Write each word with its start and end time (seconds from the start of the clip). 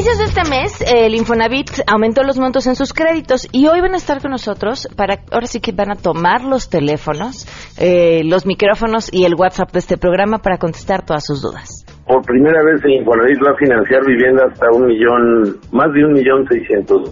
inicios 0.00 0.18
de 0.18 0.24
este 0.24 0.48
mes, 0.48 0.82
el 0.90 1.14
Infonavit 1.14 1.82
aumentó 1.86 2.22
los 2.22 2.38
montos 2.38 2.66
en 2.66 2.74
sus 2.74 2.94
créditos 2.94 3.46
y 3.52 3.66
hoy 3.66 3.82
van 3.82 3.92
a 3.92 3.98
estar 3.98 4.22
con 4.22 4.30
nosotros 4.30 4.88
para, 4.96 5.18
ahora 5.30 5.46
sí 5.46 5.60
que 5.60 5.72
van 5.72 5.90
a 5.90 5.94
tomar 5.94 6.42
los 6.42 6.70
teléfonos, 6.70 7.46
eh, 7.78 8.22
los 8.24 8.46
micrófonos 8.46 9.12
y 9.12 9.26
el 9.26 9.34
WhatsApp 9.34 9.72
de 9.72 9.78
este 9.78 9.98
programa 9.98 10.38
para 10.38 10.56
contestar 10.56 11.04
todas 11.04 11.26
sus 11.26 11.42
dudas. 11.42 11.84
Por 12.06 12.22
primera 12.22 12.62
vez 12.62 12.82
el 12.82 12.92
Infonavit 12.92 13.38
va 13.46 13.50
a 13.50 13.56
financiar 13.58 14.06
vivienda 14.06 14.44
hasta 14.50 14.70
un 14.72 14.86
millón, 14.86 15.60
más 15.70 15.92
de 15.92 16.02
un 16.02 16.12
millón 16.14 16.48
seiscientos. 16.48 17.10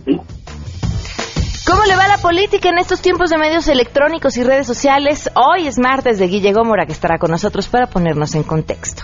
¿Cómo 1.66 1.84
le 1.84 1.94
va 1.94 2.08
la 2.08 2.16
política 2.22 2.70
en 2.70 2.78
estos 2.78 3.02
tiempos 3.02 3.28
de 3.28 3.36
medios 3.36 3.68
electrónicos 3.68 4.38
y 4.38 4.44
redes 4.44 4.66
sociales? 4.66 5.30
Hoy 5.34 5.66
es 5.66 5.78
martes 5.78 6.18
de 6.18 6.26
Guille 6.26 6.54
Gómora 6.54 6.86
que 6.86 6.92
estará 6.92 7.18
con 7.18 7.30
nosotros 7.30 7.68
para 7.68 7.88
ponernos 7.88 8.34
en 8.34 8.44
contexto. 8.44 9.02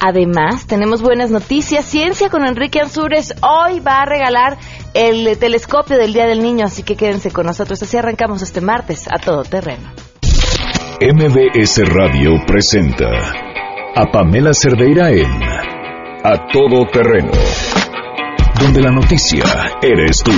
Además, 0.00 0.66
tenemos 0.66 1.02
buenas 1.02 1.30
noticias. 1.30 1.84
Ciencia 1.84 2.30
con 2.30 2.44
Enrique 2.44 2.80
Ansures 2.80 3.34
hoy 3.42 3.80
va 3.80 4.00
a 4.00 4.06
regalar 4.06 4.56
el 4.94 5.38
telescopio 5.38 5.98
del 5.98 6.14
Día 6.14 6.26
del 6.26 6.42
Niño, 6.42 6.64
así 6.64 6.82
que 6.82 6.96
quédense 6.96 7.30
con 7.30 7.46
nosotros. 7.46 7.82
Así 7.82 7.98
arrancamos 7.98 8.40
este 8.40 8.62
martes 8.62 9.06
a 9.08 9.18
todo 9.18 9.42
terreno. 9.42 9.92
MBS 11.02 11.82
Radio 11.86 12.30
presenta 12.46 13.08
a 13.94 14.06
Pamela 14.10 14.52
Cerdeira 14.54 15.10
en 15.10 15.42
A 16.24 16.46
Todo 16.52 16.86
Terreno, 16.90 17.32
donde 18.60 18.80
la 18.80 18.90
noticia 18.90 19.44
eres 19.82 20.22
tú. 20.22 20.32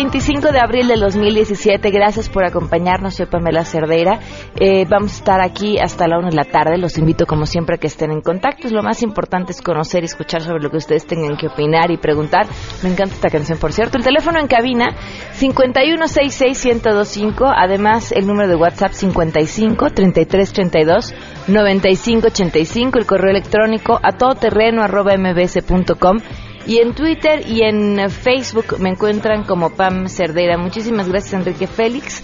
De 0.00 0.58
abril 0.58 0.88
del 0.88 1.00
2017. 1.00 1.90
Gracias 1.90 2.30
por 2.30 2.44
acompañarnos. 2.44 3.16
Soy 3.16 3.26
Pamela 3.26 3.66
Cerdeira. 3.66 4.18
Eh, 4.58 4.86
vamos 4.88 5.12
a 5.12 5.16
estar 5.16 5.42
aquí 5.42 5.78
hasta 5.78 6.08
la 6.08 6.18
una 6.18 6.30
de 6.30 6.36
la 6.36 6.44
tarde. 6.44 6.78
Los 6.78 6.96
invito, 6.96 7.26
como 7.26 7.44
siempre, 7.44 7.74
a 7.74 7.78
que 7.78 7.88
estén 7.88 8.10
en 8.10 8.22
contacto. 8.22 8.66
Lo 8.70 8.82
más 8.82 9.02
importante 9.02 9.52
es 9.52 9.60
conocer 9.60 10.02
y 10.02 10.06
escuchar 10.06 10.40
sobre 10.40 10.62
lo 10.62 10.70
que 10.70 10.78
ustedes 10.78 11.06
tengan 11.06 11.36
que 11.36 11.48
opinar 11.48 11.90
y 11.90 11.98
preguntar. 11.98 12.46
Me 12.82 12.88
encanta 12.88 13.14
esta 13.14 13.28
canción, 13.28 13.58
por 13.58 13.74
cierto. 13.74 13.98
El 13.98 14.04
teléfono 14.04 14.40
en 14.40 14.46
cabina 14.46 14.96
5166125. 15.38 17.52
Además, 17.54 18.10
el 18.12 18.26
número 18.26 18.48
de 18.48 18.56
WhatsApp 18.56 18.92
55 18.92 19.90
3332 19.90 21.12
9585. 21.46 22.98
El 22.98 23.04
correo 23.04 23.32
electrónico 23.32 24.00
a 24.02 24.12
todoterreno 24.12 24.82
arroba 24.82 25.12
mbs.com 25.18 26.20
y 26.70 26.78
en 26.78 26.94
Twitter 26.94 27.42
y 27.48 27.62
en 27.62 28.08
Facebook 28.10 28.78
me 28.78 28.90
encuentran 28.90 29.42
como 29.42 29.70
Pam 29.70 30.06
Cerdera. 30.06 30.56
Muchísimas 30.56 31.08
gracias, 31.08 31.34
Enrique 31.34 31.66
Félix, 31.66 32.22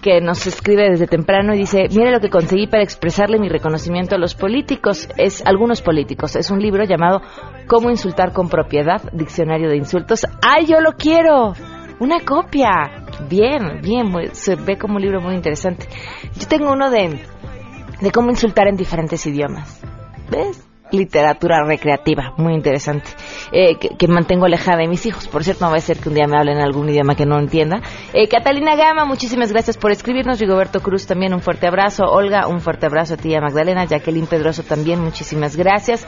que 0.00 0.20
nos 0.20 0.46
escribe 0.46 0.88
desde 0.88 1.08
temprano 1.08 1.52
y 1.52 1.58
dice, 1.58 1.88
mire 1.90 2.12
lo 2.12 2.20
que 2.20 2.30
conseguí 2.30 2.68
para 2.68 2.84
expresarle 2.84 3.40
mi 3.40 3.48
reconocimiento 3.48 4.14
a 4.14 4.18
los 4.18 4.36
políticos, 4.36 5.08
es 5.16 5.44
algunos 5.44 5.82
políticos. 5.82 6.36
Es 6.36 6.52
un 6.52 6.60
libro 6.60 6.84
llamado 6.84 7.22
Cómo 7.66 7.90
insultar 7.90 8.32
con 8.32 8.48
propiedad, 8.48 9.02
diccionario 9.12 9.68
de 9.68 9.78
insultos. 9.78 10.24
¡Ay, 10.42 10.66
yo 10.66 10.80
lo 10.80 10.92
quiero! 10.92 11.54
Una 11.98 12.20
copia. 12.20 13.04
Bien, 13.28 13.80
bien, 13.82 14.12
se 14.30 14.54
ve 14.54 14.78
como 14.78 14.94
un 14.94 15.02
libro 15.02 15.20
muy 15.20 15.34
interesante. 15.34 15.88
Yo 16.38 16.46
tengo 16.46 16.70
uno 16.70 16.88
de, 16.88 17.18
de 18.00 18.12
cómo 18.12 18.30
insultar 18.30 18.68
en 18.68 18.76
diferentes 18.76 19.26
idiomas. 19.26 19.82
¿Ves? 20.30 20.67
Literatura 20.92 21.64
recreativa, 21.64 22.34
muy 22.36 22.54
interesante, 22.54 23.10
eh, 23.52 23.76
que, 23.76 24.08
mantengo 24.08 24.46
alejada 24.46 24.78
de 24.78 24.88
mis 24.88 25.04
hijos. 25.06 25.28
Por 25.28 25.44
cierto, 25.44 25.64
no 25.64 25.70
va 25.70 25.76
a 25.76 25.80
ser 25.80 25.98
que 25.98 26.08
un 26.08 26.14
día 26.14 26.26
me 26.26 26.38
hablen 26.38 26.58
algún 26.58 26.88
idioma 26.88 27.14
que 27.14 27.26
no 27.26 27.38
entienda. 27.38 27.80
Eh, 28.12 28.28
Catalina 28.28 28.74
Gama, 28.76 29.04
muchísimas 29.04 29.52
gracias 29.52 29.76
por 29.76 29.90
escribirnos. 29.90 30.40
Rigoberto 30.40 30.80
Cruz 30.80 31.06
también 31.06 31.34
un 31.34 31.40
fuerte 31.40 31.66
abrazo. 31.66 32.04
Olga, 32.04 32.46
un 32.46 32.60
fuerte 32.60 32.86
abrazo 32.86 33.14
a 33.14 33.16
tía 33.16 33.40
Magdalena. 33.40 33.84
Jacqueline 33.84 34.26
Pedroso 34.26 34.62
también, 34.62 35.00
muchísimas 35.00 35.56
gracias. 35.56 36.06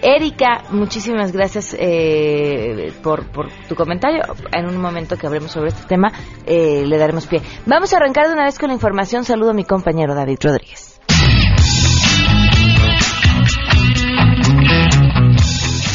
Erika, 0.00 0.62
muchísimas 0.70 1.32
gracias 1.32 1.74
eh, 1.76 2.92
por, 3.02 3.26
por, 3.32 3.50
tu 3.68 3.74
comentario. 3.74 4.22
En 4.52 4.66
un 4.66 4.76
momento 4.76 5.16
que 5.16 5.26
hablemos 5.26 5.50
sobre 5.50 5.68
este 5.68 5.88
tema, 5.88 6.12
le 6.46 6.98
daremos 6.98 7.26
pie. 7.26 7.42
Vamos 7.66 7.92
a 7.92 7.96
arrancar 7.96 8.28
de 8.28 8.34
una 8.34 8.44
vez 8.44 8.58
con 8.58 8.68
la 8.68 8.74
información. 8.74 9.24
Saludo 9.24 9.50
a 9.50 9.54
mi 9.54 9.64
compañero 9.64 10.14
David 10.14 10.38
Rodríguez. 10.40 10.97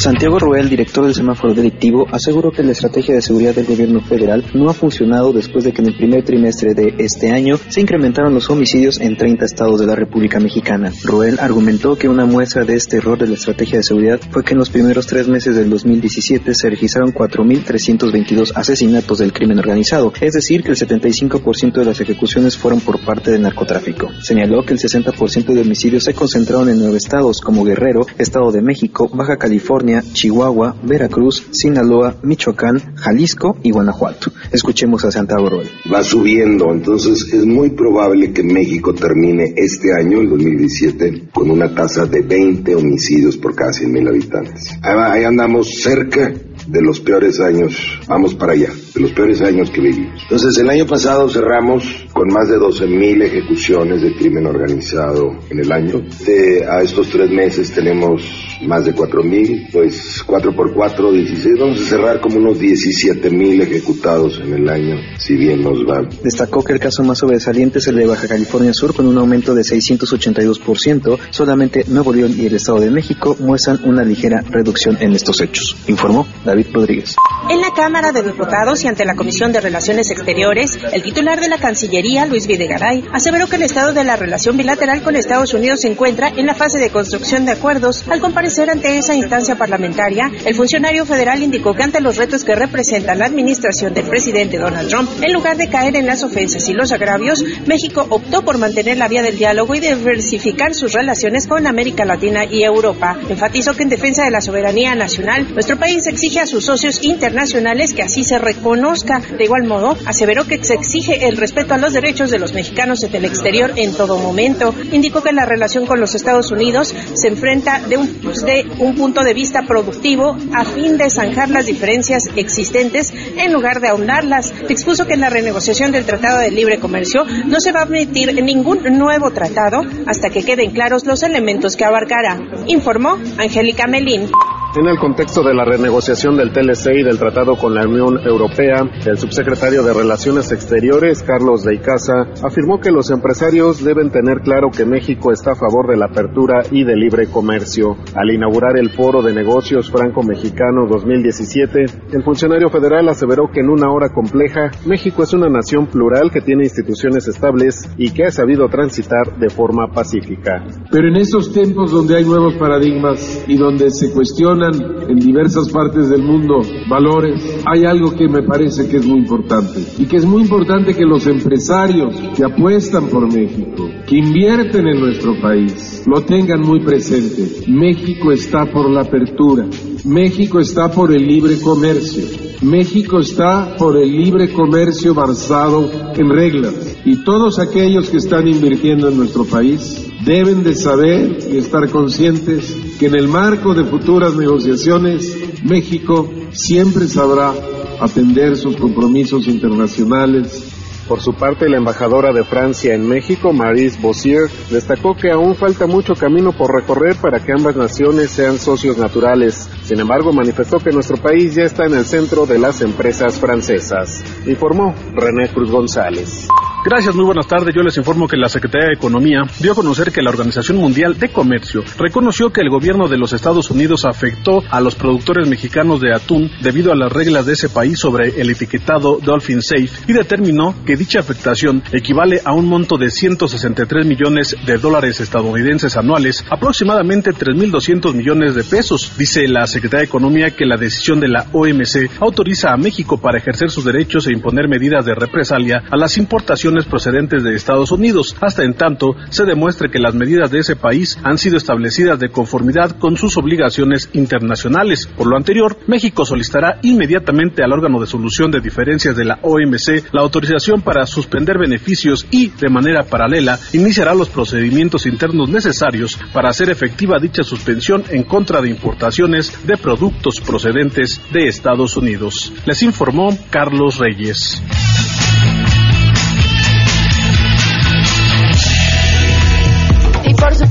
Santiago 0.04 0.38
Ruel, 0.38 0.68
director 0.68 1.06
del 1.06 1.14
semáforo 1.14 1.54
delictivo, 1.54 2.06
aseguró 2.12 2.50
que 2.50 2.62
la 2.62 2.72
estrategia 2.72 3.14
de 3.14 3.22
seguridad 3.22 3.54
del 3.54 3.64
gobierno 3.64 4.02
federal 4.02 4.44
no 4.52 4.68
ha 4.68 4.74
funcionado 4.74 5.32
después 5.32 5.64
de 5.64 5.72
que 5.72 5.80
en 5.80 5.88
el 5.88 5.96
primer 5.96 6.22
trimestre 6.22 6.74
de 6.74 6.94
este 6.98 7.30
año 7.30 7.56
se 7.70 7.80
incrementaron 7.80 8.34
los 8.34 8.50
homicidios 8.50 9.00
en 9.00 9.16
30 9.16 9.46
estados 9.46 9.80
de 9.80 9.86
la 9.86 9.96
República 9.96 10.38
Mexicana. 10.38 10.92
Ruel 11.04 11.38
argumentó 11.40 11.96
que 11.96 12.10
una 12.10 12.26
muestra 12.26 12.66
de 12.66 12.74
este 12.74 12.98
error 12.98 13.16
de 13.16 13.28
la 13.28 13.32
estrategia 13.32 13.78
de 13.78 13.82
seguridad 13.82 14.20
fue 14.28 14.44
que 14.44 14.52
en 14.52 14.58
los 14.58 14.68
primeros 14.68 15.06
tres 15.06 15.26
meses 15.26 15.56
del 15.56 15.70
2017 15.70 16.54
se 16.54 16.68
registraron 16.68 17.14
4.322 17.14 18.52
asesinatos 18.54 19.16
del 19.16 19.32
crimen 19.32 19.58
organizado, 19.58 20.12
es 20.20 20.34
decir, 20.34 20.62
que 20.62 20.72
el 20.72 20.76
75% 20.76 21.72
de 21.72 21.84
las 21.86 22.02
ejecuciones 22.02 22.58
fueron 22.58 22.80
por 22.80 23.02
parte 23.02 23.30
del 23.30 23.40
narcotráfico. 23.40 24.10
Señaló 24.20 24.66
que 24.66 24.74
el 24.74 24.80
60% 24.80 25.54
de 25.54 25.62
homicidios 25.62 26.04
se 26.04 26.12
concentraron 26.12 26.68
en 26.68 26.78
nueve 26.78 26.98
estados 26.98 27.40
como 27.40 27.64
Guerrero, 27.64 28.04
Estado 28.18 28.52
de 28.52 28.60
México, 28.60 29.08
Baja 29.10 29.38
California, 29.38 29.93
Chihuahua, 30.02 30.76
Veracruz, 30.82 31.46
Sinaloa, 31.50 32.16
Michoacán, 32.22 32.96
Jalisco 32.96 33.56
y 33.62 33.70
Guanajuato. 33.70 34.32
Escuchemos 34.52 35.04
a 35.04 35.10
Santiago 35.10 35.48
Roel. 35.48 35.70
Va 35.92 36.02
subiendo, 36.02 36.72
entonces 36.72 37.32
es 37.32 37.44
muy 37.44 37.70
probable 37.70 38.32
que 38.32 38.42
México 38.42 38.94
termine 38.94 39.54
este 39.56 39.94
año, 39.94 40.20
el 40.20 40.30
2017, 40.30 41.28
con 41.32 41.50
una 41.50 41.74
tasa 41.74 42.06
de 42.06 42.22
20 42.22 42.74
homicidios 42.74 43.36
por 43.36 43.54
cada 43.54 43.70
100.000 43.70 44.08
habitantes. 44.08 44.70
Ahí 44.82 45.24
andamos 45.24 45.80
cerca 45.82 46.32
de 46.66 46.82
los 46.82 47.00
peores 47.00 47.40
años, 47.40 47.76
vamos 48.08 48.34
para 48.34 48.52
allá, 48.52 48.70
de 48.94 49.00
los 49.00 49.12
peores 49.12 49.42
años 49.42 49.70
que 49.70 49.80
vivimos. 49.80 50.22
Entonces, 50.22 50.56
el 50.58 50.70
año 50.70 50.86
pasado 50.86 51.28
cerramos 51.28 52.06
con 52.12 52.28
más 52.28 52.48
de 52.48 52.56
12.000 52.58 53.22
ejecuciones 53.24 54.02
de 54.02 54.14
crimen 54.14 54.46
organizado 54.46 55.36
en 55.50 55.58
el 55.58 55.72
año. 55.72 56.00
De, 56.24 56.64
a 56.64 56.80
estos 56.80 57.08
tres 57.08 57.30
meses 57.30 57.72
tenemos 57.72 58.22
más 58.66 58.84
de 58.84 58.94
4.000, 58.94 59.70
pues 59.72 60.22
4 60.24 60.54
por 60.54 60.72
4, 60.72 61.12
16. 61.12 61.58
Vamos 61.58 61.80
a 61.80 61.84
cerrar 61.84 62.20
como 62.20 62.36
unos 62.36 62.58
17.000 62.58 63.62
ejecutados 63.62 64.40
en 64.40 64.54
el 64.54 64.68
año, 64.68 64.96
si 65.18 65.36
bien 65.36 65.62
nos 65.62 65.80
va. 65.80 66.08
Destacó 66.22 66.62
que 66.62 66.72
el 66.72 66.80
caso 66.80 67.02
más 67.02 67.18
sobresaliente 67.18 67.80
es 67.80 67.88
el 67.88 67.96
de 67.96 68.06
Baja 68.06 68.28
California 68.28 68.72
Sur, 68.72 68.94
con 68.94 69.06
un 69.06 69.18
aumento 69.18 69.54
de 69.54 69.62
682%. 69.62 71.18
Solamente 71.30 71.84
Nuevo 71.88 72.12
León 72.12 72.34
y 72.36 72.46
el 72.46 72.54
Estado 72.54 72.80
de 72.80 72.90
México 72.90 73.36
muestran 73.40 73.80
una 73.84 74.04
ligera 74.04 74.40
reducción 74.48 74.96
en 75.00 75.14
estos 75.14 75.40
hechos, 75.40 75.76
informó 75.88 76.26
David 76.44 76.66
Rodríguez. 76.72 77.16
En 77.50 77.60
la 77.60 77.72
Cámara 77.72 78.12
de 78.12 78.22
Diputados 78.22 78.83
y 78.84 78.88
ante 78.88 79.04
la 79.06 79.14
Comisión 79.14 79.50
de 79.50 79.62
Relaciones 79.62 80.10
Exteriores, 80.10 80.78
el 80.92 81.02
titular 81.02 81.40
de 81.40 81.48
la 81.48 81.56
Cancillería, 81.56 82.26
Luis 82.26 82.46
Videgaray, 82.46 83.04
aseveró 83.12 83.46
que 83.46 83.56
el 83.56 83.62
estado 83.62 83.94
de 83.94 84.04
la 84.04 84.16
relación 84.16 84.58
bilateral 84.58 85.02
con 85.02 85.16
Estados 85.16 85.54
Unidos 85.54 85.80
se 85.80 85.88
encuentra 85.88 86.28
en 86.28 86.44
la 86.44 86.54
fase 86.54 86.78
de 86.78 86.90
construcción 86.90 87.46
de 87.46 87.52
acuerdos 87.52 88.04
al 88.10 88.20
comparecer 88.20 88.68
ante 88.68 88.98
esa 88.98 89.14
instancia 89.14 89.56
parlamentaria, 89.56 90.30
el 90.44 90.54
funcionario 90.54 91.06
federal 91.06 91.42
indicó 91.42 91.74
que 91.74 91.82
ante 91.82 92.00
los 92.00 92.18
retos 92.18 92.44
que 92.44 92.54
representa 92.54 93.14
la 93.14 93.24
administración 93.24 93.94
del 93.94 94.04
presidente 94.04 94.58
Donald 94.58 94.90
Trump, 94.90 95.10
en 95.22 95.32
lugar 95.32 95.56
de 95.56 95.68
caer 95.68 95.96
en 95.96 96.06
las 96.06 96.22
ofensas 96.22 96.68
y 96.68 96.74
los 96.74 96.92
agravios, 96.92 97.42
México 97.66 98.06
optó 98.10 98.42
por 98.42 98.58
mantener 98.58 98.98
la 98.98 99.08
vía 99.08 99.22
del 99.22 99.38
diálogo 99.38 99.74
y 99.74 99.80
diversificar 99.80 100.74
sus 100.74 100.92
relaciones 100.92 101.46
con 101.46 101.66
América 101.66 102.04
Latina 102.04 102.44
y 102.44 102.62
Europa. 102.62 103.16
Enfatizó 103.30 103.74
que 103.74 103.84
en 103.84 103.88
defensa 103.88 104.24
de 104.24 104.30
la 104.30 104.42
soberanía 104.42 104.94
nacional, 104.94 105.54
nuestro 105.54 105.78
país 105.78 106.06
exige 106.06 106.40
a 106.40 106.46
sus 106.46 106.66
socios 106.66 107.02
internacionales 107.02 107.94
que 107.94 108.02
así 108.02 108.24
se 108.24 108.38
reconozcan 108.38 108.73
De 108.74 109.44
igual 109.44 109.64
modo, 109.64 109.96
aseveró 110.06 110.46
que 110.46 110.62
se 110.62 110.74
exige 110.74 111.26
el 111.26 111.36
respeto 111.36 111.74
a 111.74 111.78
los 111.78 111.92
derechos 111.92 112.30
de 112.30 112.38
los 112.38 112.54
mexicanos 112.54 113.02
en 113.02 113.14
el 113.14 113.24
exterior 113.24 113.72
en 113.76 113.94
todo 113.94 114.18
momento. 114.18 114.74
Indicó 114.92 115.22
que 115.22 115.32
la 115.32 115.44
relación 115.44 115.86
con 115.86 116.00
los 116.00 116.14
Estados 116.14 116.50
Unidos 116.50 116.94
se 117.14 117.28
enfrenta 117.28 117.80
de 117.80 117.96
un, 117.96 118.94
punto 118.94 119.22
de 119.22 119.34
vista 119.34 119.62
productivo 119.62 120.36
a 120.52 120.64
fin 120.64 120.96
de 120.96 121.10
zanjar 121.10 121.50
las 121.50 121.66
diferencias 121.66 122.24
existentes 122.36 123.12
en 123.36 123.52
lugar 123.52 123.80
de 123.80 123.88
ahondarlas. 123.88 124.52
Expuso 124.68 125.06
que 125.06 125.14
en 125.14 125.20
la 125.20 125.30
renegociación 125.30 125.92
del 125.92 126.04
Tratado 126.04 126.38
de 126.38 126.50
Libre 126.50 126.78
Comercio 126.78 127.24
no 127.46 127.60
se 127.60 127.72
va 127.72 127.82
a 127.82 127.84
emitir 127.84 128.34
ningún 128.42 128.82
nuevo 128.98 129.30
tratado 129.30 129.82
hasta 130.06 130.30
que 130.30 130.44
queden 130.44 130.70
claros 130.70 131.04
los 131.04 131.22
elementos 131.22 131.76
que 131.76 131.84
abarcará, 131.84 132.38
informó 132.66 133.18
Angélica 133.38 133.86
Melín. 133.86 134.30
En 134.76 134.88
el 134.88 134.98
contexto 134.98 135.44
de 135.44 135.54
la 135.54 135.64
renegociación 135.64 136.36
del 136.36 136.50
TLC 136.50 136.98
y 136.98 137.04
del 137.04 137.16
tratado 137.16 137.54
con 137.54 137.76
la 137.76 137.86
Unión 137.86 138.18
Europea, 138.26 138.82
el 139.06 139.16
subsecretario 139.18 139.84
de 139.84 139.92
Relaciones 139.94 140.50
Exteriores, 140.50 141.22
Carlos 141.22 141.62
de 141.62 141.76
Icaza, 141.76 142.26
afirmó 142.42 142.80
que 142.80 142.90
los 142.90 143.08
empresarios 143.12 143.84
deben 143.84 144.10
tener 144.10 144.40
claro 144.40 144.70
que 144.76 144.84
México 144.84 145.30
está 145.30 145.52
a 145.52 145.54
favor 145.54 145.88
de 145.88 145.96
la 145.96 146.06
apertura 146.06 146.62
y 146.72 146.82
del 146.82 146.98
libre 146.98 147.28
comercio. 147.28 147.96
Al 148.16 148.34
inaugurar 148.34 148.76
el 148.76 148.90
Foro 148.90 149.22
de 149.22 149.32
Negocios 149.32 149.92
Franco-Mexicano 149.92 150.88
2017, 150.90 151.84
el 152.12 152.24
funcionario 152.24 152.68
federal 152.68 153.08
aseveró 153.08 153.52
que 153.52 153.60
en 153.60 153.70
una 153.70 153.92
hora 153.92 154.08
compleja, 154.08 154.72
México 154.86 155.22
es 155.22 155.32
una 155.34 155.48
nación 155.48 155.86
plural 155.86 156.32
que 156.32 156.40
tiene 156.40 156.64
instituciones 156.64 157.28
estables 157.28 157.88
y 157.96 158.10
que 158.10 158.24
ha 158.24 158.32
sabido 158.32 158.68
transitar 158.68 159.38
de 159.38 159.50
forma 159.50 159.92
pacífica. 159.92 160.64
Pero 160.90 161.06
en 161.06 161.16
esos 161.16 161.52
tiempos 161.52 161.92
donde 161.92 162.16
hay 162.16 162.24
nuevos 162.24 162.54
paradigmas 162.54 163.44
y 163.46 163.56
donde 163.56 163.88
se 163.90 164.12
cuestiona 164.12 164.63
en 164.72 165.18
diversas 165.18 165.70
partes 165.70 166.08
del 166.08 166.22
mundo 166.22 166.60
valores, 166.88 167.62
hay 167.66 167.84
algo 167.84 168.14
que 168.14 168.28
me 168.28 168.42
parece 168.42 168.88
que 168.88 168.98
es 168.98 169.06
muy 169.06 169.18
importante 169.18 169.80
y 169.98 170.06
que 170.06 170.16
es 170.16 170.24
muy 170.24 170.42
importante 170.42 170.94
que 170.94 171.04
los 171.04 171.26
empresarios 171.26 172.14
que 172.36 172.44
apuestan 172.44 173.08
por 173.08 173.32
México, 173.32 173.88
que 174.06 174.16
invierten 174.16 174.86
en 174.86 175.00
nuestro 175.00 175.40
país, 175.40 176.02
lo 176.06 176.22
tengan 176.22 176.60
muy 176.60 176.80
presente. 176.80 177.64
México 177.68 178.32
está 178.32 178.66
por 178.66 178.90
la 178.90 179.02
apertura, 179.02 179.66
México 180.04 180.60
está 180.60 180.90
por 180.90 181.12
el 181.12 181.26
libre 181.26 181.60
comercio, 181.60 182.24
México 182.62 183.18
está 183.18 183.76
por 183.76 183.96
el 183.96 184.10
libre 184.10 184.52
comercio 184.52 185.14
basado 185.14 185.90
en 186.14 186.30
reglas 186.30 186.96
y 187.04 187.22
todos 187.24 187.58
aquellos 187.58 188.08
que 188.08 188.18
están 188.18 188.48
invirtiendo 188.48 189.08
en 189.08 189.16
nuestro 189.16 189.44
país 189.44 190.10
deben 190.24 190.64
de 190.64 190.74
saber 190.74 191.38
y 191.50 191.58
estar 191.58 191.88
conscientes 191.90 192.76
que 192.98 193.06
en 193.06 193.16
el 193.16 193.28
marco 193.28 193.74
de 193.74 193.84
futuras 193.84 194.34
negociaciones 194.34 195.36
México 195.62 196.30
siempre 196.52 197.06
sabrá 197.06 197.52
atender 198.00 198.56
sus 198.56 198.76
compromisos 198.76 199.46
internacionales 199.46 200.74
por 201.08 201.20
su 201.20 201.34
parte, 201.34 201.68
la 201.68 201.76
embajadora 201.76 202.32
de 202.32 202.44
Francia 202.44 202.94
en 202.94 203.06
México, 203.06 203.52
Maris 203.52 204.00
Bossier, 204.00 204.48
destacó 204.70 205.14
que 205.14 205.30
aún 205.30 205.54
falta 205.54 205.86
mucho 205.86 206.14
camino 206.14 206.52
por 206.52 206.74
recorrer 206.74 207.16
para 207.16 207.40
que 207.40 207.52
ambas 207.52 207.76
naciones 207.76 208.30
sean 208.30 208.58
socios 208.58 208.96
naturales. 208.96 209.68
Sin 209.82 210.00
embargo, 210.00 210.32
manifestó 210.32 210.78
que 210.78 210.92
nuestro 210.92 211.18
país 211.18 211.54
ya 211.54 211.64
está 211.64 211.84
en 211.84 211.94
el 211.94 212.06
centro 212.06 212.46
de 212.46 212.58
las 212.58 212.80
empresas 212.80 213.38
francesas. 213.38 214.24
Informó 214.46 214.94
René 215.14 215.52
Cruz 215.52 215.70
González. 215.70 216.48
Gracias, 216.84 217.14
muy 217.14 217.24
buenas 217.24 217.46
tardes. 217.46 217.74
Yo 217.74 217.80
les 217.80 217.96
informo 217.96 218.28
que 218.28 218.36
la 218.36 218.50
Secretaría 218.50 218.88
de 218.88 218.94
Economía 218.96 219.40
dio 219.58 219.72
a 219.72 219.74
conocer 219.74 220.12
que 220.12 220.20
la 220.20 220.28
Organización 220.28 220.76
Mundial 220.76 221.18
de 221.18 221.30
Comercio 221.30 221.82
reconoció 221.96 222.52
que 222.52 222.60
el 222.60 222.68
gobierno 222.68 223.08
de 223.08 223.16
los 223.16 223.32
Estados 223.32 223.70
Unidos 223.70 224.04
afectó 224.04 224.62
a 224.68 224.82
los 224.82 224.94
productores 224.94 225.48
mexicanos 225.48 226.02
de 226.02 226.12
atún 226.12 226.50
debido 226.60 226.92
a 226.92 226.94
las 226.94 227.10
reglas 227.10 227.46
de 227.46 227.54
ese 227.54 227.70
país 227.70 227.98
sobre 227.98 228.38
el 228.38 228.50
etiquetado 228.50 229.18
Dolphin 229.24 229.62
Safe 229.62 229.88
y 230.06 230.12
determinó 230.12 230.74
que 230.84 230.98
dicha 230.98 231.20
afectación 231.20 231.82
equivale 231.90 232.42
a 232.44 232.52
un 232.52 232.68
monto 232.68 232.98
de 232.98 233.10
163 233.10 234.04
millones 234.04 234.54
de 234.66 234.76
dólares 234.76 235.20
estadounidenses 235.20 235.96
anuales, 235.96 236.44
aproximadamente 236.50 237.30
3.200 237.30 238.12
millones 238.12 238.54
de 238.56 238.62
pesos. 238.62 239.10
Dice 239.16 239.48
la 239.48 239.66
Secretaría 239.66 240.00
de 240.00 240.08
Economía 240.08 240.50
que 240.50 240.66
la 240.66 240.76
decisión 240.76 241.18
de 241.18 241.28
la 241.28 241.46
OMC 241.50 242.20
autoriza 242.20 242.74
a 242.74 242.76
México 242.76 243.16
para 243.16 243.38
ejercer 243.38 243.70
sus 243.70 243.86
derechos 243.86 244.26
e 244.26 244.34
imponer 244.34 244.68
medidas 244.68 245.06
de 245.06 245.14
represalia 245.14 245.82
a 245.90 245.96
las 245.96 246.18
importaciones 246.18 246.73
procedentes 246.82 247.44
de 247.44 247.54
Estados 247.54 247.92
Unidos, 247.92 248.36
hasta 248.40 248.64
en 248.64 248.74
tanto 248.74 249.14
se 249.30 249.44
demuestre 249.44 249.90
que 249.90 250.00
las 250.00 250.14
medidas 250.14 250.50
de 250.50 250.58
ese 250.58 250.76
país 250.76 251.18
han 251.22 251.38
sido 251.38 251.56
establecidas 251.56 252.18
de 252.18 252.30
conformidad 252.30 252.98
con 252.98 253.16
sus 253.16 253.36
obligaciones 253.36 254.10
internacionales. 254.12 255.06
Por 255.06 255.28
lo 255.28 255.36
anterior, 255.36 255.78
México 255.86 256.24
solicitará 256.24 256.78
inmediatamente 256.82 257.62
al 257.62 257.72
órgano 257.72 258.00
de 258.00 258.06
solución 258.06 258.50
de 258.50 258.60
diferencias 258.60 259.16
de 259.16 259.24
la 259.24 259.38
OMC 259.42 260.12
la 260.12 260.22
autorización 260.22 260.82
para 260.82 261.06
suspender 261.06 261.58
beneficios 261.58 262.26
y, 262.30 262.48
de 262.48 262.68
manera 262.68 263.04
paralela, 263.04 263.58
iniciará 263.72 264.14
los 264.14 264.28
procedimientos 264.28 265.06
internos 265.06 265.48
necesarios 265.48 266.18
para 266.32 266.50
hacer 266.50 266.70
efectiva 266.70 267.18
dicha 267.20 267.42
suspensión 267.42 268.04
en 268.10 268.24
contra 268.24 268.60
de 268.60 268.70
importaciones 268.70 269.66
de 269.66 269.76
productos 269.76 270.40
procedentes 270.40 271.20
de 271.32 271.46
Estados 271.46 271.96
Unidos. 271.96 272.52
Les 272.66 272.82
informó 272.82 273.36
Carlos 273.50 273.98
Reyes. 273.98 274.62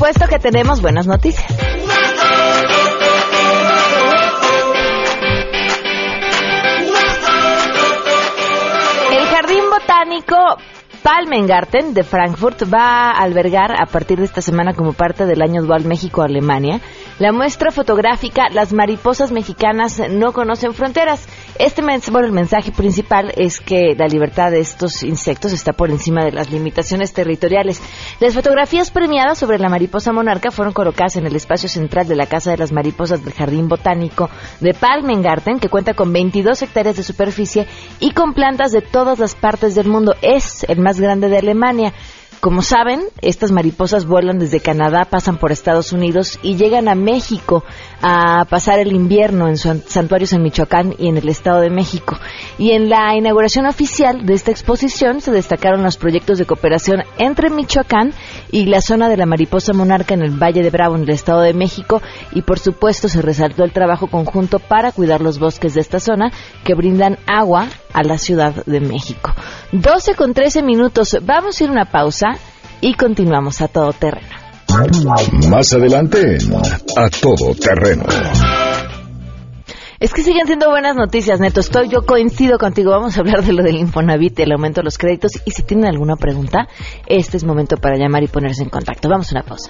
Supuesto 0.04 0.28
que 0.28 0.38
tenemos 0.38 0.82
buenas 0.82 1.08
noticias. 1.08 1.50
El 9.12 9.26
Jardín 9.28 9.64
Botánico 9.70 10.58
Palmengarten 11.04 11.94
de 11.94 12.04
Frankfurt 12.04 12.64
va 12.74 13.12
a 13.12 13.22
albergar 13.22 13.74
a 13.78 13.86
partir 13.86 14.20
de 14.20 14.24
esta 14.24 14.42
semana 14.42 14.74
como 14.74 14.94
parte 14.94 15.26
del 15.26 15.42
año 15.42 15.62
dual 15.62 15.84
México-Alemania 15.84 16.80
la 17.20 17.32
muestra 17.32 17.72
fotográfica 17.72 18.50
Las 18.50 18.74
mariposas 18.74 19.32
mexicanas 19.32 20.02
no 20.10 20.34
conocen 20.34 20.74
fronteras. 20.74 21.28
Este 21.60 21.84
bueno, 22.12 22.28
el 22.28 22.34
mensaje 22.34 22.72
principal 22.72 23.32
es 23.38 23.60
que 23.60 23.94
la 23.96 24.08
libertad 24.08 24.50
de 24.52 24.60
estos 24.60 25.04
insectos 25.04 25.54
está 25.54 25.74
por 25.74 25.92
encima 25.92 26.26
de 26.26 26.32
las 26.32 26.50
limitaciones 26.50 27.14
territoriales. 27.14 27.82
Las 28.20 28.34
fotografías 28.34 28.90
premiadas 28.90 29.38
sobre 29.38 29.60
la 29.60 29.70
mariposa 29.70 30.12
monarca 30.12 30.50
fueron 30.50 30.74
colocadas 30.74 31.16
en 31.16 31.28
el 31.28 31.36
espacio 31.36 31.70
central 31.70 32.08
de 32.08 32.16
la 32.16 32.26
Casa 32.26 32.52
de 32.52 32.58
las 32.58 32.72
Mariposas 32.72 33.24
del 33.24 33.34
Jardín 33.34 33.68
Botánico 33.68 34.30
de 34.60 34.74
Palmengarten, 34.74 35.60
que 35.60 35.70
cuenta 35.70 35.94
con 35.94 36.12
22 36.12 36.64
hectáreas 36.64 36.98
de 36.98 37.04
superficie 37.04 37.68
y 38.00 38.12
con 38.12 38.34
plantas 38.34 38.72
de 38.72 38.82
todas 38.82 39.20
las 39.20 39.36
partes 39.36 39.76
del 39.76 39.88
mundo. 39.88 40.16
Es 40.22 40.64
el 40.68 40.80
más 40.80 40.93
grande 41.00 41.30
de 41.30 41.38
Alemania. 41.38 41.94
Como 42.44 42.62
saben, 42.62 43.04
estas 43.22 43.54
mariposas 43.54 44.06
vuelan 44.06 44.38
desde 44.38 44.60
Canadá, 44.60 45.06
pasan 45.10 45.38
por 45.38 45.54
Estados 45.54 45.94
Unidos 45.94 46.40
y 46.44 46.58
llegan 46.58 46.90
a 46.90 46.94
México 46.94 47.64
a 48.02 48.44
pasar 48.50 48.80
el 48.80 48.92
invierno 48.92 49.48
en 49.48 49.56
santuarios 49.56 50.34
en 50.34 50.44
Michoacán 50.44 50.94
y 50.98 51.08
en 51.08 51.16
el 51.16 51.30
Estado 51.30 51.62
de 51.62 51.70
México. 51.70 52.18
Y 52.58 52.72
en 52.72 52.90
la 52.90 53.16
inauguración 53.16 53.66
oficial 53.66 54.26
de 54.26 54.34
esta 54.34 54.52
exposición 54.52 55.22
se 55.22 55.32
destacaron 55.32 55.84
los 55.84 55.96
proyectos 55.96 56.38
de 56.38 56.46
cooperación 56.46 57.04
entre 57.18 57.50
Michoacán 57.50 58.12
y 58.52 58.66
la 58.66 58.82
zona 58.82 59.08
de 59.08 59.16
la 59.16 59.26
mariposa 59.26 59.72
monarca 59.72 60.14
en 60.14 60.22
el 60.22 60.32
Valle 60.32 60.64
de 60.64 60.70
Bravo, 60.70 60.98
en 60.98 61.04
el 61.04 61.12
Estado 61.12 61.40
de 61.40 61.54
México. 61.54 62.02
Y 62.34 62.42
por 62.42 62.60
supuesto 62.60 63.08
se 63.08 63.22
resaltó 63.22 63.64
el 63.64 63.72
trabajo 63.72 64.08
conjunto 64.08 64.60
para 64.60 64.92
cuidar 64.92 65.22
los 65.22 65.40
bosques 65.40 65.76
de 65.76 65.80
esta 65.80 66.02
zona 66.02 66.34
que 66.66 66.76
brindan 66.76 67.20
agua 67.26 67.70
a 67.94 68.04
la 68.04 68.18
Ciudad 68.18 68.66
de 68.66 68.80
México. 68.80 69.34
12 69.72 70.16
con 70.16 70.34
13 70.34 70.64
minutos. 70.64 71.18
Vamos 71.22 71.60
a 71.60 71.64
ir 71.64 71.70
a 71.70 71.74
una 71.74 71.86
pausa 71.86 72.38
y 72.82 72.96
continuamos 72.96 73.62
a 73.62 73.68
todo 73.68 73.94
terreno. 73.94 74.28
Más 75.50 75.74
adelante, 75.74 76.38
a 76.98 77.10
todo 77.10 77.54
terreno. 77.56 78.04
Es 80.00 80.14
que 80.14 80.22
siguen 80.22 80.48
siendo 80.48 80.70
buenas 80.70 80.98
noticias, 80.98 81.40
Neto. 81.40 81.62
Estoy, 81.62 81.88
yo 81.88 82.06
coincido 82.06 82.58
contigo. 82.58 82.92
Vamos 82.92 83.16
a 83.16 83.22
hablar 83.22 83.42
de 83.44 83.54
lo 83.54 83.64
del 83.64 83.78
Infonavit, 83.78 84.38
el 84.40 84.52
aumento 84.52 84.82
de 84.82 84.86
los 84.86 84.98
créditos. 84.98 85.32
Y 85.46 85.52
si 85.52 85.64
tienen 85.64 85.86
alguna 85.86 86.18
pregunta, 86.18 86.68
este 87.06 87.38
es 87.38 87.46
momento 87.46 87.78
para 87.78 87.96
llamar 87.96 88.22
y 88.24 88.28
ponerse 88.28 88.64
en 88.64 88.70
contacto. 88.70 89.08
Vamos 89.08 89.32
a 89.32 89.36
una 89.36 89.44
pausa. 89.44 89.70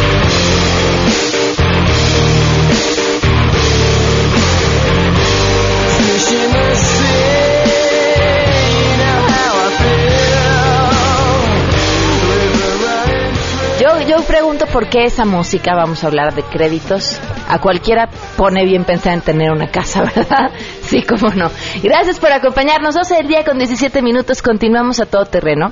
yo 14.11 14.21
pregunto 14.23 14.65
por 14.65 14.89
qué 14.89 15.05
esa 15.05 15.23
música, 15.23 15.73
vamos 15.73 16.03
a 16.03 16.07
hablar 16.07 16.35
de 16.35 16.43
créditos, 16.43 17.19
a 17.47 17.59
cualquiera 17.59 18.09
pone 18.35 18.65
bien 18.65 18.83
pensada 18.83 19.13
en 19.15 19.21
tener 19.21 19.51
una 19.51 19.71
casa, 19.71 20.03
¿verdad? 20.15 20.51
Sí, 20.81 21.03
cómo 21.03 21.33
no. 21.33 21.49
Gracias 21.81 22.19
por 22.19 22.31
acompañarnos. 22.31 22.95
12 22.95 23.15
del 23.15 23.27
día 23.27 23.45
con 23.45 23.57
17 23.57 24.01
minutos. 24.01 24.41
Continuamos 24.41 24.99
a 24.99 25.05
todo 25.05 25.25
terreno. 25.25 25.71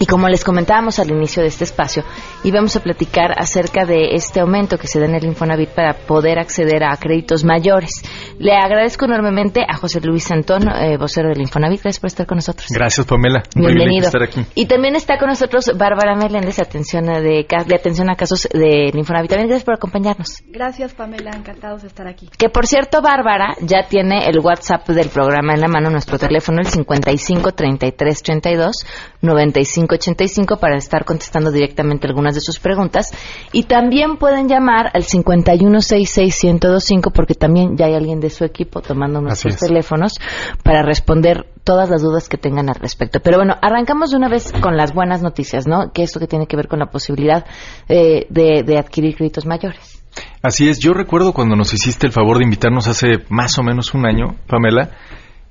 Y 0.00 0.06
como 0.06 0.28
les 0.28 0.44
comentábamos 0.44 0.98
al 1.00 1.10
inicio 1.10 1.42
de 1.42 1.48
este 1.48 1.64
espacio, 1.64 2.04
íbamos 2.44 2.76
a 2.76 2.80
platicar 2.80 3.32
acerca 3.36 3.84
de 3.84 4.14
este 4.14 4.40
aumento 4.40 4.78
que 4.78 4.86
se 4.86 5.00
da 5.00 5.06
en 5.06 5.16
el 5.16 5.24
Infonavit 5.24 5.70
para 5.70 5.94
poder 5.94 6.38
acceder 6.38 6.84
a 6.84 6.96
créditos 6.96 7.44
mayores. 7.44 7.90
Le 8.38 8.54
agradezco 8.54 9.06
enormemente 9.06 9.62
a 9.68 9.76
José 9.76 10.00
Luis 10.00 10.30
Antón, 10.30 10.68
eh, 10.68 10.96
vocero 10.96 11.30
del 11.30 11.40
Infonavit. 11.40 11.82
Gracias 11.82 12.00
por 12.00 12.06
estar 12.08 12.26
con 12.26 12.36
nosotros. 12.36 12.68
Gracias, 12.70 13.06
Pamela. 13.06 13.42
Bienvenido. 13.56 14.06
estar 14.06 14.22
aquí. 14.22 14.44
Y 14.54 14.66
también 14.66 14.94
está 14.94 15.18
con 15.18 15.28
nosotros 15.28 15.72
Bárbara 15.76 16.14
Meléndez, 16.14 16.56
de 16.56 16.62
atención, 16.62 17.06
de, 17.06 17.46
de 17.66 17.74
atención 17.74 18.08
a 18.08 18.14
casos 18.14 18.48
del 18.52 18.96
Infonavit. 18.96 19.30
También 19.30 19.48
gracias 19.48 19.64
por 19.64 19.74
acompañarnos. 19.74 20.42
Gracias, 20.46 20.94
Pamela. 20.94 21.32
Encantados 21.34 21.82
de 21.82 21.88
estar 21.88 22.06
aquí. 22.06 22.28
Que 22.38 22.48
por 22.48 22.68
cierto, 22.68 23.02
Bárbara 23.02 23.56
ya 23.62 23.88
tiene 23.88 24.26
el 24.28 24.38
WhatsApp 24.38 24.88
del 24.88 25.08
programa 25.08 25.54
en 25.54 25.60
la 25.60 25.68
mano, 25.68 25.90
nuestro 25.90 26.18
teléfono, 26.18 26.60
el 26.60 26.66
55 26.66 27.52
33 27.52 28.22
32 28.22 28.76
95 29.22 29.87
85 29.94 30.58
para 30.58 30.76
estar 30.76 31.04
contestando 31.04 31.50
directamente 31.50 32.06
algunas 32.06 32.34
de 32.34 32.40
sus 32.40 32.58
preguntas. 32.58 33.10
Y 33.52 33.64
también 33.64 34.16
pueden 34.16 34.48
llamar 34.48 34.90
al 34.94 35.04
51661025 35.04 37.12
porque 37.12 37.34
también 37.34 37.76
ya 37.76 37.86
hay 37.86 37.94
alguien 37.94 38.20
de 38.20 38.30
su 38.30 38.44
equipo 38.44 38.80
tomando 38.80 39.20
nuestros 39.20 39.56
teléfonos 39.56 40.14
para 40.62 40.82
responder 40.82 41.46
todas 41.64 41.90
las 41.90 42.02
dudas 42.02 42.28
que 42.28 42.38
tengan 42.38 42.68
al 42.68 42.76
respecto. 42.76 43.20
Pero 43.20 43.38
bueno, 43.38 43.54
arrancamos 43.60 44.10
de 44.10 44.16
una 44.16 44.28
vez 44.28 44.52
con 44.60 44.76
las 44.76 44.94
buenas 44.94 45.22
noticias, 45.22 45.66
¿no? 45.66 45.92
Que 45.92 46.02
esto 46.02 46.18
que 46.18 46.26
tiene 46.26 46.46
que 46.46 46.56
ver 46.56 46.68
con 46.68 46.78
la 46.78 46.86
posibilidad 46.86 47.44
eh, 47.88 48.26
de, 48.30 48.62
de 48.62 48.78
adquirir 48.78 49.16
créditos 49.16 49.44
mayores. 49.44 49.98
Así 50.42 50.68
es, 50.68 50.78
yo 50.78 50.94
recuerdo 50.94 51.32
cuando 51.32 51.56
nos 51.56 51.74
hiciste 51.74 52.06
el 52.06 52.12
favor 52.12 52.38
de 52.38 52.44
invitarnos 52.44 52.88
hace 52.88 53.24
más 53.28 53.58
o 53.58 53.62
menos 53.62 53.94
un 53.94 54.06
año, 54.06 54.36
Pamela, 54.46 54.90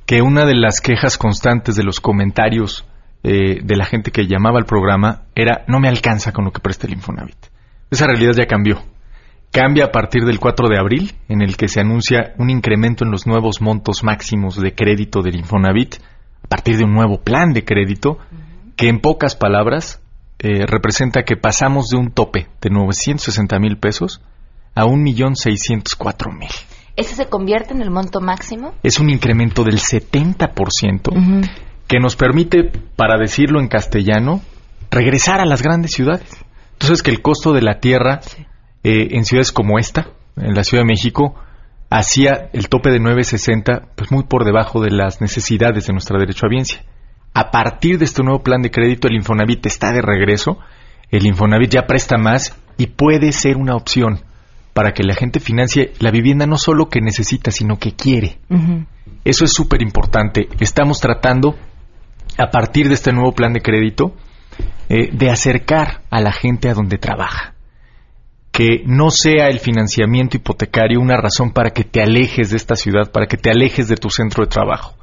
que 0.05 0.21
una 0.21 0.45
de 0.45 0.55
las 0.55 0.81
quejas 0.81 1.17
constantes 1.17 1.75
de 1.75 1.83
los 1.83 1.99
comentarios 1.99 2.85
eh, 3.29 3.59
de 3.61 3.75
la 3.75 3.83
gente 3.83 4.11
que 4.11 4.25
llamaba 4.25 4.57
al 4.57 4.65
programa 4.65 5.23
era 5.35 5.65
no 5.67 5.81
me 5.81 5.89
alcanza 5.89 6.31
con 6.31 6.45
lo 6.45 6.51
que 6.51 6.61
presta 6.61 6.87
el 6.87 6.93
Infonavit. 6.93 7.35
Esa 7.91 8.07
realidad 8.07 8.31
ya 8.37 8.45
cambió. 8.45 8.81
Cambia 9.51 9.83
a 9.83 9.91
partir 9.91 10.23
del 10.23 10.39
4 10.39 10.69
de 10.69 10.79
abril, 10.79 11.13
en 11.27 11.41
el 11.41 11.57
que 11.57 11.67
se 11.67 11.81
anuncia 11.81 12.33
un 12.37 12.49
incremento 12.49 13.03
en 13.03 13.11
los 13.11 13.27
nuevos 13.27 13.59
montos 13.59 14.01
máximos 14.01 14.55
de 14.55 14.73
crédito 14.73 15.21
del 15.23 15.35
Infonavit, 15.35 15.95
a 16.41 16.47
partir 16.47 16.77
de 16.77 16.85
un 16.85 16.93
nuevo 16.93 17.19
plan 17.21 17.51
de 17.51 17.65
crédito, 17.65 18.17
que 18.77 18.87
en 18.87 19.01
pocas 19.01 19.35
palabras 19.35 20.01
eh, 20.39 20.65
representa 20.65 21.23
que 21.23 21.35
pasamos 21.35 21.89
de 21.89 21.97
un 21.97 22.11
tope 22.11 22.47
de 22.61 22.69
960 22.69 23.59
mil 23.59 23.77
pesos 23.77 24.21
a 24.73 24.85
1.604.000. 24.85 26.47
¿Ese 26.95 27.15
se 27.15 27.25
convierte 27.25 27.73
en 27.73 27.81
el 27.81 27.91
monto 27.91 28.21
máximo? 28.21 28.73
Es 28.83 29.01
un 29.01 29.09
incremento 29.09 29.65
del 29.65 29.79
70% 29.79 31.66
que 31.87 31.99
nos 31.99 32.15
permite, 32.15 32.71
para 32.95 33.17
decirlo 33.17 33.59
en 33.59 33.67
castellano, 33.67 34.41
regresar 34.91 35.39
a 35.39 35.45
las 35.45 35.61
grandes 35.61 35.91
ciudades. 35.91 36.29
Entonces 36.73 37.01
que 37.01 37.11
el 37.11 37.21
costo 37.21 37.53
de 37.53 37.61
la 37.61 37.79
tierra 37.79 38.19
eh, 38.83 39.09
en 39.11 39.25
ciudades 39.25 39.51
como 39.51 39.79
esta, 39.79 40.11
en 40.35 40.53
la 40.53 40.63
Ciudad 40.63 40.83
de 40.83 40.87
México, 40.87 41.35
hacía 41.89 42.49
el 42.53 42.69
tope 42.69 42.91
de 42.91 42.99
9.60 42.99 43.87
pues 43.95 44.11
muy 44.11 44.23
por 44.23 44.45
debajo 44.45 44.81
de 44.81 44.91
las 44.91 45.21
necesidades 45.21 45.87
de 45.87 45.93
nuestra 45.93 46.19
derecho 46.19 46.45
a 46.45 46.49
biencia. 46.49 46.83
A 47.33 47.51
partir 47.51 47.97
de 47.97 48.05
este 48.05 48.23
nuevo 48.23 48.43
plan 48.43 48.61
de 48.61 48.71
crédito, 48.71 49.07
el 49.07 49.15
Infonavit 49.15 49.65
está 49.65 49.91
de 49.91 50.01
regreso. 50.01 50.59
El 51.09 51.25
Infonavit 51.25 51.71
ya 51.71 51.87
presta 51.87 52.17
más 52.17 52.57
y 52.77 52.87
puede 52.87 53.31
ser 53.31 53.57
una 53.57 53.75
opción 53.75 54.21
para 54.73 54.93
que 54.93 55.03
la 55.03 55.15
gente 55.15 55.39
financie 55.39 55.93
la 55.99 56.11
vivienda 56.11 56.45
no 56.45 56.57
solo 56.57 56.89
que 56.89 57.01
necesita, 57.01 57.51
sino 57.51 57.79
que 57.79 57.93
quiere. 57.93 58.37
Eso 59.23 59.45
es 59.45 59.53
súper 59.53 59.81
importante. 59.81 60.47
Estamos 60.59 60.99
tratando 60.99 61.55
a 62.37 62.51
partir 62.51 62.87
de 62.87 62.93
este 62.93 63.11
nuevo 63.11 63.33
plan 63.33 63.53
de 63.53 63.61
crédito, 63.61 64.13
eh, 64.89 65.09
de 65.11 65.29
acercar 65.29 66.01
a 66.09 66.21
la 66.21 66.31
gente 66.31 66.69
a 66.69 66.73
donde 66.73 66.97
trabaja. 66.97 67.53
Que 68.51 68.83
no 68.85 69.11
sea 69.11 69.47
el 69.49 69.59
financiamiento 69.59 70.37
hipotecario 70.37 70.99
una 70.99 71.17
razón 71.17 71.51
para 71.51 71.71
que 71.71 71.83
te 71.83 72.01
alejes 72.01 72.51
de 72.51 72.57
esta 72.57 72.75
ciudad, 72.75 73.11
para 73.11 73.27
que 73.27 73.37
te 73.37 73.51
alejes 73.51 73.87
de 73.87 73.97
tu 73.97 74.09
centro 74.09 74.43
de 74.43 74.49
trabajo. 74.49 74.95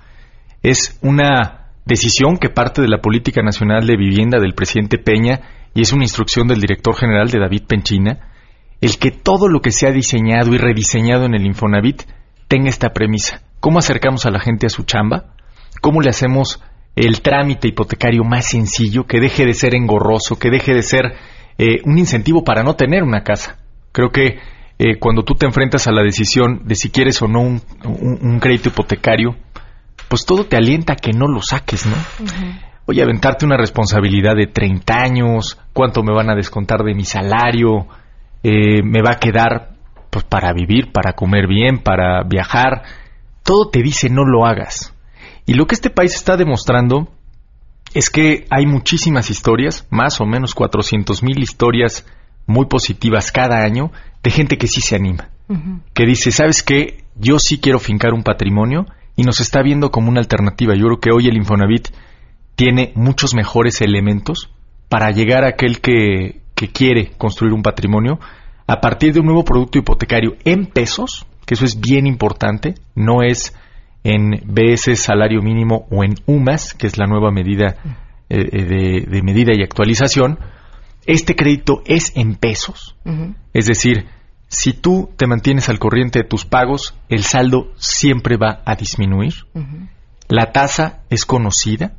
Es 0.63 0.99
una 1.03 1.65
decisión 1.85 2.39
que 2.39 2.49
parte 2.49 2.83
de 2.83 2.89
la 2.89 3.03
Política 3.03 3.43
Nacional 3.43 3.87
de 3.87 3.97
Vivienda 3.97 4.39
del 4.41 4.55
presidente 4.55 4.99
Peña 4.99 5.41
y 5.75 5.83
es 5.83 5.93
una 5.93 6.05
instrucción 6.05 6.49
del 6.49 6.61
director 6.61 6.97
general 6.97 7.29
de 7.29 7.41
David 7.41 7.65
Penchina, 7.69 8.31
el 8.81 8.99
que 8.99 9.11
todo 9.11 9.49
lo 9.49 9.61
que 9.61 9.71
se 9.71 9.87
ha 9.87 9.93
diseñado 9.93 10.55
y 10.55 10.59
rediseñado 10.59 11.25
en 11.25 11.35
el 11.35 11.47
Infonavit 11.47 12.03
tenga 12.49 12.69
esta 12.69 12.93
premisa. 12.93 13.43
¿Cómo 13.61 13.79
acercamos 13.79 14.25
a 14.25 14.31
la 14.31 14.41
gente 14.41 14.67
a 14.67 14.71
su 14.71 14.85
chamba? 14.85 15.35
¿Cómo 15.81 16.01
le 16.01 16.11
hacemos 16.11 16.63
el 16.97 17.23
trámite 17.23 17.69
hipotecario 17.69 18.25
más 18.25 18.47
sencillo, 18.47 19.05
que 19.07 19.21
deje 19.21 19.45
de 19.45 19.55
ser 19.55 19.75
engorroso, 19.75 20.39
que 20.39 20.51
deje 20.51 20.75
de 20.75 20.83
ser 20.83 21.15
eh, 21.59 21.81
un 21.85 21.99
incentivo 21.99 22.45
para 22.45 22.63
no 22.63 22.75
tener 22.75 23.03
una 23.03 23.23
casa. 23.23 23.59
Creo 23.93 24.11
que 24.11 24.39
eh, 24.79 24.99
cuando 24.99 25.23
tú 25.23 25.35
te 25.35 25.47
enfrentas 25.47 25.87
a 25.87 25.93
la 25.93 26.03
decisión 26.03 26.63
de 26.65 26.75
si 26.75 26.91
quieres 26.91 27.21
o 27.23 27.29
no 27.29 27.41
un, 27.41 28.39
crédito 28.41 28.69
hipotecario, 28.69 29.37
pues 30.09 30.25
todo 30.25 30.47
te 30.47 30.57
alienta 30.57 30.95
a 30.95 30.97
que 30.97 31.13
no 31.13 31.27
lo 31.27 31.41
saques, 31.43 31.87
¿no? 31.87 31.97
Oye, 32.87 33.03
aventarte 33.03 33.47
una 33.47 33.57
responsabilidad 33.57 34.35
de 34.37 34.47
30 34.47 34.95
años, 34.95 35.59
cuánto 35.73 36.03
me 36.03 36.13
van 36.13 36.29
a 36.29 36.35
descontar 36.35 36.83
de 36.83 36.95
mi 36.95 37.05
salario, 37.05 37.87
eh, 38.43 38.83
me 38.83 39.01
va 39.01 39.13
a 39.13 39.19
quedar 39.19 39.75
pues 40.11 40.25
para 40.25 40.53
vivir, 40.53 40.93
para 40.93 41.15
comer 41.15 41.47
bien, 41.49 41.79
para 41.79 42.23
viajar, 42.23 42.83
todo 43.43 43.71
te 43.71 43.83
dice 43.83 44.11
no 44.11 44.25
lo 44.25 44.47
hagas. 44.47 44.94
Y 45.47 45.55
lo 45.55 45.67
que 45.67 45.75
este 45.75 45.91
país 45.91 46.15
está 46.15 46.37
demostrando 46.37 47.09
es 47.93 48.11
que 48.11 48.47
hay 48.51 48.67
muchísimas 48.67 49.31
historias, 49.31 49.87
más 49.91 50.21
o 50.21 50.27
menos 50.27 50.55
400 50.55 51.23
mil 51.23 51.39
historias 51.43 52.07
muy 52.47 52.67
positivas 52.67 53.31
cada 53.31 53.63
año 53.63 53.93
de 54.23 54.31
gente 54.31 54.59
que 54.59 54.67
sí 54.67 54.81
se 54.81 54.97
anima, 54.97 55.31
que 55.93 56.07
dice, 56.07 56.33
¿sabes 56.33 56.63
qué? 56.63 57.05
Yo 57.17 57.39
sí 57.39 57.59
quiero 57.59 57.79
fincar 57.79 58.13
un 58.13 58.23
patrimonio 58.23 58.87
y 59.17 59.23
nos 59.23 59.41
está 59.41 59.63
viendo 59.63 59.91
como 59.91 60.09
una 60.09 60.21
alternativa. 60.21 60.75
Yo 60.75 60.87
creo 60.87 61.01
que 61.01 61.11
hoy 61.13 61.29
el 61.29 61.37
Infonavit 61.37 61.89
tiene 62.57 62.93
muchos 62.95 63.35
mejores 63.35 63.81
elementos 63.81 64.51
para 64.89 65.11
llegar 65.11 65.45
a 65.45 65.49
aquel 65.49 65.81
que, 65.81 66.41
que 66.55 66.69
quiere 66.69 67.13
construir 67.17 67.53
un 67.53 67.63
patrimonio 67.63 68.19
a 68.67 68.81
partir 68.81 69.13
de 69.13 69.21
un 69.21 69.27
nuevo 69.27 69.45
producto 69.45 69.79
hipotecario 69.79 70.37
en 70.45 70.67
pesos, 70.67 71.27
que 71.47 71.55
eso 71.55 71.65
es 71.65 71.81
bien 71.81 72.07
importante, 72.07 72.75
no 72.95 73.23
es 73.23 73.55
en 74.05 74.43
BS 74.45 74.95
salario 74.97 75.41
mínimo 75.43 75.87
o 75.91 76.05
en 76.05 76.15
UMAS, 76.27 76.75
que 76.75 76.87
es 76.87 76.99
la 76.99 77.07
nueva 77.07 77.31
medida 77.31 77.77
eh, 78.29 78.49
eh, 78.53 79.07
de, 79.09 79.23
medida 79.23 79.53
y 79.55 79.63
actualización, 79.63 80.39
este 81.07 81.35
crédito 81.35 81.83
es 81.87 82.13
en 82.15 82.37
pesos. 82.37 82.97
Es 83.53 83.67
decir, 83.67 84.07
si 84.49 84.73
tú 84.73 85.11
te 85.17 85.27
mantienes 85.27 85.69
al 85.69 85.79
corriente 85.79 86.21
de 86.21 86.29
tus 86.29 86.45
pagos, 86.45 86.95
el 87.09 87.25
saldo 87.25 87.73
siempre 87.77 88.37
va 88.37 88.63
a 88.65 88.77
disminuir. 88.77 89.35
La 90.29 90.53
tasa 90.53 91.03
es 91.11 91.25
conocida, 91.25 91.93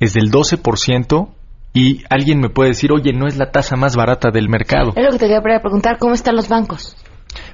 es 0.00 0.14
del 0.14 0.30
12% 0.30 1.28
y 1.72 2.02
alguien 2.10 2.40
me 2.40 2.48
puede 2.48 2.70
decir, 2.70 2.92
oye, 2.92 3.12
no 3.12 3.26
es 3.26 3.36
la 3.36 3.50
tasa 3.50 3.76
más 3.76 3.96
barata 3.96 4.30
del 4.30 4.48
mercado. 4.48 4.92
Es 4.96 5.04
lo 5.04 5.12
que 5.12 5.18
te 5.18 5.26
quería 5.26 5.40
preguntar, 5.60 5.98
¿cómo 5.98 6.14
están 6.14 6.36
los 6.36 6.48
bancos? 6.48 6.96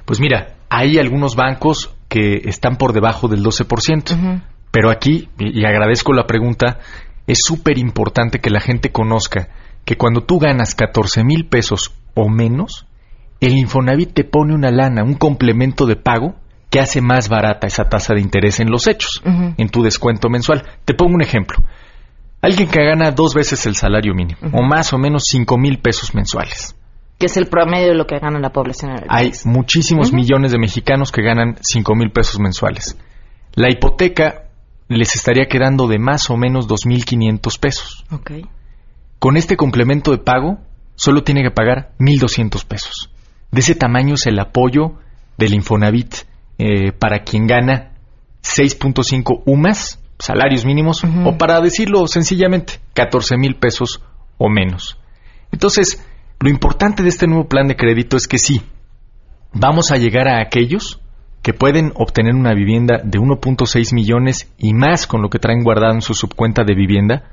Pues 0.05 0.19
mira, 0.19 0.55
hay 0.69 0.97
algunos 0.97 1.35
bancos 1.35 1.93
que 2.07 2.41
están 2.45 2.77
por 2.77 2.93
debajo 2.93 3.27
del 3.27 3.43
12%. 3.43 4.43
Pero 4.71 4.89
aquí, 4.89 5.29
y, 5.39 5.65
agradezco 5.65 6.13
la 6.13 6.27
pregunta, 6.27 6.79
es 7.25 7.39
súper 7.43 7.77
importante 7.77 8.39
que 8.39 8.49
la 8.49 8.59
gente 8.59 8.91
conozca 8.91 9.49
que 9.85 9.95
cuando 9.95 10.23
tú 10.23 10.39
ganas 10.39 10.75
14 10.75 11.23
mil 11.23 11.47
pesos 11.47 11.93
o 12.13 12.29
menos, 12.29 12.85
el 13.39 13.57
Infonavit 13.57 14.13
te 14.13 14.23
pone 14.23 14.53
una 14.53 14.71
lana, 14.71 15.03
un 15.03 15.13
complemento 15.13 15.85
de 15.85 15.95
pago 15.95 16.35
que 16.69 16.79
hace 16.79 17.01
más 17.01 17.29
barata 17.29 17.67
esa 17.67 17.85
tasa 17.85 18.13
de 18.13 18.21
interés 18.21 18.59
en 18.59 18.69
los 18.69 18.87
hechos, 18.87 19.21
en 19.25 19.69
tu 19.69 19.83
descuento 19.83 20.29
mensual. 20.29 20.63
Te 20.83 20.93
pongo 20.93 21.15
un 21.15 21.21
ejemplo. 21.21 21.59
Alguien 22.41 22.67
que 22.67 22.83
gana 22.83 23.11
dos 23.11 23.33
veces 23.33 23.65
el 23.65 23.75
salario 23.75 24.13
mínimo, 24.13 24.39
o 24.51 24.61
más 24.63 24.91
o 24.93 24.97
menos 24.97 25.23
5 25.27 25.57
mil 25.57 25.79
pesos 25.79 26.13
mensuales 26.13 26.75
que 27.17 27.25
es 27.25 27.37
el 27.37 27.47
promedio 27.47 27.89
de 27.89 27.95
lo 27.95 28.05
que 28.05 28.19
gana 28.19 28.39
la 28.39 28.51
población. 28.51 28.91
Hay 29.09 29.31
muchísimos 29.45 30.13
millones 30.13 30.51
de 30.51 30.59
mexicanos 30.59 31.11
que 31.11 31.23
ganan 31.23 31.57
5 31.61 31.95
mil 31.95 32.11
pesos 32.11 32.39
mensuales. 32.39 32.97
La 33.55 33.71
hipoteca 33.71 34.43
les 34.87 35.15
estaría 35.15 35.47
quedando 35.47 35.87
de 35.87 35.99
más 35.99 36.29
o 36.29 36.37
menos 36.37 36.67
2.500 36.67 37.59
pesos. 37.59 38.05
Okay. 38.11 38.45
Con 39.19 39.35
este 39.35 39.57
complemento 39.57 40.11
de 40.11 40.19
pago, 40.19 40.59
solo 40.95 41.23
tiene 41.23 41.41
que 41.41 41.51
pagar 41.51 41.91
1.200 41.99 42.65
pesos. 42.65 43.09
De 43.51 43.61
ese 43.61 43.75
tamaño 43.75 44.15
es 44.15 44.27
el 44.27 44.39
apoyo 44.39 44.93
del 45.37 45.53
Infonavit 45.53 46.15
eh, 46.59 46.91
para 46.91 47.23
quien 47.23 47.47
gana 47.47 47.93
6.5 48.43 49.43
UMAS, 49.45 49.99
salarios 50.19 50.65
mínimos, 50.65 51.03
o 51.25 51.37
para 51.37 51.61
decirlo 51.61 52.07
sencillamente, 52.07 52.79
14 52.93 53.37
mil 53.37 53.55
pesos 53.55 54.01
o 54.37 54.49
menos. 54.49 54.97
Entonces, 55.51 56.03
Lo 56.39 56.49
importante 56.49 57.03
de 57.03 57.09
este 57.09 57.27
nuevo 57.27 57.47
plan 57.47 57.67
de 57.67 57.75
crédito 57.75 58.15
es 58.15 58.27
que 58.27 58.37
sí, 58.37 58.61
vamos 59.53 59.91
a 59.91 59.97
llegar 59.97 60.27
a 60.27 60.41
aquellos 60.41 61.01
que 61.41 61.53
pueden 61.53 61.91
obtener 61.95 62.35
una 62.35 62.53
vivienda 62.53 62.99
de 63.03 63.19
1.6 63.19 63.93
millones 63.93 64.51
y 64.57 64.73
más 64.73 65.07
con 65.07 65.21
lo 65.21 65.29
que 65.29 65.39
traen 65.39 65.63
guardado 65.63 65.93
en 65.93 66.01
su 66.01 66.13
subcuenta 66.13 66.63
de 66.63 66.75
vivienda. 66.75 67.23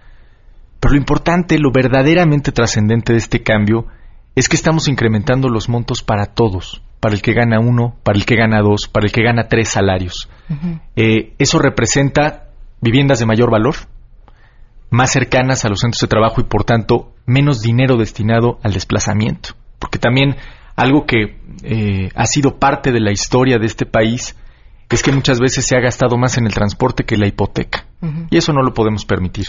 Pero 0.80 0.92
lo 0.94 0.98
importante, 1.00 1.58
lo 1.58 1.70
verdaderamente 1.72 2.52
trascendente 2.52 3.12
de 3.12 3.18
este 3.18 3.42
cambio 3.42 3.86
es 4.36 4.48
que 4.48 4.56
estamos 4.56 4.88
incrementando 4.88 5.48
los 5.48 5.68
montos 5.68 6.02
para 6.02 6.26
todos, 6.26 6.82
para 7.00 7.14
el 7.14 7.22
que 7.22 7.34
gana 7.34 7.60
uno, 7.60 7.96
para 8.02 8.18
el 8.18 8.24
que 8.24 8.36
gana 8.36 8.60
dos, 8.62 8.88
para 8.88 9.06
el 9.06 9.12
que 9.12 9.22
gana 9.22 9.48
tres 9.48 9.68
salarios. 9.68 10.28
Eh, 10.96 11.34
eso 11.38 11.58
representa 11.58 12.48
viviendas 12.80 13.18
de 13.18 13.26
mayor 13.26 13.50
valor, 13.50 13.74
más 14.90 15.12
cercanas 15.12 15.64
a 15.64 15.68
los 15.68 15.80
centros 15.80 16.00
de 16.00 16.08
trabajo 16.08 16.40
y 16.40 16.44
por 16.44 16.64
tanto 16.64 17.12
menos 17.26 17.60
dinero 17.60 17.96
destinado 17.96 18.58
al 18.62 18.72
desplazamiento. 18.72 19.50
Porque 19.78 19.98
también 19.98 20.36
algo 20.76 21.06
que 21.06 21.38
eh, 21.62 22.10
ha 22.14 22.26
sido 22.26 22.58
parte 22.58 22.92
de 22.92 23.00
la 23.00 23.12
historia 23.12 23.58
de 23.58 23.66
este 23.66 23.86
país 23.86 24.36
es 24.90 25.02
que 25.02 25.12
muchas 25.12 25.40
veces 25.40 25.66
se 25.66 25.76
ha 25.76 25.80
gastado 25.80 26.16
más 26.16 26.38
en 26.38 26.46
el 26.46 26.54
transporte 26.54 27.04
que 27.04 27.16
la 27.16 27.26
hipoteca. 27.26 27.86
Y 28.30 28.36
eso 28.36 28.52
no 28.52 28.62
lo 28.62 28.74
podemos 28.74 29.06
permitir. 29.06 29.46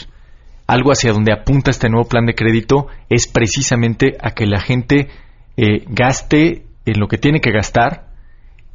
Algo 0.66 0.92
hacia 0.92 1.12
donde 1.12 1.34
apunta 1.34 1.72
este 1.72 1.90
nuevo 1.90 2.08
plan 2.08 2.26
de 2.26 2.36
crédito 2.36 2.88
es 3.10 3.28
precisamente 3.28 4.18
a 4.22 4.32
que 4.32 4.46
la 4.46 4.62
gente 4.62 5.10
eh, 5.58 5.84
gaste 5.88 6.66
en 6.86 7.00
lo 7.00 7.08
que 7.08 7.18
tiene 7.18 7.42
que 7.42 7.52
gastar 7.52 8.14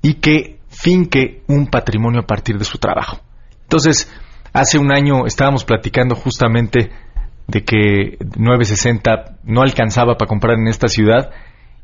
y 0.03 0.15
que 0.15 0.61
finque 0.69 1.43
un 1.49 1.67
patrimonio 1.67 2.21
a 2.21 2.27
partir 2.27 2.59
de 2.59 2.65
su 2.65 2.79
trabajo. 2.79 3.21
Entonces, 3.63 4.13
hace 4.53 4.79
un 4.79 4.93
año 4.93 5.27
estábamos 5.27 5.65
platicando 5.65 6.15
justamente 6.15 6.91
de 7.47 7.65
que 7.65 8.19
960 8.37 9.39
no 9.45 9.63
alcanzaba 9.63 10.17
para 10.17 10.29
comprar 10.29 10.59
en 10.59 10.69
esta 10.69 10.89
ciudad 10.89 11.31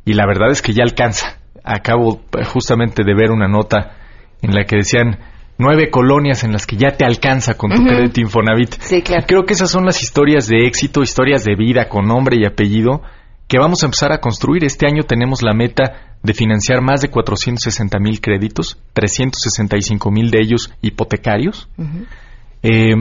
y 0.04 0.14
la 0.14 0.26
verdad 0.26 0.50
es 0.50 0.62
que 0.62 0.73
ya 0.73 0.85
alcanza. 0.85 1.38
Acabo 1.64 2.23
eh, 2.38 2.44
justamente 2.44 3.02
de 3.04 3.14
ver 3.14 3.30
una 3.30 3.49
nota 3.49 3.96
en 4.42 4.54
la 4.54 4.64
que 4.64 4.76
decían 4.76 5.18
nueve 5.58 5.90
colonias 5.90 6.44
en 6.44 6.52
las 6.52 6.66
que 6.66 6.76
ya 6.76 6.92
te 6.92 7.04
alcanza 7.04 7.54
con 7.54 7.70
tu 7.70 7.82
crédito 7.82 8.20
Infonavit. 8.20 8.75
Sí, 8.80 9.02
claro. 9.02 9.25
Creo 9.26 9.44
que 9.44 9.54
esas 9.54 9.70
son 9.70 9.85
las 9.85 10.02
historias 10.02 10.46
de 10.46 10.66
éxito, 10.66 11.02
historias 11.02 11.44
de 11.44 11.56
vida 11.56 11.88
con 11.88 12.06
nombre 12.06 12.37
y 12.38 12.46
apellido 12.46 13.02
que 13.49 13.58
vamos 13.58 13.82
a 13.82 13.87
empezar 13.87 14.12
a 14.12 14.20
construir. 14.20 14.64
Este 14.64 14.87
año 14.87 15.04
tenemos 15.04 15.42
la 15.42 15.54
meta 15.54 16.16
de 16.23 16.35
financiar 16.35 16.82
más 16.82 17.00
de 17.00 17.08
460 17.08 17.99
mil 17.99 18.20
créditos, 18.20 18.78
365 18.92 20.11
mil 20.11 20.30
de 20.30 20.40
ellos 20.40 20.73
hipotecarios. 20.82 21.68
Eh, 22.68 22.94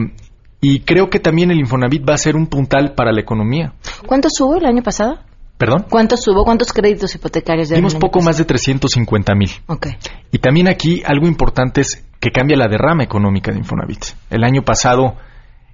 y 0.60 0.80
creo 0.80 1.10
que 1.10 1.20
también 1.20 1.50
el 1.50 1.58
Infonavit 1.58 2.08
va 2.08 2.14
a 2.14 2.18
ser 2.18 2.36
un 2.36 2.46
puntal 2.46 2.94
para 2.94 3.12
la 3.12 3.20
economía. 3.20 3.72
¿Cuánto 4.06 4.28
subo 4.30 4.56
el 4.56 4.64
año 4.64 4.82
pasado? 4.82 5.18
¿Perdón? 5.58 5.86
¿Cuánto 5.88 6.16
subo? 6.16 6.44
¿Cuántos 6.44 6.72
créditos 6.72 7.14
hipotecarios 7.14 7.70
Dimos 7.70 7.94
poco 7.94 8.20
más 8.20 8.36
de 8.36 8.44
350 8.44 9.34
mil. 9.34 9.50
Ok. 9.66 9.88
Y 10.30 10.38
también 10.38 10.68
aquí 10.68 11.02
algo 11.04 11.26
importante 11.26 11.80
es 11.80 12.04
que 12.20 12.30
cambia 12.30 12.56
la 12.56 12.68
derrama 12.68 13.02
económica 13.02 13.52
de 13.52 13.58
Infonavit. 13.58 14.04
El 14.30 14.44
año 14.44 14.62
pasado 14.62 15.16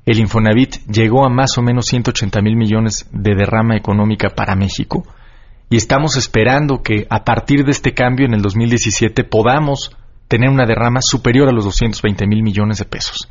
el 0.04 0.18
Infonavit 0.18 0.84
llegó 0.86 1.24
a 1.24 1.28
más 1.28 1.58
o 1.58 1.62
menos 1.62 1.86
180 1.86 2.40
mil 2.42 2.56
millones 2.56 3.08
de 3.12 3.34
derrama 3.34 3.76
económica 3.76 4.30
para 4.30 4.56
México 4.56 5.04
y 5.70 5.76
estamos 5.76 6.16
esperando 6.16 6.82
que 6.82 7.06
a 7.08 7.24
partir 7.24 7.64
de 7.64 7.70
este 7.70 7.94
cambio 7.94 8.26
en 8.26 8.34
el 8.34 8.42
2017 8.42 9.24
podamos 9.24 9.96
tener 10.28 10.50
una 10.50 10.66
derrama 10.66 11.00
superior 11.02 11.48
a 11.48 11.52
los 11.52 11.64
220 11.64 12.26
mil 12.26 12.42
millones 12.42 12.78
de 12.78 12.84
pesos. 12.84 13.28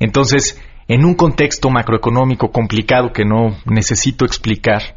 Entonces, 0.00 0.60
en 0.88 1.04
un 1.04 1.14
contexto 1.14 1.70
macroeconómico 1.70 2.50
complicado 2.50 3.12
que 3.12 3.24
no 3.24 3.56
necesito 3.66 4.24
explicar, 4.24 4.96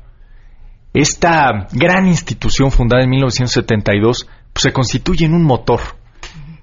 esta 0.93 1.67
gran 1.72 2.07
institución 2.07 2.72
fundada 2.72 3.03
en 3.03 3.10
1972 3.12 4.27
pues, 4.53 4.63
se 4.63 4.74
constituye 4.74 5.25
en 5.25 5.33
un 5.33 5.43
motor, 5.43 5.81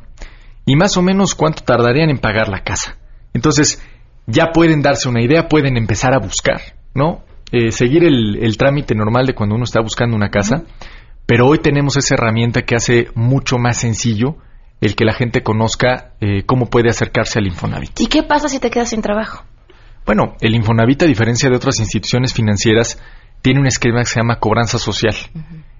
y 0.66 0.76
más 0.76 0.96
o 0.96 1.02
menos 1.02 1.34
cuánto 1.34 1.62
tardarían 1.62 2.10
en 2.10 2.18
pagar 2.18 2.48
la 2.48 2.62
casa. 2.62 2.98
Entonces, 3.32 3.82
ya 4.26 4.50
pueden 4.52 4.82
darse 4.82 5.08
una 5.08 5.22
idea, 5.22 5.48
pueden 5.48 5.76
empezar 5.76 6.12
a 6.12 6.18
buscar, 6.18 6.60
¿no? 6.94 7.22
Eh, 7.52 7.70
seguir 7.70 8.04
el, 8.04 8.36
el 8.42 8.58
trámite 8.58 8.94
normal 8.94 9.24
de 9.24 9.34
cuando 9.34 9.54
uno 9.54 9.64
está 9.64 9.80
buscando 9.80 10.16
una 10.16 10.30
casa, 10.30 10.64
pero 11.24 11.46
hoy 11.46 11.58
tenemos 11.58 11.96
esa 11.96 12.14
herramienta 12.14 12.62
que 12.62 12.74
hace 12.74 13.08
mucho 13.14 13.56
más 13.56 13.78
sencillo 13.78 14.36
el 14.80 14.94
que 14.94 15.04
la 15.04 15.14
gente 15.14 15.42
conozca 15.42 16.12
eh, 16.20 16.44
cómo 16.44 16.66
puede 16.66 16.90
acercarse 16.90 17.38
al 17.38 17.46
Infonavit. 17.46 18.00
¿Y 18.00 18.06
qué 18.06 18.22
pasa 18.22 18.48
si 18.48 18.60
te 18.60 18.70
quedas 18.70 18.90
sin 18.90 19.02
trabajo? 19.02 19.44
Bueno, 20.04 20.36
el 20.40 20.54
Infonavit, 20.54 21.02
a 21.02 21.06
diferencia 21.06 21.48
de 21.48 21.56
otras 21.56 21.80
instituciones 21.80 22.32
financieras, 22.32 23.00
tiene 23.42 23.60
un 23.60 23.66
esquema 23.66 24.00
que 24.00 24.06
se 24.06 24.20
llama 24.20 24.38
cobranza 24.38 24.78
social. 24.78 25.14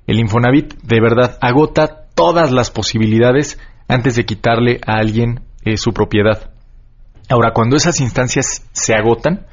El 0.07 0.19
Infonavit, 0.19 0.75
de 0.83 1.01
verdad, 1.01 1.39
agota 1.41 2.07
todas 2.15 2.51
las 2.51 2.71
posibilidades 2.71 3.59
antes 3.89 4.17
de 4.17 4.25
quitarle 4.25 4.81
a 4.87 4.97
alguien 4.97 5.41
eh, 5.63 5.77
su 5.77 5.93
propiedad. 5.93 6.51
Ahora, 7.29 7.53
cuando 7.53 7.77
esas 7.77 8.01
instancias 8.01 8.65
se 8.73 8.95
agotan, 8.95 9.47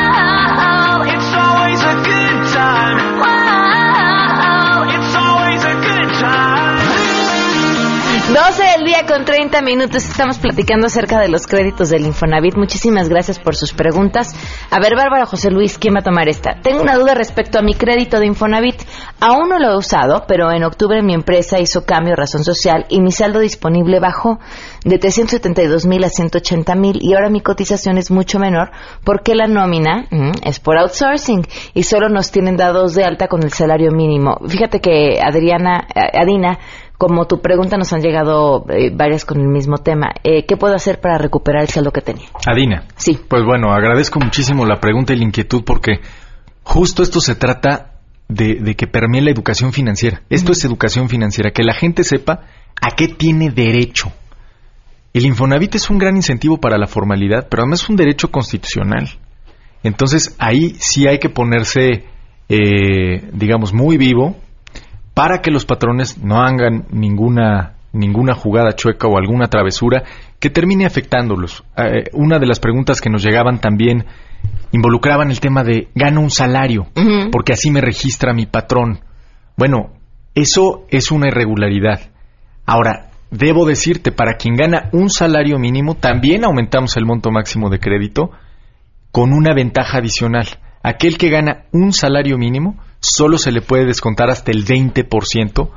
12 8.33 8.63
del 8.77 8.85
día 8.85 9.05
con 9.05 9.25
30 9.25 9.61
minutos. 9.61 10.05
Estamos 10.05 10.39
platicando 10.39 10.87
acerca 10.87 11.19
de 11.19 11.27
los 11.27 11.47
créditos 11.47 11.89
del 11.89 12.05
Infonavit. 12.05 12.55
Muchísimas 12.55 13.09
gracias 13.09 13.39
por 13.39 13.57
sus 13.57 13.73
preguntas. 13.73 14.33
A 14.69 14.79
ver, 14.79 14.95
Bárbara 14.95 15.25
José 15.25 15.51
Luis, 15.51 15.77
¿quién 15.77 15.95
va 15.95 15.99
a 15.99 16.03
tomar 16.03 16.29
esta? 16.29 16.61
Tengo 16.61 16.81
una 16.81 16.95
duda 16.95 17.13
respecto 17.13 17.59
a 17.59 17.61
mi 17.61 17.73
crédito 17.73 18.21
de 18.21 18.27
Infonavit. 18.27 18.83
Aún 19.19 19.49
no 19.49 19.59
lo 19.59 19.73
he 19.73 19.77
usado, 19.77 20.23
pero 20.29 20.49
en 20.49 20.63
octubre 20.63 21.03
mi 21.03 21.13
empresa 21.13 21.59
hizo 21.59 21.83
cambio 21.83 22.15
razón 22.15 22.45
social 22.45 22.85
y 22.87 23.01
mi 23.01 23.11
saldo 23.11 23.39
disponible 23.39 23.99
bajó 23.99 24.39
de 24.85 24.97
372 24.97 25.85
mil 25.85 26.01
a 26.05 26.09
180 26.09 26.73
mil 26.75 26.99
y 27.01 27.13
ahora 27.13 27.29
mi 27.29 27.41
cotización 27.41 27.97
es 27.97 28.11
mucho 28.11 28.39
menor 28.39 28.71
porque 29.03 29.35
la 29.35 29.47
nómina 29.47 30.05
mm, 30.09 30.31
es 30.45 30.61
por 30.61 30.77
outsourcing 30.77 31.45
y 31.73 31.83
solo 31.83 32.07
nos 32.07 32.31
tienen 32.31 32.55
dados 32.55 32.95
de 32.95 33.03
alta 33.03 33.27
con 33.27 33.43
el 33.43 33.51
salario 33.51 33.91
mínimo. 33.91 34.37
Fíjate 34.47 34.79
que 34.79 35.19
Adriana, 35.21 35.85
eh, 35.93 36.17
Adina, 36.17 36.59
como 37.01 37.25
tu 37.25 37.41
pregunta 37.41 37.77
nos 37.77 37.91
han 37.93 38.01
llegado 38.01 38.63
eh, 38.69 38.91
varias 38.93 39.25
con 39.25 39.41
el 39.41 39.47
mismo 39.47 39.79
tema. 39.79 40.13
Eh, 40.23 40.45
¿Qué 40.45 40.55
puedo 40.55 40.75
hacer 40.75 41.01
para 41.01 41.17
recuperar 41.17 41.63
el 41.63 41.67
saldo 41.67 41.89
que 41.89 42.01
tenía? 42.01 42.27
Adina. 42.45 42.83
Sí. 42.95 43.19
Pues 43.27 43.43
bueno, 43.43 43.73
agradezco 43.73 44.19
muchísimo 44.19 44.67
la 44.67 44.79
pregunta 44.79 45.11
y 45.11 45.15
la 45.15 45.23
inquietud 45.23 45.63
porque 45.65 45.93
justo 46.61 47.01
esto 47.01 47.19
se 47.19 47.33
trata 47.33 47.93
de, 48.27 48.75
que 48.75 48.85
permee 48.85 49.23
la 49.23 49.31
educación 49.31 49.73
financiera. 49.73 50.21
Esto 50.29 50.51
es 50.51 50.63
educación 50.63 51.09
financiera, 51.09 51.49
que 51.49 51.63
la 51.63 51.73
gente 51.73 52.03
sepa 52.03 52.41
a 52.79 52.91
qué 52.91 53.07
tiene 53.07 53.49
derecho. 53.49 54.11
El 55.11 55.25
Infonavit 55.25 55.73
es 55.73 55.89
un 55.89 55.97
gran 55.97 56.15
incentivo 56.15 56.59
para 56.59 56.77
la 56.77 56.85
formalidad, 56.85 57.47
pero 57.49 57.63
además 57.63 57.81
es 57.81 57.89
un 57.89 57.95
derecho 57.95 58.29
constitucional. 58.29 59.09
Entonces 59.81 60.35
ahí 60.37 60.75
sí 60.77 61.07
hay 61.07 61.17
que 61.17 61.29
ponerse, 61.29 62.05
eh, 62.47 63.27
digamos, 63.33 63.73
muy 63.73 63.97
vivo 63.97 64.35
para 65.13 65.41
que 65.41 65.51
los 65.51 65.65
patrones 65.65 66.17
no 66.17 66.41
hagan 66.41 66.85
ninguna 66.91 67.75
ninguna 67.93 68.33
jugada 68.33 68.73
chueca 68.73 69.07
o 69.07 69.17
alguna 69.17 69.47
travesura 69.47 70.03
que 70.39 70.49
termine 70.49 70.85
afectándolos. 70.85 71.63
Eh, 71.75 72.05
una 72.13 72.39
de 72.39 72.47
las 72.47 72.59
preguntas 72.59 73.01
que 73.01 73.09
nos 73.09 73.23
llegaban 73.23 73.59
también 73.59 74.05
involucraban 74.71 75.29
el 75.29 75.39
tema 75.39 75.63
de 75.63 75.89
gano 75.93 76.21
un 76.21 76.29
salario, 76.29 76.87
porque 77.31 77.53
así 77.53 77.69
me 77.69 77.81
registra 77.81 78.33
mi 78.33 78.45
patrón. 78.45 79.01
Bueno, 79.57 79.91
eso 80.33 80.85
es 80.89 81.11
una 81.11 81.27
irregularidad. 81.27 81.99
Ahora, 82.65 83.09
debo 83.29 83.65
decirte, 83.65 84.11
para 84.11 84.35
quien 84.35 84.55
gana 84.55 84.89
un 84.93 85.09
salario 85.09 85.59
mínimo, 85.59 85.95
también 85.95 86.45
aumentamos 86.45 86.95
el 86.95 87.05
monto 87.05 87.31
máximo 87.31 87.69
de 87.69 87.79
crédito 87.79 88.31
con 89.11 89.33
una 89.33 89.53
ventaja 89.53 89.97
adicional. 89.97 90.47
Aquel 90.83 91.17
que 91.17 91.29
gana 91.29 91.65
un 91.73 91.91
salario 91.91 92.37
mínimo 92.37 92.77
solo 93.01 93.37
se 93.37 93.51
le 93.51 93.61
puede 93.61 93.85
descontar 93.85 94.29
hasta 94.29 94.51
el 94.51 94.65
20% 94.65 95.69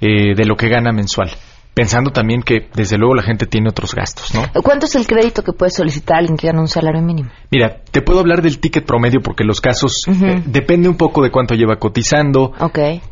eh, 0.00 0.34
de 0.36 0.44
lo 0.44 0.56
que 0.56 0.68
gana 0.68 0.92
mensual. 0.92 1.30
Pensando 1.74 2.10
también 2.10 2.40
que, 2.40 2.68
desde 2.74 2.96
luego, 2.96 3.14
la 3.14 3.22
gente 3.22 3.44
tiene 3.46 3.68
otros 3.68 3.94
gastos, 3.94 4.34
¿no? 4.34 4.42
¿Cuánto 4.62 4.86
es 4.86 4.94
el 4.94 5.06
crédito 5.06 5.42
que 5.42 5.52
puede 5.52 5.70
solicitar 5.70 6.18
alguien 6.18 6.38
que 6.38 6.46
gana 6.46 6.60
un 6.60 6.68
salario 6.68 7.02
mínimo? 7.02 7.28
Mira, 7.50 7.82
te 7.90 8.00
puedo 8.00 8.20
hablar 8.20 8.40
del 8.40 8.60
ticket 8.60 8.86
promedio 8.86 9.20
porque 9.20 9.44
los 9.44 9.60
casos 9.60 10.04
eh, 10.08 10.42
depende 10.46 10.88
un 10.88 10.96
poco 10.96 11.22
de 11.22 11.30
cuánto 11.30 11.54
lleva 11.54 11.76
cotizando, 11.76 12.52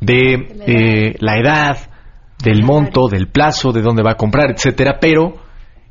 de 0.01 0.33
eh, 0.67 1.17
la 1.21 1.37
edad, 1.39 1.77
del 2.43 2.63
monto, 2.63 3.09
del 3.09 3.29
plazo, 3.29 3.71
de 3.71 3.83
dónde 3.83 4.03
va 4.03 4.13
a 4.13 4.17
comprar, 4.17 4.51
etcétera. 4.51 4.99
Pero 4.99 5.35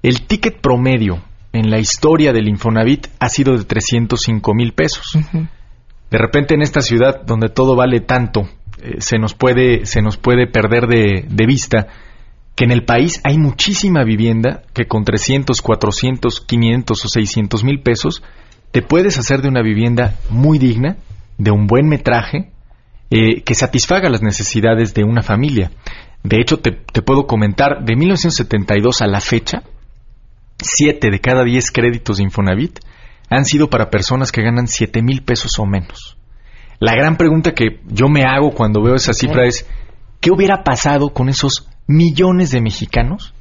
el 0.01 0.25
ticket 0.25 0.59
promedio 0.59 1.21
en 1.51 1.69
la 1.69 1.77
historia 1.77 2.33
del 2.33 2.47
Infonavit 2.47 3.07
ha 3.19 3.29
sido 3.29 3.55
de 3.55 3.65
305 3.65 4.53
mil 4.55 4.73
pesos. 4.73 5.15
De 6.13 6.19
repente 6.19 6.53
en 6.53 6.61
esta 6.61 6.81
ciudad 6.81 7.23
donde 7.25 7.49
todo 7.49 7.75
vale 7.75 7.99
tanto, 7.99 8.47
eh, 8.83 9.01
se, 9.01 9.17
nos 9.17 9.33
puede, 9.33 9.87
se 9.87 10.03
nos 10.03 10.15
puede 10.15 10.45
perder 10.45 10.85
de, 10.85 11.25
de 11.27 11.45
vista 11.47 11.87
que 12.55 12.65
en 12.65 12.71
el 12.71 12.85
país 12.85 13.19
hay 13.23 13.39
muchísima 13.39 14.03
vivienda 14.03 14.61
que 14.75 14.85
con 14.85 15.05
300, 15.05 15.59
400, 15.59 16.41
500 16.41 17.05
o 17.05 17.07
600 17.07 17.63
mil 17.63 17.81
pesos 17.81 18.21
te 18.69 18.83
puedes 18.83 19.17
hacer 19.17 19.41
de 19.41 19.47
una 19.47 19.63
vivienda 19.63 20.13
muy 20.29 20.59
digna, 20.59 20.97
de 21.39 21.49
un 21.49 21.65
buen 21.65 21.87
metraje, 21.87 22.51
eh, 23.09 23.41
que 23.41 23.55
satisfaga 23.55 24.07
las 24.07 24.21
necesidades 24.21 24.93
de 24.93 25.03
una 25.03 25.23
familia. 25.23 25.71
De 26.21 26.39
hecho, 26.39 26.59
te, 26.59 26.73
te, 26.73 27.01
puedo 27.01 27.25
comentar, 27.25 27.83
de 27.85 27.95
1972 27.95 29.01
a 29.01 29.07
la 29.07 29.19
fecha, 29.19 29.63
7 30.61 31.09
de 31.09 31.19
cada 31.19 31.43
10 31.43 31.71
créditos 31.71 32.17
de 32.17 32.25
Infonavit 32.25 32.81
han 33.33 33.45
sido 33.45 33.69
para 33.69 33.89
personas 33.89 34.31
que 34.31 34.43
ganan 34.43 34.67
7 34.67 35.01
mil 35.01 35.23
pesos 35.23 35.57
o 35.57 35.65
menos. 35.65 36.17
La 36.79 36.95
gran 36.95 37.17
pregunta 37.17 37.53
que 37.53 37.79
yo 37.87 38.07
me 38.09 38.23
hago 38.23 38.51
cuando 38.51 38.81
veo 38.81 38.95
esa 38.95 39.13
cifra 39.13 39.45
es, 39.45 39.67
¿qué 40.19 40.31
hubiera 40.31 40.63
pasado 40.63 41.13
con 41.13 41.29
esos 41.29 41.67
millones 41.87 42.51
de 42.51 42.61
mexicanos? 42.61 43.33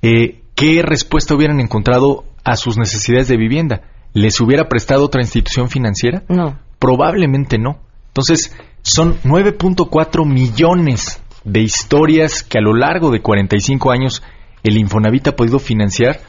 Eh, 0.00 0.42
¿Qué 0.54 0.82
respuesta 0.82 1.34
hubieran 1.34 1.60
encontrado 1.60 2.24
a 2.44 2.56
sus 2.56 2.78
necesidades 2.78 3.28
de 3.28 3.36
vivienda? 3.36 3.82
¿Les 4.12 4.40
hubiera 4.40 4.68
prestado 4.68 5.04
otra 5.04 5.22
institución 5.22 5.68
financiera? 5.68 6.22
No. 6.28 6.58
Probablemente 6.78 7.58
no. 7.58 7.80
Entonces, 8.08 8.54
son 8.82 9.20
9.4 9.22 10.26
millones 10.26 11.22
de 11.44 11.60
historias 11.60 12.42
que 12.42 12.58
a 12.58 12.62
lo 12.62 12.74
largo 12.74 13.10
de 13.10 13.20
45 13.20 13.90
años 13.90 14.22
el 14.62 14.76
Infonavit 14.76 15.28
ha 15.28 15.36
podido 15.36 15.58
financiar 15.58 16.20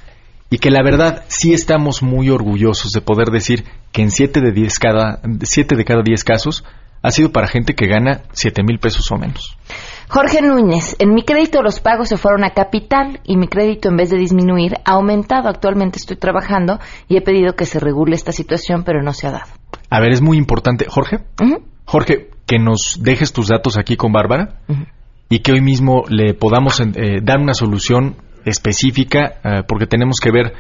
y 0.50 0.60
que 0.60 0.70
la 0.70 0.84
verdad 0.84 1.24
sí 1.28 1.54
estamos 1.54 2.04
muy 2.04 2.30
orgullosos 2.30 2.92
de 2.92 3.02
poder 3.02 3.30
decir 3.30 3.66
que 3.92 4.02
en 4.02 4.12
7 4.12 4.42
de, 4.42 4.52
10 4.52 4.80
cada, 4.80 5.22
siete 5.44 5.76
de 5.76 5.86
cada 5.86 6.02
10 6.04 6.24
casos 6.24 6.64
ha 7.02 7.12
sido 7.12 7.32
para 7.32 7.48
gente 7.48 7.76
que 7.76 7.88
gana 7.88 8.22
7 8.32 8.64
mil 8.64 8.80
pesos 8.80 9.12
o 9.12 9.18
menos. 9.18 9.58
Jorge 10.08 10.42
Núñez, 10.42 10.96
en 11.00 11.14
mi 11.14 11.24
crédito 11.24 11.62
los 11.62 11.80
pagos 11.80 12.08
se 12.08 12.18
fueron 12.18 12.44
a 12.44 12.52
capital 12.52 13.20
y 13.24 13.36
mi 13.36 13.48
crédito 13.48 13.90
en 13.90 13.98
vez 13.98 14.10
de 14.10 14.18
disminuir 14.18 14.76
ha 14.86 14.94
aumentado. 14.94 15.50
Actualmente 15.50 15.98
estoy 15.98 16.18
trabajando 16.18 16.80
y 17.08 17.18
he 17.18 17.22
pedido 17.22 17.56
que 17.56 17.66
se 17.66 17.80
regule 17.80 18.16
esta 18.16 18.32
situación, 18.32 18.84
pero 18.84 19.02
no 19.02 19.12
se 19.12 19.28
ha 19.28 19.32
dado. 19.32 19.52
A 19.90 20.00
ver, 20.00 20.12
es 20.12 20.22
muy 20.22 20.38
importante. 20.38 20.86
Jorge, 20.88 21.20
Jorge, 21.86 22.30
que 22.46 22.60
nos 22.60 23.00
dejes 23.02 23.34
tus 23.34 23.48
datos 23.48 23.78
aquí 23.78 23.98
con 23.98 24.12
Bárbara 24.12 24.60
y 25.30 25.40
que 25.40 25.52
hoy 25.52 25.62
mismo 25.62 26.04
le 26.08 26.34
podamos 26.34 26.80
eh, 26.80 27.20
dar 27.22 27.40
una 27.40 27.54
solución 27.54 28.16
específica, 28.46 29.36
eh, 29.44 29.64
porque 29.68 29.88
tenemos 29.88 30.20
que 30.20 30.32
ver 30.32 30.54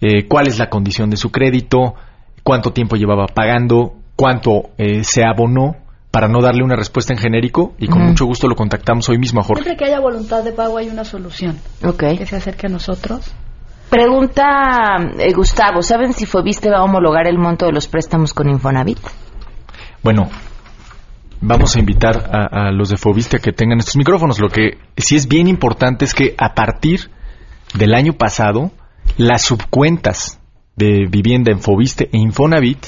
eh, 0.00 0.26
cuál 0.28 0.48
es 0.48 0.58
la 0.58 0.68
condición 0.68 1.10
de 1.10 1.16
su 1.16 1.30
crédito, 1.30 1.94
cuánto 2.42 2.72
tiempo 2.72 2.96
llevaba 2.96 3.26
pagando, 3.26 3.94
cuánto 4.16 4.70
eh, 4.78 5.04
se 5.04 5.24
abonó, 5.24 5.76
para 6.10 6.26
no 6.26 6.40
darle 6.40 6.64
una 6.64 6.74
respuesta 6.74 7.12
en 7.12 7.20
genérico 7.20 7.74
y 7.78 7.86
con 7.86 8.02
mucho 8.02 8.26
gusto 8.26 8.48
lo 8.48 8.56
contactamos 8.56 9.08
hoy 9.08 9.18
mismo 9.18 9.40
a 9.40 9.44
Jorge. 9.44 9.62
Siempre 9.62 9.84
que 9.84 9.92
haya 9.92 10.00
voluntad 10.00 10.42
de 10.42 10.50
pago 10.50 10.76
hay 10.76 10.88
una 10.88 11.04
solución. 11.04 11.56
Okay. 11.84 12.18
Que 12.18 12.26
se 12.26 12.34
acerque 12.34 12.66
a 12.66 12.68
nosotros. 12.68 13.32
Pregunta 13.90 14.96
Gustavo, 15.34 15.82
¿saben 15.82 16.12
si 16.12 16.26
Fobiste 16.26 16.68
va 16.68 16.78
a 16.78 16.84
homologar 16.84 17.28
el 17.28 17.38
monto 17.38 17.66
de 17.66 17.72
los 17.72 17.86
préstamos 17.86 18.34
con 18.34 18.48
Infonavit? 18.48 18.98
Bueno, 20.02 20.28
vamos 21.40 21.76
a 21.76 21.80
invitar 21.80 22.30
a, 22.32 22.70
los 22.70 22.88
de 22.88 22.96
Fobiste 22.96 23.36
a 23.36 23.40
que 23.40 23.52
tengan 23.52 23.78
estos 23.78 23.96
micrófonos. 23.96 24.40
Lo 24.40 24.48
que 24.48 24.78
sí 24.96 25.16
es 25.16 25.28
bien 25.28 25.46
importante 25.46 26.04
es 26.04 26.14
que 26.14 26.34
a 26.38 26.54
partir 26.54 27.10
del 27.74 27.94
año 27.94 28.14
pasado, 28.14 28.70
las 29.16 29.42
subcuentas 29.42 30.40
de 30.76 31.06
vivienda 31.08 31.52
en 31.52 31.60
Fobiste 31.60 32.08
e 32.12 32.18
Infonavit 32.18 32.86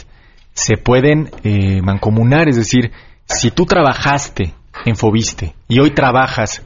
se 0.54 0.76
pueden 0.76 1.30
eh, 1.44 1.80
mancomunar, 1.82 2.48
es 2.48 2.56
decir, 2.56 2.92
si 3.26 3.50
tú 3.50 3.66
trabajaste 3.66 4.54
en 4.84 4.96
Fobiste 4.96 5.54
y 5.68 5.80
hoy 5.80 5.90
trabajas 5.90 6.62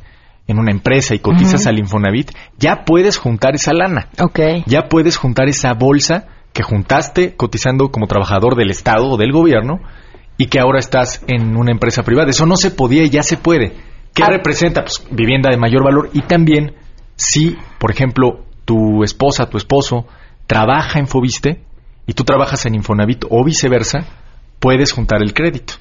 en 0.46 0.58
una 0.58 0.70
empresa 0.70 1.14
y 1.14 1.18
cotizas 1.18 1.66
al 1.66 1.78
Infonavit, 1.78 2.30
ya 2.58 2.84
puedes 2.84 3.18
juntar 3.18 3.54
esa 3.54 3.72
lana. 3.72 4.08
Okay. 4.18 4.62
Ya 4.66 4.88
puedes 4.88 5.16
juntar 5.16 5.48
esa 5.48 5.72
bolsa 5.74 6.28
que 6.52 6.62
juntaste 6.62 7.34
cotizando 7.34 7.90
como 7.90 8.06
trabajador 8.06 8.54
del 8.54 8.70
Estado 8.70 9.08
o 9.08 9.16
del 9.16 9.32
gobierno 9.32 9.80
y 10.38 10.46
que 10.46 10.60
ahora 10.60 10.78
estás 10.78 11.22
en 11.26 11.56
una 11.56 11.72
empresa 11.72 12.02
privada. 12.02 12.30
Eso 12.30 12.46
no 12.46 12.56
se 12.56 12.70
podía 12.70 13.02
y 13.02 13.10
ya 13.10 13.22
se 13.22 13.36
puede. 13.36 13.74
¿Qué 14.14 14.22
ah. 14.22 14.30
representa? 14.30 14.82
Pues 14.82 15.04
vivienda 15.10 15.50
de 15.50 15.56
mayor 15.56 15.82
valor 15.84 16.10
y 16.12 16.22
también 16.22 16.74
si, 17.16 17.56
por 17.78 17.90
ejemplo, 17.90 18.44
tu 18.64 19.02
esposa, 19.02 19.48
tu 19.48 19.56
esposo 19.56 20.06
trabaja 20.46 20.98
en 20.98 21.06
Fobiste 21.06 21.62
y 22.06 22.12
tú 22.12 22.24
trabajas 22.24 22.66
en 22.66 22.74
Infonavit 22.74 23.24
o 23.28 23.44
viceversa, 23.44 24.06
puedes 24.60 24.92
juntar 24.92 25.22
el 25.22 25.34
crédito. 25.34 25.74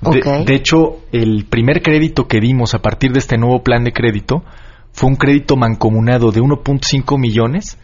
De, 0.00 0.54
hecho, 0.54 1.00
el 1.12 1.44
primer 1.44 1.82
crédito 1.82 2.26
que 2.26 2.40
dimos 2.40 2.74
a 2.74 2.80
partir 2.80 3.12
de 3.12 3.18
este 3.18 3.36
nuevo 3.36 3.62
plan 3.62 3.84
de 3.84 3.92
crédito 3.92 4.42
fue 4.92 5.10
un 5.10 5.16
crédito 5.16 5.56
mancomunado 5.56 6.32
de 6.32 6.40
1.5 6.40 7.18
millones. 7.18 7.78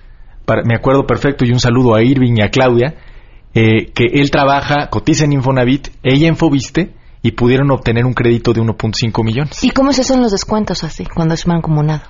me 0.65 0.75
acuerdo 0.75 1.07
perfecto 1.07 1.45
y 1.45 1.53
un 1.53 1.61
saludo 1.61 1.95
a 1.95 2.03
Irving 2.03 2.37
y 2.39 2.43
a 2.43 2.51
Claudia, 2.51 2.97
eh, 3.55 3.93
que 3.93 4.05
él 4.15 4.31
trabaja, 4.31 4.89
cotiza 4.89 5.25
en 5.25 5.35
Infonavit, 5.35 5.89
ella 6.03 6.29
en 6.29 6.37
Fobiste 6.37 6.95
y 7.23 7.33
pudieron 7.33 7.71
obtener 7.71 8.05
un 8.05 8.15
crédito 8.15 8.53
de 8.53 8.63
1.5 8.63 9.25
millones. 9.25 9.63
¿Y 9.63 9.71
cómo 9.71 9.93
se 9.93 10.03
hacen 10.03 10.21
los 10.21 10.33
descuentos 10.33 10.85
así, 10.85 11.05
cuando 11.05 11.35
es 11.35 11.47
mancomunado? 11.47 12.03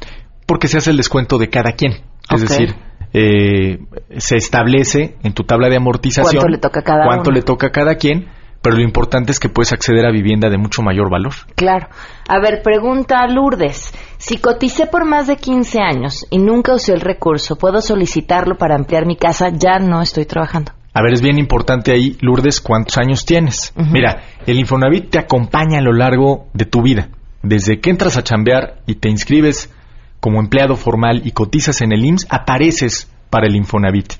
Porque 0.48 0.66
se 0.66 0.78
hace 0.78 0.90
el 0.90 0.96
descuento 0.96 1.36
de 1.36 1.50
cada 1.50 1.72
quien. 1.72 1.92
Es 2.34 2.40
decir, 2.40 2.74
eh, 3.12 3.78
se 4.16 4.36
establece 4.36 5.16
en 5.22 5.34
tu 5.34 5.44
tabla 5.44 5.68
de 5.68 5.76
amortización 5.76 6.32
¿Cuánto 6.32 6.48
le 6.48 6.58
toca 6.58 6.80
a 6.80 6.82
cada 6.82 7.04
cuánto 7.04 7.28
uno? 7.28 7.36
le 7.36 7.42
toca 7.42 7.66
a 7.66 7.70
cada 7.70 7.96
quien, 7.96 8.28
pero 8.62 8.76
lo 8.76 8.82
importante 8.82 9.30
es 9.30 9.38
que 9.38 9.50
puedes 9.50 9.74
acceder 9.74 10.06
a 10.06 10.10
vivienda 10.10 10.48
de 10.48 10.56
mucho 10.56 10.80
mayor 10.82 11.10
valor. 11.10 11.34
Claro. 11.54 11.88
A 12.26 12.40
ver, 12.40 12.62
pregunta 12.62 13.26
Lourdes. 13.26 13.92
Si 14.16 14.38
coticé 14.38 14.86
por 14.86 15.04
más 15.04 15.26
de 15.26 15.36
15 15.36 15.80
años 15.80 16.26
y 16.30 16.38
nunca 16.38 16.74
usé 16.74 16.94
el 16.94 17.02
recurso, 17.02 17.56
¿puedo 17.56 17.82
solicitarlo 17.82 18.56
para 18.56 18.74
ampliar 18.74 19.04
mi 19.04 19.16
casa? 19.16 19.50
Ya 19.52 19.78
no 19.78 20.00
estoy 20.00 20.24
trabajando. 20.24 20.72
A 20.94 21.02
ver, 21.02 21.12
es 21.12 21.20
bien 21.20 21.38
importante 21.38 21.92
ahí, 21.92 22.16
Lourdes, 22.22 22.62
cuántos 22.62 22.96
años 22.96 23.26
tienes. 23.26 23.72
Mira, 23.76 24.22
el 24.46 24.58
Infonavit 24.58 25.10
te 25.10 25.18
acompaña 25.18 25.78
a 25.78 25.82
lo 25.82 25.92
largo 25.92 26.46
de 26.54 26.64
tu 26.64 26.82
vida. 26.82 27.10
Desde 27.42 27.80
que 27.80 27.90
entras 27.90 28.16
a 28.16 28.24
chambear 28.24 28.78
y 28.86 28.96
te 28.96 29.08
inscribes 29.08 29.70
como 30.20 30.40
empleado 30.40 30.76
formal 30.76 31.22
y 31.24 31.32
cotizas 31.32 31.80
en 31.80 31.92
el 31.92 32.04
IMSS, 32.04 32.26
apareces 32.30 33.10
para 33.30 33.46
el 33.46 33.56
Infonavit. 33.56 34.14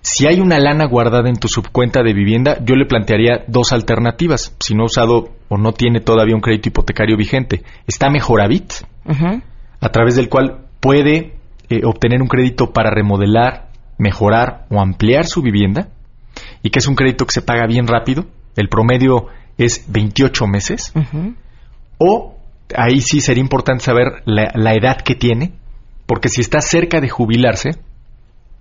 Si 0.00 0.26
hay 0.26 0.40
una 0.40 0.58
lana 0.58 0.86
guardada 0.86 1.28
en 1.28 1.36
tu 1.36 1.48
subcuenta 1.48 2.02
de 2.02 2.14
vivienda, 2.14 2.58
yo 2.64 2.76
le 2.76 2.86
plantearía 2.86 3.44
dos 3.48 3.72
alternativas. 3.72 4.54
Si 4.60 4.74
no 4.74 4.84
ha 4.84 4.86
usado 4.86 5.30
o 5.48 5.58
no 5.58 5.72
tiene 5.72 6.00
todavía 6.00 6.34
un 6.36 6.40
crédito 6.40 6.68
hipotecario 6.68 7.16
vigente, 7.16 7.62
está 7.86 8.08
Mejoravit, 8.08 8.72
Ujú. 9.04 9.42
a 9.80 9.88
través 9.90 10.16
del 10.16 10.28
cual 10.28 10.66
puede 10.80 11.34
eh, 11.68 11.80
obtener 11.84 12.22
un 12.22 12.28
crédito 12.28 12.72
para 12.72 12.90
remodelar, 12.90 13.70
mejorar 13.98 14.66
o 14.70 14.80
ampliar 14.80 15.26
su 15.26 15.42
vivienda 15.42 15.88
y 16.62 16.70
que 16.70 16.78
es 16.78 16.86
un 16.86 16.94
crédito 16.94 17.26
que 17.26 17.32
se 17.32 17.42
paga 17.42 17.66
bien 17.66 17.86
rápido. 17.86 18.24
El 18.56 18.68
promedio 18.68 19.26
es 19.58 19.84
28 19.88 20.46
meses. 20.46 20.92
O 21.98 22.37
ahí 22.76 23.00
sí 23.00 23.20
sería 23.20 23.42
importante 23.42 23.84
saber 23.84 24.22
la, 24.24 24.52
la 24.54 24.74
edad 24.74 25.00
que 25.00 25.14
tiene, 25.14 25.52
porque 26.06 26.28
si 26.28 26.40
está 26.40 26.60
cerca 26.60 27.00
de 27.00 27.08
jubilarse, 27.08 27.78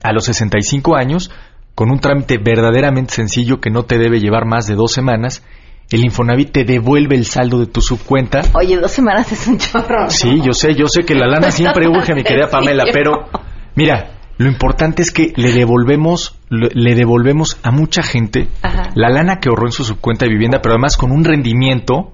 a 0.03 0.13
los 0.13 0.25
65 0.25 0.95
años, 0.95 1.31
con 1.75 1.91
un 1.91 1.99
trámite 1.99 2.37
verdaderamente 2.37 3.13
sencillo 3.13 3.59
que 3.59 3.69
no 3.69 3.83
te 3.83 3.97
debe 3.97 4.19
llevar 4.19 4.45
más 4.45 4.67
de 4.67 4.75
dos 4.75 4.91
semanas, 4.91 5.43
el 5.89 6.03
Infonavit 6.03 6.51
te 6.51 6.63
devuelve 6.65 7.15
el 7.15 7.25
saldo 7.25 7.59
de 7.59 7.67
tu 7.67 7.81
subcuenta. 7.81 8.41
Oye, 8.53 8.77
dos 8.77 8.91
semanas 8.91 9.31
es 9.31 9.47
un 9.47 9.57
chorro. 9.57 10.03
¿no? 10.03 10.09
Sí, 10.09 10.41
yo 10.43 10.51
sé, 10.51 10.75
yo 10.75 10.87
sé 10.87 11.03
que 11.03 11.15
la 11.15 11.27
lana 11.27 11.51
siempre 11.51 11.87
urge, 11.87 12.13
mi 12.13 12.23
querida 12.23 12.49
Pamela, 12.51 12.85
pero 12.91 13.29
mira, 13.75 14.16
lo 14.37 14.47
importante 14.47 15.01
es 15.01 15.11
que 15.11 15.33
le 15.35 15.51
devolvemos, 15.51 16.35
le 16.49 16.95
devolvemos 16.95 17.59
a 17.63 17.71
mucha 17.71 18.03
gente 18.03 18.47
Ajá. 18.61 18.89
la 18.93 19.09
lana 19.09 19.39
que 19.39 19.49
ahorró 19.49 19.65
en 19.67 19.71
su 19.71 19.83
subcuenta 19.83 20.25
de 20.25 20.31
vivienda, 20.31 20.61
pero 20.61 20.73
además 20.75 20.95
con 20.97 21.11
un 21.11 21.23
rendimiento 21.23 22.13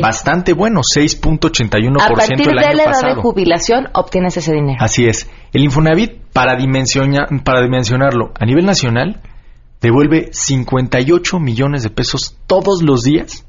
bastante 0.00 0.52
bueno, 0.52 0.80
6.81% 0.82 2.00
A 2.00 2.08
partir 2.14 2.40
el 2.48 2.56
de 2.56 2.74
la 2.74 2.82
edad 2.84 3.02
de 3.16 3.20
jubilación 3.20 3.88
obtienes 3.92 4.36
ese 4.36 4.52
dinero. 4.52 4.78
Así 4.80 5.06
es. 5.06 5.28
El 5.52 5.64
Infonavit, 5.64 6.12
para, 6.32 6.56
dimensiona- 6.56 7.26
para 7.44 7.62
dimensionarlo 7.62 8.32
a 8.38 8.46
nivel 8.46 8.66
nacional, 8.66 9.20
devuelve 9.80 10.28
58 10.32 11.40
millones 11.40 11.82
de 11.82 11.90
pesos 11.90 12.38
todos 12.46 12.82
los 12.82 13.02
días 13.02 13.46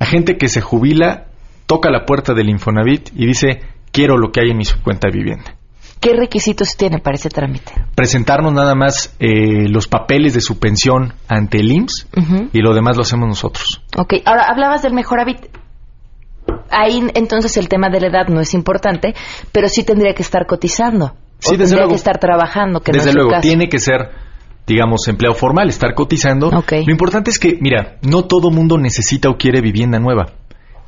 a 0.00 0.06
gente 0.06 0.38
que 0.38 0.48
se 0.48 0.60
jubila, 0.62 1.26
toca 1.66 1.90
la 1.90 2.04
puerta 2.06 2.32
del 2.34 2.48
Infonavit 2.48 3.10
y 3.14 3.26
dice, 3.26 3.60
quiero 3.92 4.16
lo 4.16 4.32
que 4.32 4.40
hay 4.40 4.50
en 4.50 4.56
mi 4.56 4.64
subcuenta 4.64 5.08
de 5.08 5.16
vivienda. 5.18 5.56
¿Qué 6.00 6.14
requisitos 6.14 6.76
tiene 6.76 6.98
para 6.98 7.16
ese 7.16 7.28
trámite? 7.28 7.72
Presentarnos 7.94 8.52
nada 8.54 8.74
más 8.74 9.14
eh, 9.20 9.68
los 9.68 9.86
papeles 9.86 10.32
de 10.32 10.40
su 10.40 10.58
pensión 10.58 11.12
ante 11.28 11.58
el 11.58 11.70
IMSS 11.70 12.08
y 12.54 12.60
lo 12.62 12.72
demás 12.72 12.96
lo 12.96 13.02
hacemos 13.02 13.28
nosotros. 13.28 13.82
Ok, 13.98 14.14
ahora 14.24 14.44
hablabas 14.48 14.82
del 14.82 14.94
mejor 14.94 15.20
hábito. 15.20 15.48
Ahí 16.70 17.02
entonces 17.14 17.56
el 17.58 17.68
tema 17.68 17.90
de 17.90 18.00
la 18.00 18.06
edad 18.08 18.28
no 18.28 18.40
es 18.40 18.54
importante, 18.54 19.14
pero 19.52 19.68
sí 19.68 19.84
tendría 19.84 20.14
que 20.14 20.22
estar 20.22 20.46
cotizando. 20.46 21.14
Sí, 21.38 21.50
o 21.50 21.52
desde 21.52 21.64
tendría 21.64 21.76
luego. 21.80 21.90
que 21.90 21.96
estar 21.96 22.18
trabajando, 22.18 22.80
que 22.80 22.92
Desde 22.92 23.12
luego, 23.12 23.30
caso. 23.30 23.42
tiene 23.42 23.68
que 23.68 23.78
ser, 23.78 24.10
digamos, 24.66 25.06
empleado 25.08 25.34
formal, 25.34 25.68
estar 25.68 25.94
cotizando. 25.94 26.48
Ok. 26.48 26.72
Lo 26.86 26.92
importante 26.92 27.30
es 27.30 27.38
que, 27.38 27.58
mira, 27.60 27.98
no 28.02 28.24
todo 28.24 28.50
mundo 28.50 28.78
necesita 28.78 29.28
o 29.28 29.36
quiere 29.36 29.60
vivienda 29.60 29.98
nueva. 29.98 30.26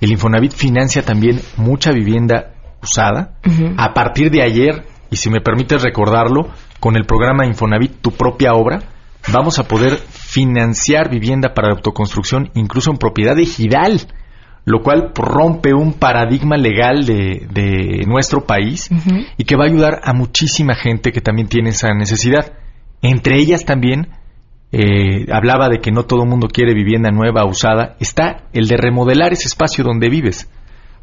El 0.00 0.10
Infonavit 0.12 0.52
financia 0.52 1.02
también 1.02 1.40
mucha 1.56 1.92
vivienda 1.92 2.54
usada. 2.82 3.34
A 3.76 3.94
partir 3.94 4.30
de 4.30 4.42
ayer, 4.42 4.84
y 5.12 5.16
si 5.16 5.30
me 5.30 5.40
permites 5.40 5.82
recordarlo, 5.82 6.48
con 6.80 6.96
el 6.96 7.04
programa 7.04 7.46
Infonavit 7.46 8.00
Tu 8.00 8.10
propia 8.10 8.54
obra, 8.54 8.80
vamos 9.30 9.58
a 9.58 9.68
poder 9.68 9.92
financiar 9.96 11.10
vivienda 11.10 11.54
para 11.54 11.72
autoconstrucción, 11.72 12.50
incluso 12.54 12.90
en 12.90 12.96
propiedad 12.96 13.38
ejidal, 13.38 14.00
lo 14.64 14.80
cual 14.80 15.12
rompe 15.14 15.74
un 15.74 15.92
paradigma 15.92 16.56
legal 16.56 17.04
de, 17.04 17.46
de 17.52 18.04
nuestro 18.06 18.46
país 18.46 18.88
y 19.36 19.44
que 19.44 19.56
va 19.56 19.64
a 19.64 19.68
ayudar 19.68 20.00
a 20.02 20.14
muchísima 20.14 20.74
gente 20.74 21.12
que 21.12 21.20
también 21.20 21.48
tiene 21.48 21.70
esa 21.70 21.92
necesidad. 21.94 22.54
Entre 23.02 23.36
ellas 23.36 23.64
también, 23.64 24.08
eh, 24.72 25.26
hablaba 25.30 25.68
de 25.68 25.80
que 25.80 25.92
no 25.92 26.04
todo 26.04 26.22
el 26.22 26.28
mundo 26.30 26.48
quiere 26.48 26.72
vivienda 26.72 27.10
nueva, 27.10 27.44
usada, 27.44 27.96
está 28.00 28.44
el 28.54 28.66
de 28.66 28.78
remodelar 28.78 29.32
ese 29.32 29.48
espacio 29.48 29.84
donde 29.84 30.08
vives. 30.08 30.48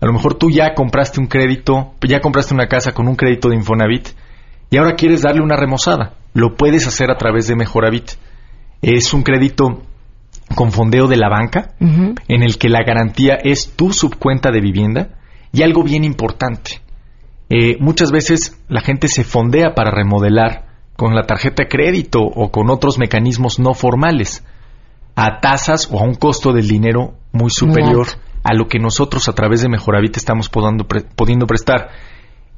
A 0.02 0.06
lo 0.06 0.14
mejor 0.14 0.36
tú 0.36 0.50
ya 0.50 0.74
compraste 0.74 1.20
un 1.20 1.28
crédito, 1.28 1.94
ya 2.08 2.22
compraste 2.22 2.54
una 2.54 2.68
casa 2.68 2.94
con 2.94 3.08
un 3.08 3.16
crédito 3.16 3.50
de 3.50 3.56
Infonavit 3.56 4.10
y 4.70 4.78
ahora 4.78 4.96
quieres 4.96 5.24
darle 5.24 5.42
una 5.42 5.58
remozada. 5.58 6.14
Lo 6.34 6.56
puedes 6.56 6.88
hacer 6.88 7.12
a 7.12 7.18
través 7.18 7.48
de 7.48 7.56
Mejoravit. 7.56 8.12
Es 8.82 9.14
un 9.14 9.24
crédito 9.24 9.82
con 10.56 10.72
fondeo 10.72 11.08
de 11.08 11.18
la 11.18 11.30
banca 11.30 11.74
en 11.80 12.44
el 12.44 12.58
que 12.58 12.70
la 12.70 12.84
garantía 12.84 13.36
es 13.44 13.74
tu 13.76 13.92
subcuenta 13.92 14.52
de 14.52 14.62
vivienda 14.62 15.10
y 15.52 15.64
algo 15.64 15.84
bien 15.84 16.04
importante. 16.04 16.82
eh, 17.50 17.78
muchas 17.80 18.12
veces 18.12 18.62
la 18.68 18.82
gente 18.82 19.08
se 19.08 19.24
fondea 19.24 19.74
para 19.74 19.90
remodelar 19.92 20.68
con 20.96 21.16
la 21.16 21.24
tarjeta 21.24 21.64
de 21.64 21.70
crédito 21.70 22.20
o 22.22 22.52
con 22.52 22.70
otros 22.70 23.00
mecanismos 23.00 23.58
no 23.58 23.74
formales 23.74 24.44
a 25.16 25.40
tasas 25.40 25.90
o 25.92 26.00
a 26.00 26.04
un 26.04 26.14
costo 26.14 26.54
del 26.54 26.68
dinero 26.68 27.16
muy 27.32 27.50
superior. 27.50 28.08
A 28.44 28.54
lo 28.54 28.68
que 28.68 28.80
nosotros 28.80 29.28
a 29.30 29.34
través 29.34 29.62
de 29.62 29.70
Mejoravit 29.70 30.18
estamos 30.18 30.50
podando 30.50 30.86
pre- 30.86 31.02
pudiendo 31.16 31.46
prestar. 31.48 31.90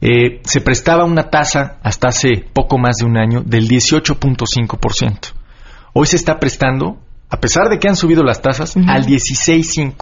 Eh, 0.01 0.41
se 0.43 0.61
prestaba 0.61 1.05
una 1.05 1.29
tasa 1.29 1.77
hasta 1.83 2.07
hace 2.07 2.43
poco 2.53 2.77
más 2.77 2.97
de 2.97 3.05
un 3.05 3.17
año 3.17 3.41
del 3.45 3.67
18.5%. 3.67 5.33
Hoy 5.93 6.07
se 6.07 6.15
está 6.15 6.39
prestando, 6.39 6.97
a 7.29 7.37
pesar 7.39 7.69
de 7.69 7.77
que 7.79 7.87
han 7.87 7.95
subido 7.95 8.23
las 8.23 8.41
tasas, 8.41 8.75
al 8.77 9.05
16.5%. 9.05 9.95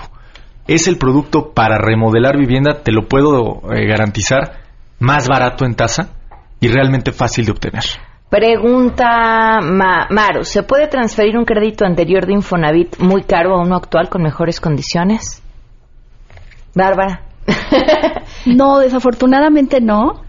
Es 0.68 0.88
el 0.88 0.98
producto 0.98 1.52
para 1.54 1.78
remodelar 1.80 2.38
vivienda, 2.38 2.84
te 2.84 2.92
lo 2.92 3.08
puedo 3.08 3.62
eh, 3.74 3.88
garantizar, 3.88 4.62
más 5.00 5.28
barato 5.28 5.65
en 5.65 5.74
tasa 5.76 6.10
y 6.60 6.68
realmente 6.68 7.12
fácil 7.12 7.46
de 7.46 7.52
obtener. 7.54 7.84
Pregunta 8.30 9.60
Ma- 9.62 10.08
Maru, 10.12 10.44
¿se 10.44 10.62
puede 10.63 10.88
transferir 10.88 11.38
un 11.38 11.46
crédito 11.46 11.86
anterior 11.86 12.26
de 12.26 12.34
Infonavit 12.34 12.98
muy 13.00 13.24
caro 13.24 13.56
a 13.56 13.62
uno 13.63 13.76
actual 13.76 14.10
con 14.10 14.22
mejores 14.22 14.60
condiciones? 14.60 15.42
Bárbara. 16.75 17.23
No, 18.45 18.79
desafortunadamente 18.79 19.82
no. 19.82 20.21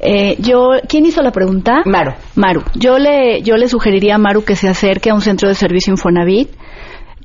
Eh, 0.00 0.36
yo, 0.40 0.70
¿quién 0.88 1.06
hizo 1.06 1.22
la 1.22 1.32
pregunta? 1.32 1.82
Maru. 1.84 2.12
Maru. 2.36 2.62
Yo 2.74 2.98
le, 2.98 3.42
yo 3.42 3.56
le 3.56 3.68
sugeriría 3.68 4.14
a 4.14 4.18
Maru 4.18 4.44
que 4.44 4.54
se 4.54 4.68
acerque 4.68 5.10
a 5.10 5.14
un 5.14 5.20
centro 5.20 5.48
de 5.48 5.54
servicio 5.54 5.92
Infonavit, 5.92 6.50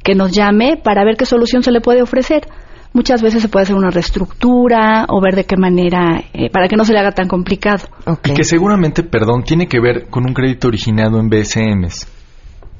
que 0.03 0.15
nos 0.15 0.31
llame 0.31 0.77
para 0.83 1.03
ver 1.05 1.15
qué 1.15 1.25
solución 1.25 1.61
se 1.61 1.71
le 1.71 1.81
puede 1.81 2.01
ofrecer. 2.01 2.47
Muchas 2.93 3.21
veces 3.21 3.41
se 3.41 3.47
puede 3.47 3.63
hacer 3.63 3.75
una 3.75 3.89
reestructura 3.89 5.05
o 5.09 5.19
ver 5.21 5.35
de 5.35 5.45
qué 5.45 5.55
manera, 5.57 6.23
eh, 6.33 6.49
para 6.51 6.67
que 6.67 6.75
no 6.75 6.85
se 6.85 6.93
le 6.93 6.99
haga 6.99 7.11
tan 7.11 7.27
complicado. 7.27 7.85
Y 8.23 8.33
que 8.33 8.43
seguramente, 8.43 9.01
perdón, 9.03 9.43
tiene 9.43 9.67
que 9.67 9.79
ver 9.79 10.07
con 10.09 10.25
un 10.27 10.33
crédito 10.33 10.67
originado 10.67 11.19
en 11.19 11.29
BSMs. 11.29 12.07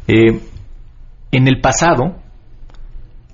Eh, 0.08 0.40
en 1.32 1.48
el 1.48 1.62
pasado, 1.62 2.23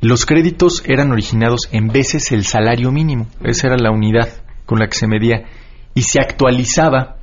los 0.02 0.26
créditos 0.26 0.82
eran 0.86 1.12
originados 1.12 1.68
en 1.72 1.90
veces 1.90 2.32
el 2.32 2.46
salario 2.46 2.92
mínimo. 2.92 3.28
Esa 3.44 3.68
era 3.68 3.78
la 3.78 3.92
unidad 3.92 4.30
con 4.66 4.80
la 4.80 4.88
que 4.88 4.98
se 4.98 5.08
medía. 5.08 5.46
Y 5.94 6.04
se 6.04 6.22
actualizaba 6.22 7.18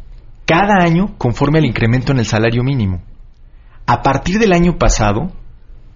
cada 0.44 0.84
año 0.84 1.16
conforme 1.16 1.58
al 1.58 1.64
incremento 1.64 2.12
en 2.12 2.18
el 2.18 2.26
salario 2.26 2.62
mínimo. 2.62 3.02
A 3.86 4.02
partir 4.02 4.38
del 4.38 4.52
año 4.52 4.76
pasado, 4.78 5.32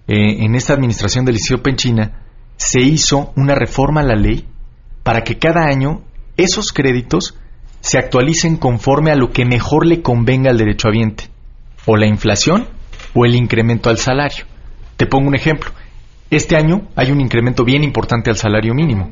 eh, 0.07 0.43
en 0.43 0.55
esta 0.55 0.73
administración 0.73 1.23
del 1.25 1.35
Liceo 1.35 1.61
Penchina, 1.61 2.23
se 2.57 2.81
hizo 2.81 3.31
una 3.35 3.53
reforma 3.53 4.01
a 4.01 4.05
la 4.05 4.15
ley 4.15 4.47
para 5.03 5.23
que 5.23 5.37
cada 5.37 5.65
año 5.65 6.01
esos 6.37 6.71
créditos 6.71 7.37
se 7.81 7.97
actualicen 7.97 8.57
conforme 8.57 9.11
a 9.11 9.15
lo 9.15 9.31
que 9.31 9.45
mejor 9.45 9.85
le 9.85 10.01
convenga 10.01 10.51
al 10.51 10.57
derechohabiente, 10.57 11.29
o 11.85 11.97
la 11.97 12.07
inflación 12.07 12.67
o 13.13 13.25
el 13.25 13.35
incremento 13.35 13.89
al 13.89 13.97
salario. 13.97 14.45
Te 14.97 15.05
pongo 15.05 15.27
un 15.27 15.35
ejemplo. 15.35 15.71
Este 16.31 16.55
año 16.55 16.87
hay 16.95 17.11
un 17.11 17.19
incremento 17.19 17.65
bien 17.65 17.83
importante 17.83 18.29
al 18.29 18.37
salario 18.37 18.73
mínimo. 18.73 19.11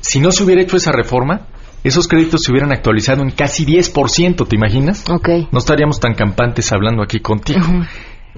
Si 0.00 0.18
no 0.18 0.32
se 0.32 0.42
hubiera 0.42 0.62
hecho 0.62 0.78
esa 0.78 0.90
reforma, 0.90 1.42
esos 1.84 2.08
créditos 2.08 2.40
se 2.42 2.50
hubieran 2.50 2.72
actualizado 2.72 3.22
en 3.22 3.30
casi 3.30 3.66
10%, 3.66 4.48
¿te 4.48 4.56
imaginas? 4.56 5.04
Ok. 5.10 5.28
No 5.52 5.58
estaríamos 5.58 6.00
tan 6.00 6.14
campantes 6.14 6.72
hablando 6.72 7.02
aquí 7.02 7.20
contigo. 7.20 7.60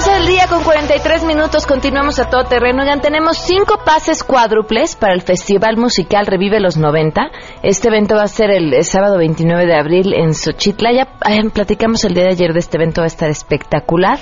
12 0.00 0.12
del 0.12 0.26
día 0.28 0.46
con 0.48 0.62
43 0.64 1.24
minutos, 1.24 1.66
continuamos 1.66 2.18
a 2.18 2.30
todo 2.30 2.44
terreno. 2.44 2.80
Oigan, 2.80 3.02
tenemos 3.02 3.36
cinco 3.36 3.80
pases 3.84 4.24
cuádruples 4.24 4.96
para 4.96 5.12
el 5.12 5.20
Festival 5.20 5.76
Musical 5.76 6.24
Revive 6.24 6.58
los 6.58 6.78
90. 6.78 7.30
Este 7.62 7.88
evento 7.88 8.14
va 8.14 8.22
a 8.22 8.28
ser 8.28 8.48
el, 8.50 8.82
sábado 8.82 9.18
29 9.18 9.66
de 9.66 9.74
abril 9.78 10.14
en 10.14 10.32
Xochitla. 10.32 10.90
Ya 10.92 11.02
eh, 11.30 11.50
platicamos 11.52 12.02
el 12.06 12.14
día 12.14 12.22
de 12.22 12.30
ayer 12.30 12.54
de 12.54 12.60
este 12.60 12.78
evento, 12.78 13.02
va 13.02 13.04
a 13.04 13.08
estar 13.08 13.28
espectacular. 13.28 14.18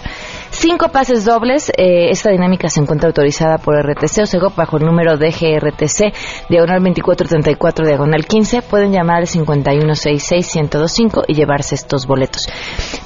Cinco 0.51 0.89
pases 0.89 1.25
dobles. 1.25 1.71
eh, 1.77 2.11
esta 2.11 2.31
dinámica 2.31 2.69
se 2.69 2.81
encuentra 2.81 3.07
autorizada 3.07 3.59
por 3.59 3.77
RTC 3.77 4.23
o 4.23 4.27
SEGOP 4.27 4.57
bajo 4.57 4.79
el 4.79 4.85
número 4.85 5.17
de 5.17 5.31
GRTC, 5.31 6.13
diagonal 6.49 6.83
2434, 6.83 7.87
diagonal 7.87 8.27
15. 8.27 8.63
Pueden 8.63 8.91
llamar 8.91 9.19
al 9.19 9.29
5166-1025 9.29 11.23
y 11.29 11.35
llevarse 11.35 11.77
estos 11.77 12.05
boletos. 12.05 12.49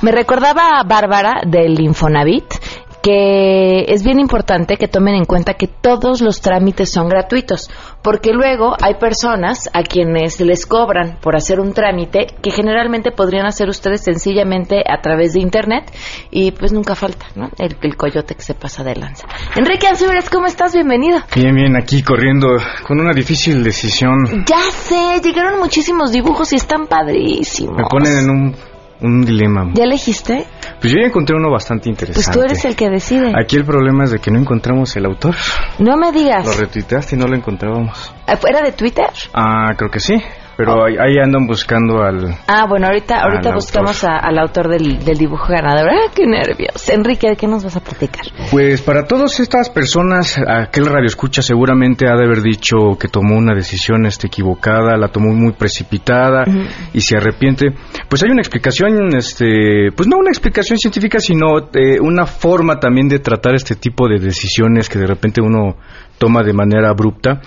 Me 0.01 0.11
recordaba 0.11 0.81
a 0.81 0.85
Bárbara 0.85 1.43
del 1.47 1.79
Infonavit 1.79 2.62
que 3.03 3.85
es 3.89 4.05
bien 4.05 4.21
importante 4.21 4.77
que 4.77 4.89
tomen 4.89 5.15
en 5.15 5.25
cuenta 5.25 5.55
que 5.55 5.67
todos 5.67 6.21
los 6.21 6.41
trámites 6.41 6.93
son 6.93 7.09
gratuitos, 7.09 7.69
porque 8.01 8.33
luego 8.33 8.77
hay 8.81 8.95
personas 8.95 9.69
a 9.73 9.83
quienes 9.83 10.41
les 10.41 10.67
cobran 10.67 11.19
por 11.21 11.37
hacer 11.37 11.61
un 11.61 11.75
trámite 11.75 12.29
que 12.41 12.51
generalmente 12.51 13.11
podrían 13.11 13.47
hacer 13.47 13.69
ustedes 13.69 14.03
sencillamente 14.03 14.83
a 14.89 15.01
través 15.01 15.33
de 15.33 15.41
internet 15.41 15.93
y 16.31 16.53
pues 16.53 16.73
nunca 16.73 16.95
falta, 16.95 17.27
¿no? 17.35 17.51
El, 17.59 17.77
el 17.83 17.97
coyote 17.97 18.35
que 18.35 18.43
se 18.43 18.55
pasa 18.55 18.85
de 18.85 18.95
lanza. 18.95 19.27
Enrique 19.57 19.89
Ansúrez, 19.89 20.31
¿cómo 20.31 20.47
estás? 20.47 20.73
Bienvenido. 20.73 21.19
Bien, 21.35 21.55
bien, 21.55 21.77
aquí 21.77 22.03
corriendo 22.03 22.49
con 22.87 23.01
una 23.01 23.13
difícil 23.13 23.65
decisión. 23.65 24.45
Ya 24.47 24.61
sé, 24.71 25.21
llegaron 25.23 25.59
muchísimos 25.59 26.13
dibujos 26.13 26.53
y 26.53 26.57
están 26.57 26.87
padrísimos. 26.87 27.77
Me 27.77 27.85
ponen 27.85 28.19
en 28.19 28.31
un, 28.31 28.57
un 29.03 29.23
dilema. 29.23 29.71
¿Ya 29.75 29.85
elegiste? 29.85 30.47
Pues 30.81 30.93
yo 30.93 31.01
ya 31.01 31.09
encontré 31.09 31.37
uno 31.37 31.51
bastante 31.51 31.89
interesante. 31.89 32.25
Pues 32.25 32.37
tú 32.37 32.43
eres 32.43 32.65
el 32.65 32.77
que 32.77 32.89
decide. 32.89 33.33
Aquí 33.39 33.57
el 33.57 33.65
problema 33.65 34.05
es 34.05 34.13
de 34.13 34.19
que 34.19 34.31
no 34.31 34.39
encontramos 34.39 34.95
el 34.97 35.07
autor. 35.07 35.35
No 35.79 35.97
me 35.97 36.13
digas. 36.13 36.47
Lo 36.47 36.53
retuiteaste 36.53 37.17
y 37.17 37.19
no 37.19 37.27
lo 37.27 37.37
encontrábamos. 37.37 38.15
¿Era 38.27 38.63
de 38.63 38.73
Twitter? 38.73 39.07
Ah, 39.35 39.75
creo 39.77 39.91
que 39.91 40.01
sí. 40.01 40.15
Pero 40.57 40.85
ahí, 40.85 40.97
ahí 40.99 41.19
andan 41.19 41.47
buscando 41.47 42.03
al... 42.03 42.35
Ah, 42.47 42.67
bueno, 42.69 42.87
ahorita, 42.87 43.21
ahorita 43.23 43.49
Al 43.51 43.55
buscamos 43.55 44.05
a- 44.05 44.19
al 44.19 44.39
autor 44.39 44.69
del, 44.69 45.03
del 45.05 45.17
dibujo 45.17 45.47
ganador. 45.49 45.89
¡Ah, 45.91 46.11
qué 46.15 46.27
nervios! 46.27 46.89
Enrique, 46.91 47.29
¿de 47.31 47.37
qué 47.37 47.47
nos 47.47 47.65
vas 47.65 47.77
a 47.77 47.81
platicar? 47.81 48.25
Pues 48.51 48.83
para 48.83 49.05
todas 49.05 49.41
estas 49.41 49.71
personas, 49.71 50.39
aquel 50.47 50.87
radio 50.87 51.07
escucha 51.07 51.41
seguramente 51.43 52.07
ha 52.09 52.17
de 52.17 52.25
haber 52.25 52.43
dicho 52.43 52.77
que 53.01 53.09
tomó 53.09 53.37
una 53.37 53.55
decisión 53.55 54.05
este, 54.07 54.27
equivocada, 54.27 54.97
la 54.97 55.09
tomó 55.09 55.33
muy 55.35 55.53
precipitada 55.53 56.45
y 56.93 57.01
se 57.01 57.17
arrepiente. 57.17 57.67
Pues 58.09 58.23
hay 58.23 58.31
una 58.31 58.43
explicación, 58.43 59.17
este, 59.17 59.91
pues 59.97 60.07
no 60.09 60.19
una 60.19 60.31
explicación 60.31 60.79
científica, 60.79 61.19
sino 61.19 61.59
eh, 61.75 61.99
una 62.01 62.27
forma 62.27 62.79
también 62.79 63.09
de 63.09 63.19
tratar 63.19 63.55
este 63.55 63.75
tipo 63.77 64.09
de 64.09 64.19
decisiones 64.19 64.89
que 64.89 64.99
de 64.99 65.07
repente 65.07 65.41
uno 65.41 65.77
toma 66.23 66.45
de 66.45 66.53
manera 66.53 66.89
abrupta. 66.91 67.41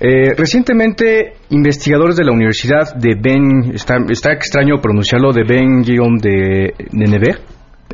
Eh, 0.00 0.34
recientemente, 0.36 1.34
investigadores 1.50 2.16
de 2.16 2.24
la 2.24 2.32
Universidad 2.32 2.94
de 2.96 3.14
Ben, 3.14 3.70
está, 3.74 3.94
está 4.08 4.32
extraño 4.32 4.80
pronunciarlo, 4.82 5.32
de 5.32 5.44
Ben 5.44 5.82
Guillaume 5.82 6.18
de 6.20 6.74
Neneve, 6.90 7.36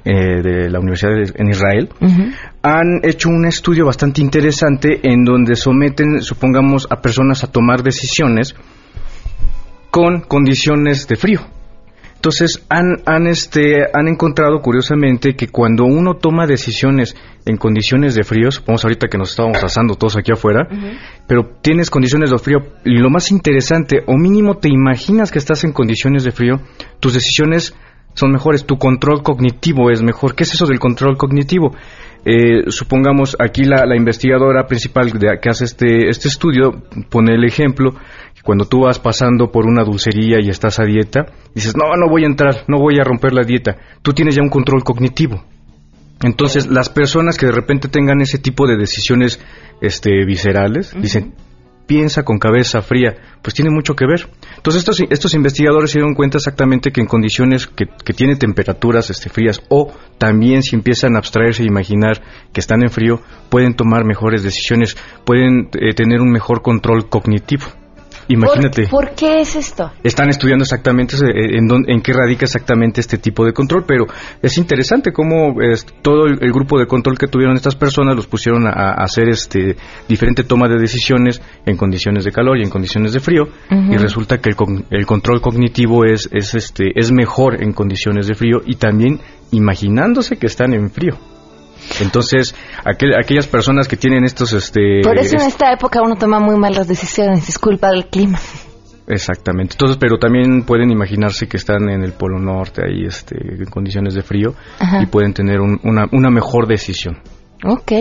eh, 0.02 0.42
de 0.42 0.70
la 0.70 0.78
Universidad 0.80 1.12
de- 1.12 1.32
en 1.42 1.48
Israel, 1.50 1.88
han 2.62 3.00
hecho 3.02 3.28
un 3.28 3.44
estudio 3.44 3.84
bastante 3.84 4.22
interesante 4.22 5.00
en 5.02 5.24
donde 5.24 5.56
someten, 5.56 6.22
supongamos, 6.22 6.86
a 6.90 7.02
personas 7.02 7.44
a 7.44 7.48
tomar 7.52 7.82
decisiones 7.82 8.54
con 9.90 10.22
condiciones 10.22 11.06
de 11.06 11.16
frío. 11.16 11.40
Entonces 12.24 12.64
han, 12.70 13.02
han, 13.04 13.26
este, 13.26 13.82
han 13.92 14.08
encontrado 14.08 14.62
curiosamente 14.62 15.36
que 15.36 15.48
cuando 15.48 15.84
uno 15.84 16.14
toma 16.14 16.46
decisiones 16.46 17.14
en 17.44 17.58
condiciones 17.58 18.14
de 18.14 18.24
frío, 18.24 18.50
supongamos 18.50 18.82
ahorita 18.82 19.08
que 19.08 19.18
nos 19.18 19.28
estábamos 19.28 19.62
asando 19.62 19.94
todos 19.96 20.16
aquí 20.16 20.32
afuera, 20.32 20.66
pero 21.28 21.50
tienes 21.60 21.90
condiciones 21.90 22.30
de 22.30 22.38
frío 22.38 22.60
y 22.82 22.96
lo 22.96 23.10
más 23.10 23.30
interesante, 23.30 24.04
o 24.06 24.16
mínimo 24.16 24.56
te 24.56 24.70
imaginas 24.70 25.30
que 25.30 25.38
estás 25.38 25.64
en 25.64 25.72
condiciones 25.72 26.24
de 26.24 26.30
frío, 26.30 26.62
tus 26.98 27.12
decisiones 27.12 27.74
son 28.14 28.32
mejores, 28.32 28.64
tu 28.64 28.76
control 28.76 29.22
cognitivo 29.22 29.90
es 29.90 30.02
mejor. 30.02 30.34
¿Qué 30.34 30.44
es 30.44 30.54
eso 30.54 30.66
del 30.66 30.78
control 30.78 31.16
cognitivo? 31.16 31.74
Eh, 32.24 32.70
supongamos 32.70 33.36
aquí 33.38 33.64
la, 33.64 33.84
la 33.84 33.96
investigadora 33.96 34.66
principal 34.66 35.10
de- 35.10 35.38
que 35.42 35.50
hace 35.50 35.64
este, 35.64 36.08
este 36.08 36.28
estudio 36.28 36.82
pone 37.10 37.34
el 37.34 37.44
ejemplo 37.44 37.90
que 38.34 38.40
cuando 38.42 38.64
tú 38.64 38.80
vas 38.84 38.98
pasando 38.98 39.50
por 39.52 39.66
una 39.66 39.84
dulcería 39.84 40.38
y 40.40 40.48
estás 40.48 40.80
a 40.80 40.84
dieta, 40.84 41.26
dices, 41.54 41.74
no, 41.76 41.84
no 41.96 42.08
voy 42.10 42.22
a 42.24 42.26
entrar, 42.26 42.64
no 42.66 42.78
voy 42.78 42.98
a 42.98 43.04
romper 43.04 43.34
la 43.34 43.42
dieta. 43.44 43.76
Tú 44.00 44.12
tienes 44.12 44.34
ya 44.36 44.42
un 44.42 44.48
control 44.48 44.82
cognitivo. 44.84 45.44
Entonces, 46.22 46.66
las 46.68 46.88
personas 46.88 47.36
que 47.36 47.46
de 47.46 47.52
repente 47.52 47.88
tengan 47.88 48.20
ese 48.22 48.38
tipo 48.38 48.66
de 48.66 48.76
decisiones 48.78 49.38
este, 49.82 50.24
viscerales, 50.24 50.94
dicen, 50.98 51.34
piensa 51.86 52.22
con 52.22 52.38
cabeza 52.38 52.82
fría, 52.82 53.16
pues 53.42 53.54
tiene 53.54 53.70
mucho 53.70 53.94
que 53.94 54.06
ver. 54.06 54.28
Entonces, 54.56 54.80
estos, 54.80 55.00
estos 55.10 55.34
investigadores 55.34 55.90
se 55.90 55.98
dieron 55.98 56.14
cuenta 56.14 56.38
exactamente 56.38 56.90
que 56.90 57.00
en 57.00 57.06
condiciones 57.06 57.66
que, 57.66 57.86
que 57.86 58.12
tienen 58.12 58.38
temperaturas 58.38 59.10
este, 59.10 59.28
frías 59.28 59.60
o 59.68 59.92
también 60.18 60.62
si 60.62 60.76
empiezan 60.76 61.16
a 61.16 61.18
abstraerse 61.18 61.62
e 61.62 61.66
imaginar 61.66 62.22
que 62.52 62.60
están 62.60 62.82
en 62.82 62.90
frío, 62.90 63.20
pueden 63.50 63.74
tomar 63.74 64.04
mejores 64.04 64.42
decisiones, 64.42 64.96
pueden 65.24 65.68
eh, 65.74 65.94
tener 65.94 66.20
un 66.20 66.30
mejor 66.30 66.62
control 66.62 67.08
cognitivo. 67.08 67.66
Imagínate. 68.28 68.86
¿Por, 68.88 69.06
por 69.06 69.14
qué 69.14 69.40
es 69.40 69.54
esto? 69.56 69.92
Están 70.02 70.28
estudiando 70.30 70.62
exactamente 70.62 71.16
eh, 71.16 71.56
en, 71.58 71.66
dónde- 71.66 71.92
en 71.92 72.00
qué 72.00 72.12
radica 72.12 72.44
exactamente 72.44 73.00
este 73.00 73.18
tipo 73.18 73.44
de 73.44 73.52
control, 73.52 73.84
pero 73.86 74.06
es 74.42 74.56
interesante 74.58 75.12
cómo 75.12 75.60
es, 75.62 75.84
todo 76.02 76.26
el, 76.26 76.38
el 76.42 76.52
grupo 76.52 76.78
de 76.78 76.86
control 76.86 77.18
que 77.18 77.26
tuvieron 77.28 77.54
estas 77.56 77.74
personas 77.76 78.16
los 78.16 78.26
pusieron 78.26 78.66
a, 78.66 78.70
a 78.70 79.04
hacer 79.04 79.28
este 79.28 79.76
diferente 80.08 80.44
toma 80.44 80.68
de 80.68 80.78
decisiones 80.78 81.40
en 81.66 81.76
condiciones 81.76 82.24
de 82.24 82.32
calor 82.32 82.58
y 82.58 82.62
en 82.62 82.70
condiciones 82.70 83.12
de 83.12 83.20
frío 83.20 83.44
y 83.70 83.96
resulta 83.96 84.38
que 84.38 84.50
el, 84.50 84.56
el 84.90 85.06
control 85.06 85.40
cognitivo 85.40 86.04
es, 86.04 86.28
es 86.32 86.54
este 86.54 86.92
es 86.98 87.12
mejor 87.12 87.62
en 87.62 87.72
condiciones 87.72 88.26
de 88.26 88.34
frío 88.34 88.58
y 88.64 88.76
también 88.76 89.20
imaginándose 89.64 90.36
que 90.36 90.46
están 90.46 90.74
en 90.74 90.90
frío. 90.90 91.14
Entonces, 92.00 92.54
aquel- 92.84 93.14
aquellas 93.18 93.46
personas 93.46 93.88
que 93.88 93.96
tienen 93.96 94.24
estos 94.24 94.52
este 94.52 95.00
Por 95.02 95.18
eso 95.18 95.36
en 95.36 95.42
es- 95.42 95.48
esta 95.48 95.72
época 95.72 96.00
uno 96.02 96.16
toma 96.16 96.40
muy 96.40 96.56
malas 96.56 96.88
decisiones, 96.88 97.48
es 97.48 97.58
culpa 97.58 97.90
del 97.90 98.06
clima. 98.06 98.38
Exactamente. 99.06 99.74
Entonces, 99.74 99.98
pero 100.00 100.18
también 100.18 100.62
pueden 100.64 100.90
imaginarse 100.90 101.46
que 101.46 101.58
están 101.58 101.90
en 101.90 102.02
el 102.02 102.12
Polo 102.12 102.38
Norte, 102.38 102.82
ahí 102.86 103.04
este, 103.04 103.36
en 103.36 103.66
condiciones 103.66 104.14
de 104.14 104.22
frío, 104.22 104.54
Ajá. 104.78 105.02
y 105.02 105.06
pueden 105.06 105.34
tener 105.34 105.60
un- 105.60 105.78
una, 105.84 106.06
una 106.12 106.30
mejor 106.30 106.66
decisión. 106.66 107.18
Ok. 107.66 107.92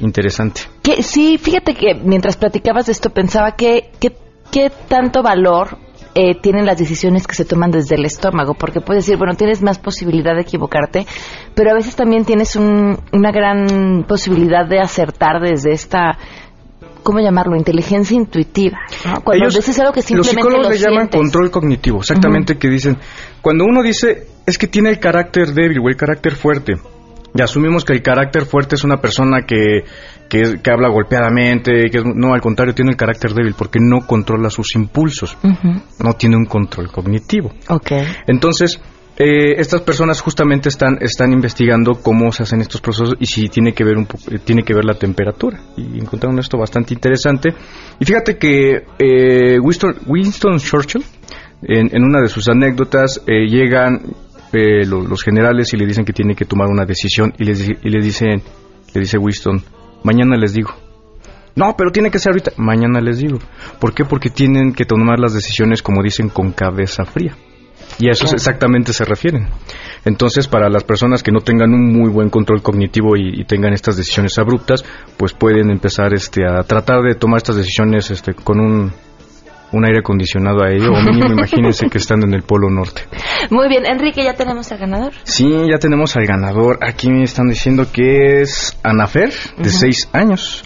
Interesante. 0.00 0.62
Que, 0.82 1.02
sí, 1.02 1.38
fíjate 1.38 1.74
que 1.74 1.94
mientras 1.94 2.36
platicabas 2.36 2.86
de 2.86 2.92
esto 2.92 3.10
pensaba 3.10 3.52
que, 3.52 3.90
que 4.00 4.16
qué 4.50 4.70
tanto 4.88 5.22
valor 5.22 5.78
eh, 6.18 6.34
tienen 6.40 6.64
las 6.64 6.78
decisiones 6.78 7.26
que 7.26 7.34
se 7.34 7.44
toman 7.44 7.70
desde 7.70 7.96
el 7.96 8.06
estómago, 8.06 8.54
porque 8.54 8.80
puedes 8.80 9.04
decir, 9.04 9.18
bueno, 9.18 9.34
tienes 9.34 9.62
más 9.62 9.78
posibilidad 9.78 10.34
de 10.34 10.40
equivocarte, 10.40 11.06
pero 11.54 11.72
a 11.72 11.74
veces 11.74 11.94
también 11.94 12.24
tienes 12.24 12.56
una 12.56 13.32
gran 13.32 14.06
posibilidad 14.08 14.66
de 14.66 14.80
acertar 14.80 15.42
desde 15.42 15.72
esta 15.72 16.16
¿cómo 17.02 17.20
llamarlo? 17.20 17.54
Inteligencia 17.54 18.16
intuitiva. 18.16 18.78
Cuando 19.22 19.44
Ellos, 19.44 19.56
veces 19.56 19.78
algo 19.78 19.92
que 19.92 20.00
simplemente 20.00 20.42
los 20.42 20.44
psicólogos 20.44 20.68
le 20.70 20.78
llaman 20.78 21.08
control 21.08 21.50
cognitivo, 21.50 21.98
exactamente, 21.98 22.56
que 22.56 22.68
dicen, 22.68 22.96
cuando 23.42 23.64
uno 23.64 23.82
dice, 23.82 24.26
es 24.46 24.56
que 24.56 24.66
tiene 24.66 24.88
el 24.88 24.98
carácter 24.98 25.52
débil 25.52 25.80
o 25.80 25.88
el 25.90 25.96
carácter 25.96 26.34
fuerte, 26.34 26.76
y 27.34 27.42
asumimos 27.42 27.84
que 27.84 27.92
el 27.92 28.02
carácter 28.02 28.46
fuerte 28.46 28.76
es 28.76 28.84
una 28.84 29.02
persona 29.02 29.42
que, 29.42 29.84
que, 30.28 30.70
habla 30.70 30.88
golpeadamente, 30.88 31.90
que 31.90 32.02
no, 32.02 32.34
al 32.34 32.40
contrario, 32.40 32.74
tiene 32.74 32.90
el 32.90 32.96
carácter 32.96 33.32
débil 33.32 33.54
porque 33.56 33.78
no 33.80 34.06
controla 34.06 34.50
sus 34.50 34.74
impulsos, 34.74 35.36
no 36.02 36.12
tiene 36.14 36.36
un 36.36 36.46
control 36.46 36.90
cognitivo. 36.90 37.52
Okay. 37.68 38.04
Entonces, 38.26 38.80
eh, 39.18 39.58
estas 39.58 39.80
personas 39.80 40.20
justamente 40.20 40.68
están, 40.68 40.98
están 41.00 41.32
investigando 41.32 41.94
cómo 41.94 42.30
se 42.32 42.42
hacen 42.42 42.60
estos 42.60 42.82
procesos 42.82 43.14
y 43.18 43.24
si 43.24 43.48
tiene 43.48 43.72
que 43.72 43.82
ver 43.82 43.96
un 43.96 44.06
eh, 44.30 44.38
tiene 44.44 44.62
que 44.62 44.74
ver 44.74 44.84
la 44.84 44.92
temperatura 44.92 45.58
y 45.74 45.98
encontraron 45.98 46.38
esto 46.38 46.58
bastante 46.58 46.92
interesante 46.92 47.48
y 47.98 48.04
fíjate 48.04 48.36
que 48.36 48.84
eh, 48.98 49.58
Winston, 49.58 50.00
Winston 50.06 50.58
Churchill 50.58 51.02
en, 51.62 52.04
una 52.04 52.20
de 52.20 52.28
sus 52.28 52.46
anécdotas 52.48 53.22
llegan 53.26 54.02
los 54.52 55.22
generales 55.22 55.72
y 55.72 55.78
le 55.78 55.86
dicen 55.86 56.04
que 56.04 56.12
tiene 56.12 56.34
que 56.34 56.44
tomar 56.44 56.68
una 56.68 56.84
decisión 56.84 57.32
y, 57.38 57.44
les, 57.44 57.66
y 57.66 57.88
le 57.88 58.02
dicen 58.02 58.42
le 58.92 59.00
dice 59.00 59.16
Winston 59.16 59.62
mañana 60.06 60.36
les 60.36 60.54
digo 60.54 60.72
no, 61.56 61.74
pero 61.76 61.90
tiene 61.90 62.10
que 62.10 62.18
ser 62.18 62.32
ahorita. 62.32 62.52
Mañana 62.58 63.00
les 63.00 63.18
digo. 63.18 63.38
¿Por 63.80 63.94
qué? 63.94 64.04
Porque 64.04 64.28
tienen 64.28 64.74
que 64.74 64.84
tomar 64.84 65.18
las 65.18 65.32
decisiones, 65.32 65.82
como 65.82 66.02
dicen, 66.02 66.28
con 66.28 66.52
cabeza 66.52 67.06
fría. 67.06 67.34
Y 67.98 68.08
a 68.08 68.12
eso 68.12 68.26
exactamente 68.34 68.92
se 68.92 69.06
refieren. 69.06 69.48
Entonces, 70.04 70.48
para 70.48 70.68
las 70.68 70.84
personas 70.84 71.22
que 71.22 71.32
no 71.32 71.40
tengan 71.40 71.72
un 71.72 71.92
muy 71.92 72.10
buen 72.10 72.28
control 72.28 72.60
cognitivo 72.60 73.16
y, 73.16 73.42
tengan 73.44 73.72
estas 73.72 73.96
decisiones 73.96 74.38
abruptas, 74.38 74.84
pues 75.16 75.32
pueden 75.32 75.70
empezar 75.70 76.12
este, 76.12 76.46
a 76.46 76.62
tratar 76.62 77.02
de 77.02 77.14
tomar 77.14 77.38
estas 77.38 77.56
decisiones 77.56 78.10
este, 78.10 78.34
con 78.34 78.60
un, 78.60 78.92
un 79.72 79.84
aire 79.84 79.98
acondicionado 79.98 80.62
a 80.62 80.70
ello, 80.70 80.92
o 80.92 81.02
mínimo 81.02 81.32
imagínense 81.32 81.88
que 81.88 81.98
están 81.98 82.22
en 82.22 82.34
el 82.34 82.42
Polo 82.42 82.70
Norte. 82.70 83.02
Muy 83.50 83.68
bien, 83.68 83.84
Enrique, 83.86 84.22
¿ya 84.24 84.34
tenemos 84.34 84.70
al 84.72 84.78
ganador? 84.78 85.12
Sí, 85.24 85.48
ya 85.70 85.78
tenemos 85.78 86.16
al 86.16 86.26
ganador. 86.26 86.78
Aquí 86.82 87.10
me 87.10 87.22
están 87.22 87.48
diciendo 87.48 87.86
que 87.92 88.40
es 88.40 88.78
Anafer, 88.82 89.32
de 89.58 89.70
seis 89.70 90.08
años 90.12 90.64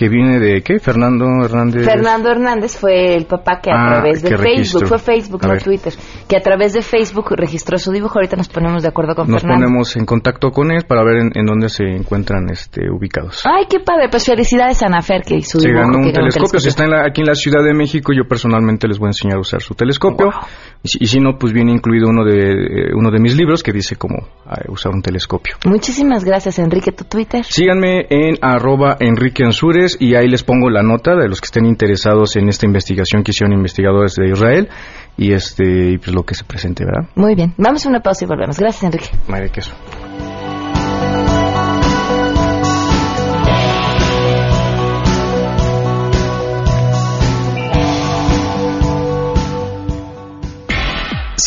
que 0.00 0.08
viene 0.08 0.38
de 0.38 0.62
qué? 0.62 0.78
Fernando 0.78 1.26
Hernández. 1.44 1.84
Fernando 1.84 2.30
Hernández 2.30 2.74
fue 2.74 3.16
el 3.16 3.26
papá 3.26 3.60
que 3.60 3.70
a 3.70 3.74
ah, 3.74 3.92
través 3.92 4.22
de 4.22 4.34
Facebook, 4.34 4.86
fue 4.86 4.98
Facebook, 4.98 5.46
no 5.46 5.58
Twitter, 5.58 5.92
que 6.26 6.38
a 6.38 6.40
través 6.40 6.72
de 6.72 6.80
Facebook 6.80 7.26
registró 7.36 7.76
su 7.76 7.92
dibujo. 7.92 8.18
Ahorita 8.18 8.34
nos 8.34 8.48
ponemos 8.48 8.82
de 8.82 8.88
acuerdo 8.88 9.14
con 9.14 9.28
nos 9.28 9.42
Fernando. 9.42 9.60
Nos 9.60 9.68
ponemos 9.68 9.96
en 9.96 10.06
contacto 10.06 10.52
con 10.52 10.70
él 10.70 10.86
para 10.88 11.04
ver 11.04 11.30
en, 11.34 11.44
dónde 11.44 11.68
se 11.68 11.84
encuentran 11.84 12.48
este, 12.48 12.90
ubicados. 12.90 13.44
Ay, 13.44 13.66
qué 13.68 13.80
padre. 13.80 14.08
Pues 14.10 14.24
felicidades 14.24 14.82
a 14.82 14.86
Anafer 14.86 15.20
que 15.20 15.36
hizo 15.36 15.60
Se 15.60 15.70
ganó 15.70 15.98
un 15.98 16.10
telescopio. 16.10 16.60
Si 16.60 16.68
está 16.68 16.84
aquí 17.04 17.20
en 17.20 17.26
la 17.26 17.34
Ciudad 17.34 17.62
de 17.62 17.74
México, 17.74 18.14
yo 18.16 18.26
personalmente 18.26 18.88
les 18.88 18.98
voy 18.98 19.08
a 19.08 19.10
enseñar 19.10 19.36
a 19.36 19.40
usar 19.40 19.60
su 19.60 19.74
telescopio. 19.74 20.30
Y, 20.82 21.08
si, 21.08 21.20
no, 21.20 21.36
pues 21.38 21.52
viene 21.52 21.72
incluido 21.72 22.08
uno 22.08 22.24
de, 22.24 22.94
uno 22.94 23.10
de 23.10 23.20
mis 23.20 23.36
libros 23.36 23.62
que 23.62 23.70
dice 23.70 23.96
cómo 23.96 24.16
ah, 24.46 24.62
usar 24.68 24.92
un 24.94 25.02
telescopio. 25.02 25.56
Muchísimas 25.66 26.24
gracias, 26.24 26.58
Enrique. 26.58 26.90
¿Tu 26.90 27.04
Twitter? 27.04 27.44
Síganme 27.44 28.06
en 28.08 28.38
arroba 28.40 28.96
Enrique 28.98 29.44
Ansures 29.44 29.89
y 29.98 30.14
ahí 30.14 30.28
les 30.28 30.42
pongo 30.42 30.70
la 30.70 30.82
nota 30.82 31.16
de 31.16 31.28
los 31.28 31.40
que 31.40 31.46
estén 31.46 31.66
interesados 31.66 32.36
en 32.36 32.48
esta 32.48 32.66
investigación 32.66 33.22
que 33.22 33.30
hicieron 33.30 33.52
investigadores 33.52 34.14
de 34.14 34.30
Israel 34.30 34.68
y 35.16 35.32
este 35.32 35.92
y 35.92 35.98
pues 35.98 36.14
lo 36.14 36.22
que 36.22 36.34
se 36.34 36.44
presente, 36.44 36.84
¿verdad? 36.84 37.08
Muy 37.14 37.34
bien. 37.34 37.54
Vamos 37.58 37.84
a 37.86 37.88
una 37.88 38.00
pausa 38.00 38.24
y 38.24 38.28
volvemos. 38.28 38.58
Gracias, 38.58 38.84
Enrique. 38.84 39.08
Madre 39.28 39.50
queso. 39.50 39.72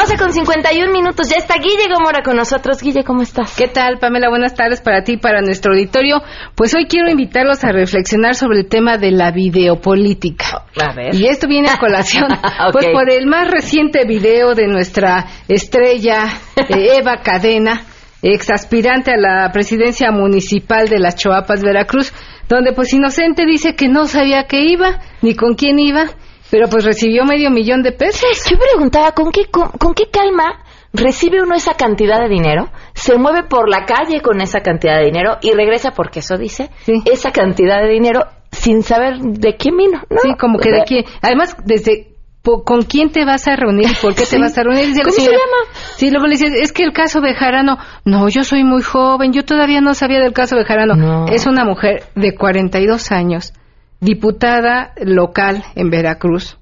12 0.00 0.16
con 0.16 0.32
51 0.32 0.92
minutos, 0.92 1.28
ya 1.28 1.36
está 1.36 1.56
Guille 1.56 1.92
Gómora 1.92 2.22
con 2.22 2.34
nosotros. 2.34 2.80
Guille, 2.80 3.04
¿cómo 3.04 3.20
estás? 3.20 3.54
¿Qué 3.54 3.68
tal, 3.68 3.98
Pamela? 3.98 4.30
Buenas 4.30 4.54
tardes 4.54 4.80
para 4.80 5.04
ti 5.04 5.12
y 5.12 5.16
para 5.18 5.42
nuestro 5.42 5.74
auditorio. 5.74 6.22
Pues 6.54 6.74
hoy 6.74 6.86
quiero 6.86 7.10
invitarlos 7.10 7.62
a 7.64 7.68
reflexionar 7.70 8.34
sobre 8.34 8.60
el 8.60 8.66
tema 8.66 8.96
de 8.96 9.10
la 9.10 9.30
videopolítica. 9.30 10.64
A 10.80 10.94
ver. 10.94 11.14
Y 11.14 11.26
esto 11.26 11.46
viene 11.48 11.68
a 11.68 11.76
colación, 11.76 12.28
pues 12.72 12.86
por 12.86 13.10
el 13.10 13.26
más 13.26 13.50
reciente 13.50 14.06
video 14.06 14.54
de 14.54 14.68
nuestra 14.68 15.26
estrella 15.48 16.28
eh, 16.56 16.96
Eva 16.98 17.18
Cadena, 17.22 17.82
ex 18.22 18.48
aspirante 18.48 19.12
a 19.12 19.18
la 19.18 19.50
presidencia 19.52 20.10
municipal 20.12 20.88
de 20.88 20.98
las 20.98 21.16
Choapas, 21.16 21.62
Veracruz, 21.62 22.10
donde 22.48 22.72
pues 22.72 22.94
inocente 22.94 23.44
dice 23.44 23.74
que 23.74 23.88
no 23.88 24.06
sabía 24.06 24.44
qué 24.44 24.62
iba, 24.64 24.98
ni 25.20 25.34
con 25.34 25.56
quién 25.56 25.78
iba, 25.78 26.06
pero 26.50 26.68
pues 26.68 26.84
recibió 26.84 27.24
medio 27.24 27.50
millón 27.50 27.82
de 27.82 27.92
pesos. 27.92 28.28
Yo 28.50 28.56
preguntaba, 28.58 29.12
¿con 29.12 29.30
qué, 29.30 29.46
con, 29.46 29.94
qué 29.94 30.10
calma 30.10 30.64
recibe 30.92 31.40
uno 31.40 31.54
esa 31.54 31.74
cantidad 31.74 32.20
de 32.20 32.28
dinero, 32.28 32.68
se 32.94 33.16
mueve 33.16 33.44
por 33.44 33.68
la 33.68 33.84
calle 33.84 34.20
con 34.20 34.40
esa 34.40 34.60
cantidad 34.60 34.98
de 34.98 35.04
dinero 35.04 35.38
y 35.40 35.52
regresa, 35.52 35.92
porque 35.92 36.18
eso 36.18 36.36
dice, 36.36 36.70
esa 37.04 37.30
cantidad 37.30 37.80
de 37.80 37.88
dinero 37.88 38.22
sin 38.50 38.82
saber 38.82 39.18
de 39.20 39.56
quién 39.56 39.76
vino. 39.76 40.02
¿no? 40.10 40.18
Sí, 40.20 40.30
como 40.38 40.58
que 40.58 40.72
de 40.72 40.82
quién. 40.84 41.04
Además, 41.22 41.56
desde 41.64 42.08
con 42.42 42.82
quién 42.82 43.10
te 43.10 43.24
vas 43.24 43.46
a 43.46 43.54
reunir 43.54 43.90
y 43.90 43.94
por 43.94 44.14
qué 44.14 44.24
te 44.24 44.38
vas 44.38 44.56
a 44.58 44.62
reunir. 44.62 44.92
¿Cómo 45.02 45.12
se 45.12 45.30
llama? 45.30 45.70
Sí, 45.96 46.10
luego 46.10 46.26
le 46.26 46.32
dices, 46.32 46.52
es 46.54 46.72
que 46.72 46.82
el 46.82 46.92
caso 46.92 47.20
Bejarano, 47.20 47.78
no, 48.04 48.28
yo 48.28 48.42
soy 48.42 48.64
muy 48.64 48.82
joven, 48.82 49.32
yo 49.32 49.44
todavía 49.44 49.80
no 49.80 49.94
sabía 49.94 50.18
del 50.20 50.32
caso 50.32 50.56
Bejarano. 50.56 50.94
No. 50.96 51.26
Es 51.26 51.46
una 51.46 51.64
mujer 51.64 52.04
de 52.16 52.34
42 52.34 53.12
años 53.12 53.52
diputada 54.00 54.92
local 55.02 55.64
en 55.74 55.90
Veracruz. 55.90 56.56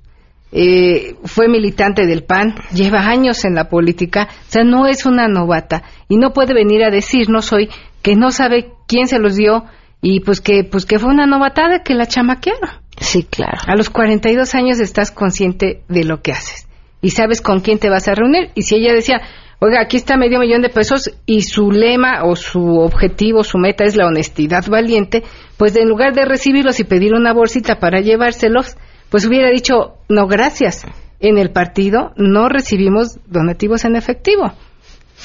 Eh, 0.51 1.15
fue 1.25 1.47
militante 1.49 2.07
del 2.07 2.25
PAN, 2.25 2.55
lleva 2.73 3.01
años 3.01 3.45
en 3.45 3.55
la 3.55 3.69
política, 3.69 4.29
o 4.31 4.51
sea, 4.51 4.65
no 4.65 4.87
es 4.87 5.05
una 5.05 5.29
novata 5.29 5.83
y 6.09 6.17
no 6.17 6.33
puede 6.33 6.55
venir 6.55 6.83
a 6.85 6.91
decirnos 6.91 7.53
hoy 7.53 7.69
que 8.01 8.17
no 8.17 8.31
sabe 8.31 8.73
quién 8.87 9.09
se 9.09 9.19
los 9.19 9.37
dio 9.37 9.65
y 10.01 10.21
pues 10.21 10.41
que 10.41 10.65
pues 10.65 10.87
que 10.87 10.99
fue 10.99 11.11
una 11.11 11.27
novatada 11.27 11.83
que 11.83 11.95
la 11.95 12.07
chamaquearon. 12.07 12.71
Sí, 12.99 13.25
claro. 13.25 13.59
A 13.67 13.77
los 13.77 13.91
42 13.91 14.55
años 14.55 14.81
estás 14.81 15.11
consciente 15.11 15.83
de 15.89 16.05
lo 16.05 16.23
que 16.23 16.33
haces 16.33 16.67
y 17.03 17.11
sabes 17.11 17.43
con 17.43 17.61
quién 17.61 17.79
te 17.79 17.91
vas 17.91 18.09
a 18.09 18.15
reunir 18.15 18.51
y 18.55 18.63
si 18.63 18.77
ella 18.77 18.95
decía, 18.95 19.21
oiga, 19.61 19.81
aquí 19.81 19.97
está 19.97 20.17
medio 20.17 20.39
millón 20.39 20.63
de 20.63 20.69
pesos 20.69 21.11
y 21.27 21.43
su 21.43 21.71
lema 21.71 22.25
o 22.25 22.37
su 22.37 22.79
objetivo, 22.79 23.43
su 23.43 23.59
meta 23.59 23.85
es 23.85 23.97
la 23.97 24.07
honestidad 24.07 24.67
valiente, 24.69 25.25
pues 25.57 25.77
en 25.77 25.89
lugar 25.89 26.15
de 26.15 26.25
recibirlos 26.25 26.81
y 26.81 26.85
pedir 26.85 27.15
una 27.15 27.33
bolsita 27.33 27.79
para 27.79 28.01
llevárselos, 28.01 28.77
pues 29.11 29.27
hubiera 29.27 29.51
dicho, 29.51 29.95
no, 30.09 30.27
gracias. 30.27 30.85
En 31.21 31.37
el 31.39 31.51
partido 31.51 32.13
no 32.17 32.49
recibimos 32.49 33.19
donativos 33.27 33.85
en 33.85 33.97
efectivo. 33.97 34.53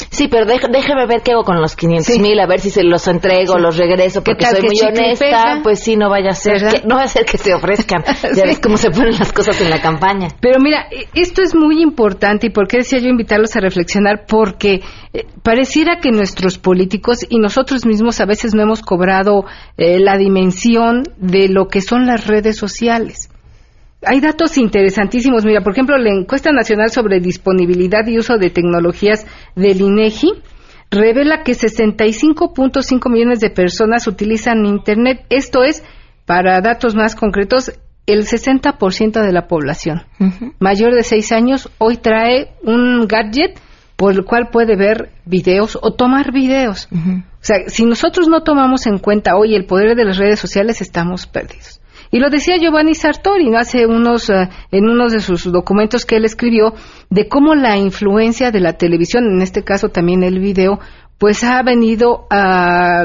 Sí, 0.09 0.27
pero 0.27 0.45
déjeme 0.45 1.05
ver 1.05 1.21
qué 1.23 1.33
hago 1.33 1.43
con 1.43 1.61
los 1.61 1.75
500 1.75 2.19
mil, 2.19 2.39
a 2.39 2.47
ver 2.47 2.59
si 2.59 2.69
se 2.69 2.83
los 2.83 3.07
entrego, 3.07 3.57
los 3.57 3.77
regreso, 3.77 4.23
porque 4.23 4.45
soy 4.45 4.61
muy 4.61 4.81
honesta, 4.81 5.59
pues 5.61 5.83
sí, 5.83 5.95
no 5.95 6.09
vaya 6.09 6.31
a 6.31 6.33
ser, 6.33 6.61
que, 6.61 6.87
no 6.87 6.95
va 6.95 7.03
a 7.03 7.07
ser 7.07 7.25
que 7.25 7.37
se 7.37 7.53
ofrezcan. 7.53 8.03
Ya 8.35 8.45
ves 8.45 8.59
cómo 8.59 8.77
se 8.77 8.89
ponen 8.89 9.17
las 9.19 9.31
cosas 9.31 9.59
en 9.61 9.69
la 9.69 9.81
campaña. 9.81 10.29
Pero 10.41 10.59
mira, 10.59 10.87
e, 10.89 11.07
esto 11.13 11.43
es 11.43 11.53
muy 11.53 11.81
importante 11.81 12.47
y 12.47 12.49
por 12.49 12.67
qué 12.67 12.77
decía 12.77 12.99
yo 12.99 13.07
invitarlos 13.07 13.55
a 13.55 13.59
reflexionar, 13.59 14.25
porque 14.27 14.81
eh, 15.13 15.25
pareciera 15.43 15.99
que 15.99 16.11
nuestros 16.11 16.57
políticos 16.57 17.19
y 17.29 17.37
nosotros 17.37 17.85
mismos 17.85 18.19
a 18.19 18.25
veces 18.25 18.55
no 18.55 18.63
hemos 18.63 18.81
cobrado 18.81 19.45
eh, 19.77 19.99
la 19.99 20.17
dimensión 20.17 21.03
de 21.17 21.49
lo 21.49 21.67
que 21.67 21.81
son 21.81 22.07
las 22.07 22.25
redes 22.25 22.57
sociales 22.57 23.29
hay 24.05 24.19
datos 24.19 24.57
interesantísimos. 24.57 25.45
Mira, 25.45 25.61
por 25.61 25.73
ejemplo, 25.73 25.97
la 25.97 26.11
encuesta 26.11 26.51
nacional 26.51 26.89
sobre 26.89 27.19
disponibilidad 27.19 28.05
y 28.07 28.17
uso 28.17 28.37
de 28.37 28.49
tecnologías 28.49 29.25
del 29.55 29.81
INEGI 29.81 30.31
revela 30.91 31.43
que 31.43 31.53
65.5 31.53 33.11
millones 33.11 33.39
de 33.39 33.49
personas 33.49 34.07
utilizan 34.07 34.65
Internet. 34.65 35.25
Esto 35.29 35.63
es, 35.63 35.83
para 36.25 36.61
datos 36.61 36.95
más 36.95 37.15
concretos, 37.15 37.73
el 38.05 38.25
60% 38.25 39.21
de 39.21 39.31
la 39.31 39.47
población 39.47 40.03
mayor 40.59 40.93
de 40.93 41.03
6 41.03 41.31
años 41.31 41.69
hoy 41.77 41.97
trae 41.97 42.51
un 42.61 43.07
gadget 43.07 43.57
por 43.95 44.11
el 44.11 44.25
cual 44.25 44.49
puede 44.51 44.75
ver 44.75 45.11
videos 45.25 45.77
o 45.81 45.93
tomar 45.93 46.33
videos. 46.33 46.89
O 46.91 47.45
sea, 47.45 47.57
si 47.67 47.85
nosotros 47.85 48.27
no 48.27 48.41
tomamos 48.41 48.87
en 48.87 48.97
cuenta 48.97 49.37
hoy 49.37 49.55
el 49.55 49.65
poder 49.65 49.95
de 49.95 50.03
las 50.03 50.17
redes 50.17 50.39
sociales, 50.39 50.81
estamos 50.81 51.27
perdidos. 51.27 51.79
Y 52.13 52.19
lo 52.19 52.29
decía 52.29 52.57
Giovanni 52.59 52.93
Sartori 52.93 53.49
¿no? 53.49 53.57
hace 53.57 53.87
unos, 53.87 54.29
eh, 54.29 54.47
en 54.69 54.87
uno 54.87 55.09
de 55.09 55.19
sus 55.19 55.51
documentos 55.51 56.05
que 56.05 56.17
él 56.17 56.25
escribió, 56.25 56.75
de 57.09 57.27
cómo 57.27 57.55
la 57.55 57.75
influencia 57.75 58.51
de 58.51 58.59
la 58.59 58.73
televisión, 58.73 59.25
en 59.25 59.41
este 59.41 59.63
caso 59.63 59.89
también 59.89 60.21
el 60.21 60.37
video, 60.37 60.79
pues 61.17 61.43
ha 61.43 61.63
venido 61.63 62.27
a 62.29 63.01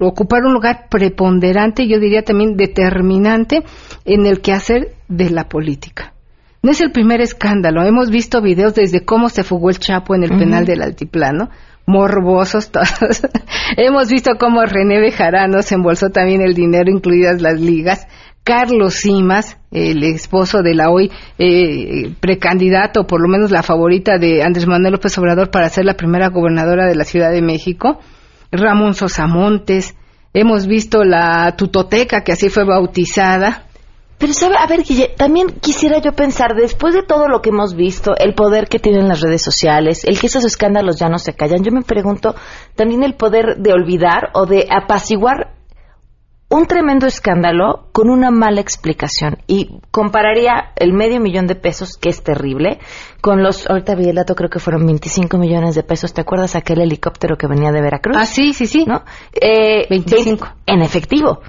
ocupar 0.00 0.44
un 0.46 0.54
lugar 0.54 0.86
preponderante, 0.88 1.86
yo 1.86 2.00
diría 2.00 2.22
también 2.22 2.56
determinante, 2.56 3.64
en 4.06 4.24
el 4.24 4.40
quehacer 4.40 4.94
de 5.08 5.28
la 5.28 5.46
política. 5.50 6.14
No 6.62 6.70
es 6.70 6.80
el 6.80 6.90
primer 6.90 7.20
escándalo, 7.20 7.84
hemos 7.84 8.08
visto 8.08 8.40
videos 8.40 8.74
desde 8.74 9.04
cómo 9.04 9.28
se 9.28 9.44
fugó 9.44 9.68
el 9.68 9.78
Chapo 9.78 10.14
en 10.14 10.22
el 10.22 10.30
penal 10.30 10.64
del 10.64 10.80
Altiplano, 10.80 11.50
morbosos 11.88 12.70
todos. 12.70 13.26
hemos 13.76 14.08
visto 14.10 14.32
cómo 14.38 14.64
René 14.64 15.00
Bejarano 15.00 15.62
se 15.62 15.74
embolsó 15.74 16.10
también 16.10 16.42
el 16.42 16.54
dinero, 16.54 16.90
incluidas 16.90 17.40
las 17.40 17.60
ligas. 17.60 18.06
Carlos 18.48 18.94
Simas, 18.94 19.58
el 19.70 20.02
esposo 20.02 20.62
de 20.62 20.74
la 20.74 20.88
hoy 20.88 21.12
eh, 21.38 22.14
precandidato, 22.18 23.06
por 23.06 23.20
lo 23.20 23.28
menos 23.28 23.50
la 23.50 23.62
favorita 23.62 24.16
de 24.16 24.42
Andrés 24.42 24.66
Manuel 24.66 24.94
López 24.94 25.18
Obrador 25.18 25.50
para 25.50 25.68
ser 25.68 25.84
la 25.84 25.98
primera 25.98 26.30
gobernadora 26.30 26.86
de 26.86 26.94
la 26.94 27.04
Ciudad 27.04 27.30
de 27.30 27.42
México, 27.42 28.00
Ramón 28.50 28.94
Sosamontes, 28.94 29.96
hemos 30.32 30.66
visto 30.66 31.04
la 31.04 31.56
tutoteca 31.58 32.22
que 32.22 32.32
así 32.32 32.48
fue 32.48 32.64
bautizada. 32.64 33.66
Pero 34.16 34.32
sabe, 34.32 34.54
a 34.58 34.66
ver, 34.66 34.82
Guille, 34.82 35.10
también 35.14 35.48
quisiera 35.60 35.98
yo 36.00 36.12
pensar, 36.12 36.54
después 36.54 36.94
de 36.94 37.02
todo 37.02 37.28
lo 37.28 37.42
que 37.42 37.50
hemos 37.50 37.74
visto, 37.74 38.14
el 38.16 38.34
poder 38.34 38.68
que 38.68 38.78
tienen 38.78 39.08
las 39.08 39.20
redes 39.20 39.42
sociales, 39.42 40.04
el 40.04 40.18
que 40.18 40.28
esos 40.28 40.46
escándalos 40.46 40.98
ya 40.98 41.10
no 41.10 41.18
se 41.18 41.34
callan, 41.34 41.62
yo 41.64 41.70
me 41.70 41.82
pregunto 41.82 42.34
también 42.76 43.02
el 43.02 43.12
poder 43.12 43.58
de 43.58 43.74
olvidar 43.74 44.30
o 44.32 44.46
de 44.46 44.66
apaciguar 44.70 45.57
un 46.50 46.66
tremendo 46.66 47.06
escándalo 47.06 47.88
con 47.92 48.08
una 48.08 48.30
mala 48.30 48.60
explicación 48.60 49.38
y 49.46 49.80
compararía 49.90 50.72
el 50.76 50.94
medio 50.94 51.20
millón 51.20 51.46
de 51.46 51.54
pesos, 51.54 51.98
que 51.98 52.08
es 52.08 52.22
terrible, 52.22 52.78
con 53.20 53.42
los, 53.42 53.68
ahorita 53.68 53.94
vi 53.94 54.08
el 54.08 54.16
dato, 54.16 54.34
creo 54.34 54.48
que 54.48 54.58
fueron 54.58 54.86
25 54.86 55.36
millones 55.36 55.74
de 55.74 55.82
pesos, 55.82 56.14
¿te 56.14 56.22
acuerdas 56.22 56.56
aquel 56.56 56.80
helicóptero 56.80 57.36
que 57.36 57.46
venía 57.46 57.70
de 57.70 57.82
Veracruz? 57.82 58.16
Ah, 58.18 58.24
sí, 58.24 58.54
sí, 58.54 58.66
sí. 58.66 58.84
¿No? 58.86 59.02
Eh, 59.38 59.86
25. 59.90 60.48
en 60.66 60.82
efectivo. 60.82 61.40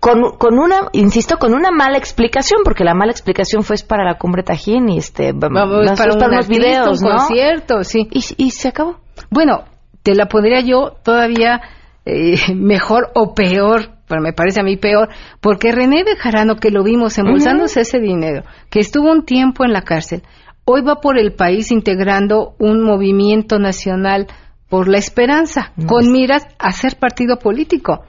Con, 0.00 0.36
con, 0.36 0.58
una, 0.58 0.88
insisto, 0.92 1.36
con 1.38 1.54
una 1.54 1.70
mala 1.70 1.98
explicación, 1.98 2.62
porque 2.64 2.84
la 2.84 2.94
mala 2.94 3.12
explicación 3.12 3.62
fue 3.62 3.76
para 3.86 4.04
la 4.04 4.18
cumbre 4.18 4.42
Tajín 4.42 4.88
y 4.88 4.98
este, 4.98 5.32
vamos, 5.32 5.90
para, 5.96 6.16
para 6.16 6.28
unos 6.28 6.48
videos, 6.48 7.02
un 7.02 7.08
¿no? 7.08 7.16
concierto, 7.18 7.84
sí. 7.84 8.08
Y, 8.10 8.24
y 8.36 8.50
se 8.50 8.68
acabó. 8.68 8.96
Bueno, 9.30 9.64
te 10.02 10.14
la 10.14 10.26
podría 10.26 10.60
yo 10.60 10.94
todavía 11.04 11.60
eh, 12.04 12.36
mejor 12.54 13.10
o 13.14 13.34
peor 13.34 13.90
pero 14.12 14.20
me 14.20 14.34
parece 14.34 14.60
a 14.60 14.62
mí 14.62 14.76
peor, 14.76 15.08
porque 15.40 15.72
René 15.72 16.04
Bejarano, 16.04 16.56
que 16.56 16.70
lo 16.70 16.84
vimos 16.84 17.16
embolsándose 17.16 17.80
ese 17.80 17.98
dinero, 17.98 18.42
que 18.68 18.78
estuvo 18.78 19.10
un 19.10 19.24
tiempo 19.24 19.64
en 19.64 19.72
la 19.72 19.84
cárcel, 19.84 20.22
hoy 20.66 20.82
va 20.82 20.96
por 20.96 21.18
el 21.18 21.32
país 21.32 21.72
integrando 21.72 22.54
un 22.58 22.82
movimiento 22.84 23.58
nacional 23.58 24.26
por 24.68 24.86
la 24.86 24.98
esperanza, 24.98 25.72
con 25.86 26.12
miras 26.12 26.46
a 26.58 26.72
ser 26.72 26.98
partido 26.98 27.38
político. 27.38 28.04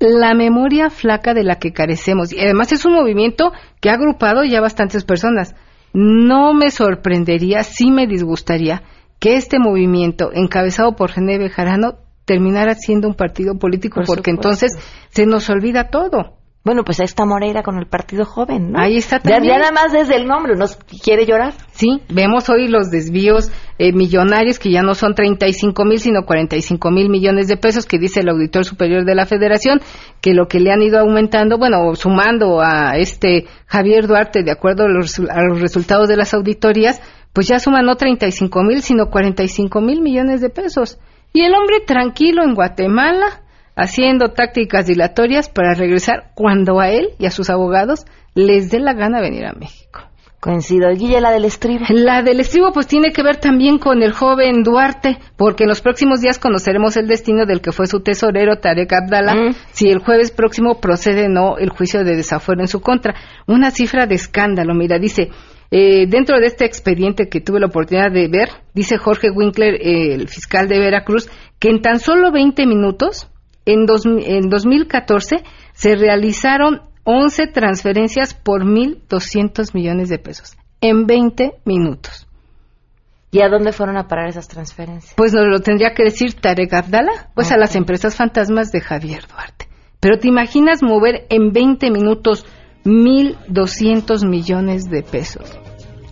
la 0.00 0.34
memoria 0.34 0.90
flaca 0.90 1.34
de 1.34 1.44
la 1.44 1.60
que 1.60 1.72
carecemos, 1.72 2.32
y 2.32 2.40
además 2.40 2.72
es 2.72 2.84
un 2.84 2.94
movimiento 2.94 3.52
que 3.80 3.90
ha 3.90 3.94
agrupado 3.94 4.42
ya 4.42 4.60
bastantes 4.60 5.04
personas. 5.04 5.54
No 5.92 6.52
me 6.52 6.72
sorprendería, 6.72 7.62
sí 7.62 7.92
me 7.92 8.08
disgustaría 8.08 8.82
que 9.20 9.36
este 9.36 9.60
movimiento, 9.60 10.32
encabezado 10.34 10.96
por 10.96 11.12
René 11.14 11.38
Bejarano, 11.38 11.98
terminar 12.24 12.74
siendo 12.76 13.08
un 13.08 13.14
partido 13.14 13.58
político, 13.58 14.00
porque 14.06 14.30
entonces 14.30 14.72
se 15.10 15.26
nos 15.26 15.48
olvida 15.50 15.88
todo. 15.88 16.38
Bueno, 16.64 16.82
pues 16.82 16.98
ahí 16.98 17.04
está 17.04 17.26
Moreira 17.26 17.62
con 17.62 17.76
el 17.76 17.86
Partido 17.86 18.24
Joven, 18.24 18.72
¿no? 18.72 18.80
Ahí 18.80 18.96
está 18.96 19.18
también. 19.18 19.44
Ya, 19.52 19.58
nada 19.58 19.70
más 19.70 19.92
desde 19.92 20.16
el 20.16 20.26
nombre, 20.26 20.56
nos 20.56 20.76
quiere 20.76 21.26
llorar. 21.26 21.52
Sí, 21.72 22.00
vemos 22.08 22.48
hoy 22.48 22.68
los 22.68 22.90
desvíos 22.90 23.52
eh, 23.78 23.92
millonarios 23.92 24.58
que 24.58 24.70
ya 24.70 24.80
no 24.80 24.94
son 24.94 25.14
35 25.14 25.84
mil, 25.84 25.98
sino 25.98 26.24
45 26.24 26.90
mil 26.90 27.10
millones 27.10 27.48
de 27.48 27.58
pesos, 27.58 27.84
que 27.84 27.98
dice 27.98 28.20
el 28.20 28.30
auditor 28.30 28.64
superior 28.64 29.04
de 29.04 29.14
la 29.14 29.26
Federación, 29.26 29.82
que 30.22 30.32
lo 30.32 30.48
que 30.48 30.58
le 30.58 30.72
han 30.72 30.80
ido 30.80 30.98
aumentando, 30.98 31.58
bueno, 31.58 31.94
sumando 31.96 32.62
a 32.62 32.96
este 32.96 33.44
Javier 33.66 34.06
Duarte, 34.06 34.42
de 34.42 34.50
acuerdo 34.50 34.84
a 34.84 34.88
los, 34.88 35.18
a 35.18 35.42
los 35.42 35.60
resultados 35.60 36.08
de 36.08 36.16
las 36.16 36.32
auditorías, 36.32 37.02
pues 37.34 37.46
ya 37.46 37.58
suman 37.58 37.84
no 37.84 37.96
35 37.96 38.62
mil, 38.62 38.80
sino 38.80 39.10
45 39.10 39.82
mil 39.82 40.00
millones 40.00 40.40
de 40.40 40.48
pesos. 40.48 40.98
Y 41.36 41.42
el 41.42 41.52
hombre 41.52 41.80
tranquilo 41.80 42.44
en 42.44 42.54
Guatemala, 42.54 43.42
haciendo 43.74 44.28
tácticas 44.28 44.86
dilatorias 44.86 45.48
para 45.48 45.74
regresar 45.74 46.30
cuando 46.36 46.78
a 46.78 46.90
él 46.90 47.08
y 47.18 47.26
a 47.26 47.32
sus 47.32 47.50
abogados 47.50 48.06
les 48.36 48.70
dé 48.70 48.78
la 48.78 48.94
gana 48.94 49.20
venir 49.20 49.44
a 49.44 49.52
México. 49.52 50.00
Coincido. 50.38 50.88
Guille, 50.94 51.20
la 51.20 51.32
del 51.32 51.44
estribo. 51.46 51.86
La 51.88 52.22
del 52.22 52.38
estribo 52.38 52.70
pues 52.70 52.86
tiene 52.86 53.10
que 53.10 53.24
ver 53.24 53.38
también 53.38 53.78
con 53.78 54.00
el 54.04 54.12
joven 54.12 54.62
Duarte, 54.62 55.18
porque 55.36 55.64
en 55.64 55.70
los 55.70 55.80
próximos 55.80 56.20
días 56.20 56.38
conoceremos 56.38 56.96
el 56.96 57.08
destino 57.08 57.46
del 57.46 57.60
que 57.60 57.72
fue 57.72 57.88
su 57.88 57.98
tesorero 57.98 58.60
Tarek 58.60 58.92
Abdala, 58.92 59.34
mm. 59.34 59.54
si 59.72 59.88
el 59.88 59.98
jueves 59.98 60.30
próximo 60.30 60.80
procede 60.80 61.26
o 61.26 61.30
no 61.30 61.58
el 61.58 61.70
juicio 61.70 62.04
de 62.04 62.14
desafuero 62.14 62.60
en 62.60 62.68
su 62.68 62.80
contra. 62.80 63.16
Una 63.48 63.72
cifra 63.72 64.06
de 64.06 64.14
escándalo, 64.14 64.72
mira, 64.72 65.00
dice, 65.00 65.30
eh, 65.76 66.06
dentro 66.06 66.38
de 66.38 66.46
este 66.46 66.64
expediente 66.64 67.28
que 67.28 67.40
tuve 67.40 67.58
la 67.58 67.66
oportunidad 67.66 68.12
de 68.12 68.28
ver, 68.28 68.48
dice 68.74 68.96
Jorge 68.96 69.32
Winkler, 69.32 69.74
el 69.82 70.28
fiscal 70.28 70.68
de 70.68 70.78
Veracruz, 70.78 71.28
que 71.58 71.68
en 71.68 71.82
tan 71.82 71.98
solo 71.98 72.30
20 72.30 72.64
minutos, 72.64 73.28
en, 73.66 73.84
en 74.24 74.48
2014, 74.48 75.38
se 75.72 75.96
realizaron 75.96 76.82
11 77.02 77.48
transferencias 77.48 78.34
por 78.34 78.64
1.200 78.64 79.74
millones 79.74 80.08
de 80.10 80.18
pesos. 80.20 80.56
En 80.80 81.06
20 81.06 81.54
minutos. 81.64 82.28
¿Y 83.32 83.42
a 83.42 83.48
dónde 83.48 83.72
fueron 83.72 83.96
a 83.96 84.06
parar 84.06 84.28
esas 84.28 84.46
transferencias? 84.46 85.14
Pues 85.16 85.34
nos 85.34 85.48
lo 85.48 85.58
tendría 85.58 85.92
que 85.92 86.04
decir 86.04 86.34
Tarek 86.34 86.72
Abdala, 86.72 87.30
pues 87.34 87.50
a 87.50 87.56
las 87.56 87.74
empresas 87.74 88.14
fantasmas 88.14 88.70
de 88.70 88.80
Javier 88.80 89.26
Duarte. 89.26 89.66
Pero 89.98 90.20
te 90.20 90.28
imaginas 90.28 90.84
mover 90.84 91.26
en 91.30 91.50
20 91.52 91.90
minutos 91.90 92.46
1.200 92.84 94.24
millones 94.24 94.84
de 94.84 95.02
pesos. 95.02 95.58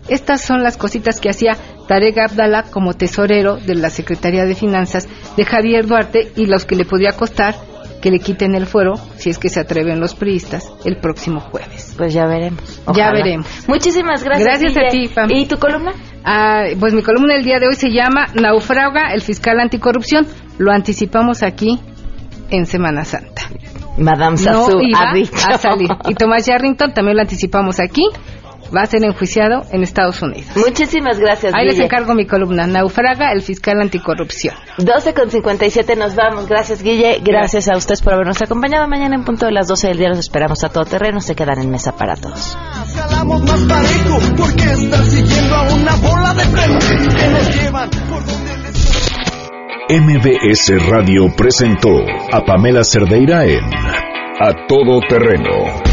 Estas 0.07 0.41
son 0.41 0.63
las 0.63 0.77
cositas 0.77 1.19
que 1.19 1.29
hacía 1.29 1.57
Tarek 1.87 2.17
Abdala 2.17 2.63
como 2.63 2.93
tesorero 2.93 3.57
de 3.57 3.75
la 3.75 3.89
Secretaría 3.89 4.45
de 4.45 4.55
Finanzas 4.55 5.07
de 5.37 5.45
Javier 5.45 5.85
Duarte 5.85 6.31
y 6.35 6.45
los 6.45 6.65
que 6.65 6.75
le 6.75 6.85
podía 6.85 7.13
costar 7.13 7.55
que 8.01 8.11
le 8.11 8.19
quiten 8.19 8.53
el 8.53 8.65
fuero, 8.65 8.95
si 9.15 9.29
es 9.29 9.39
que 9.39 9.47
se 9.47 9.61
atreven 9.61 10.01
los 10.01 10.13
priistas, 10.13 10.69
el 10.83 10.97
próximo 10.97 11.39
jueves. 11.39 11.95
Pues 11.97 12.13
ya 12.13 12.25
veremos. 12.25 12.81
Ya 12.93 13.11
veremos. 13.11 13.47
Muchísimas 13.65 14.21
gracias. 14.25 14.45
Gracias 14.45 14.75
a 14.75 14.89
ti, 14.89 15.07
Pam. 15.07 15.31
¿Y 15.31 15.45
tu 15.45 15.57
columna? 15.57 15.93
Ah, 16.25 16.65
pues 16.77 16.93
mi 16.93 17.01
columna 17.01 17.33
el 17.35 17.45
día 17.45 17.59
de 17.59 17.67
hoy 17.67 17.75
se 17.75 17.91
llama 17.91 18.25
Naufraga, 18.33 19.13
el 19.13 19.21
fiscal 19.21 19.57
anticorrupción. 19.61 20.27
Lo 20.57 20.73
anticipamos 20.73 21.43
aquí 21.43 21.79
en 22.49 22.65
Semana 22.65 23.05
Santa. 23.05 23.43
Madame 23.97 24.35
Sassou 24.35 24.81
a 25.47 25.57
salir. 25.57 25.89
Y 26.09 26.15
Tomás 26.15 26.45
Yarrington 26.45 26.93
también 26.93 27.15
lo 27.15 27.21
anticipamos 27.21 27.79
aquí 27.79 28.03
va 28.75 28.81
a 28.81 28.85
ser 28.85 29.03
enjuiciado 29.03 29.63
en 29.71 29.83
Estados 29.83 30.21
Unidos. 30.21 30.55
Muchísimas 30.55 31.19
gracias. 31.19 31.53
Ahí 31.55 31.65
les 31.65 31.79
encargo 31.79 32.13
mi 32.13 32.25
columna, 32.25 32.67
Naufraga, 32.67 33.31
el 33.31 33.41
fiscal 33.41 33.79
anticorrupción. 33.81 34.55
12 34.77 35.13
con 35.13 35.29
57 35.29 35.95
nos 35.95 36.15
vamos. 36.15 36.47
Gracias, 36.47 36.81
Guille. 36.81 37.19
Gracias, 37.23 37.69
a 37.69 37.77
ustedes 37.77 38.01
por 38.01 38.13
habernos 38.13 38.41
acompañado. 38.41 38.87
Mañana 38.87 39.15
en 39.15 39.23
punto 39.23 39.45
de 39.45 39.51
las 39.51 39.67
12 39.67 39.89
del 39.89 39.97
día 39.97 40.09
los 40.09 40.19
esperamos 40.19 40.63
a 40.63 40.69
todo 40.69 40.85
terreno. 40.85 41.19
Se 41.19 41.35
quedan 41.35 41.59
en 41.59 41.69
mesa 41.69 41.95
para 41.95 42.15
todos. 42.15 42.57
MBS 49.89 50.89
Radio 50.89 51.27
presentó 51.35 51.89
a 52.31 52.41
Pamela 52.45 52.83
Cerdeira 52.83 53.45
en 53.45 53.63
A 54.39 54.67
Todo 54.67 54.99
Terreno 55.07 55.92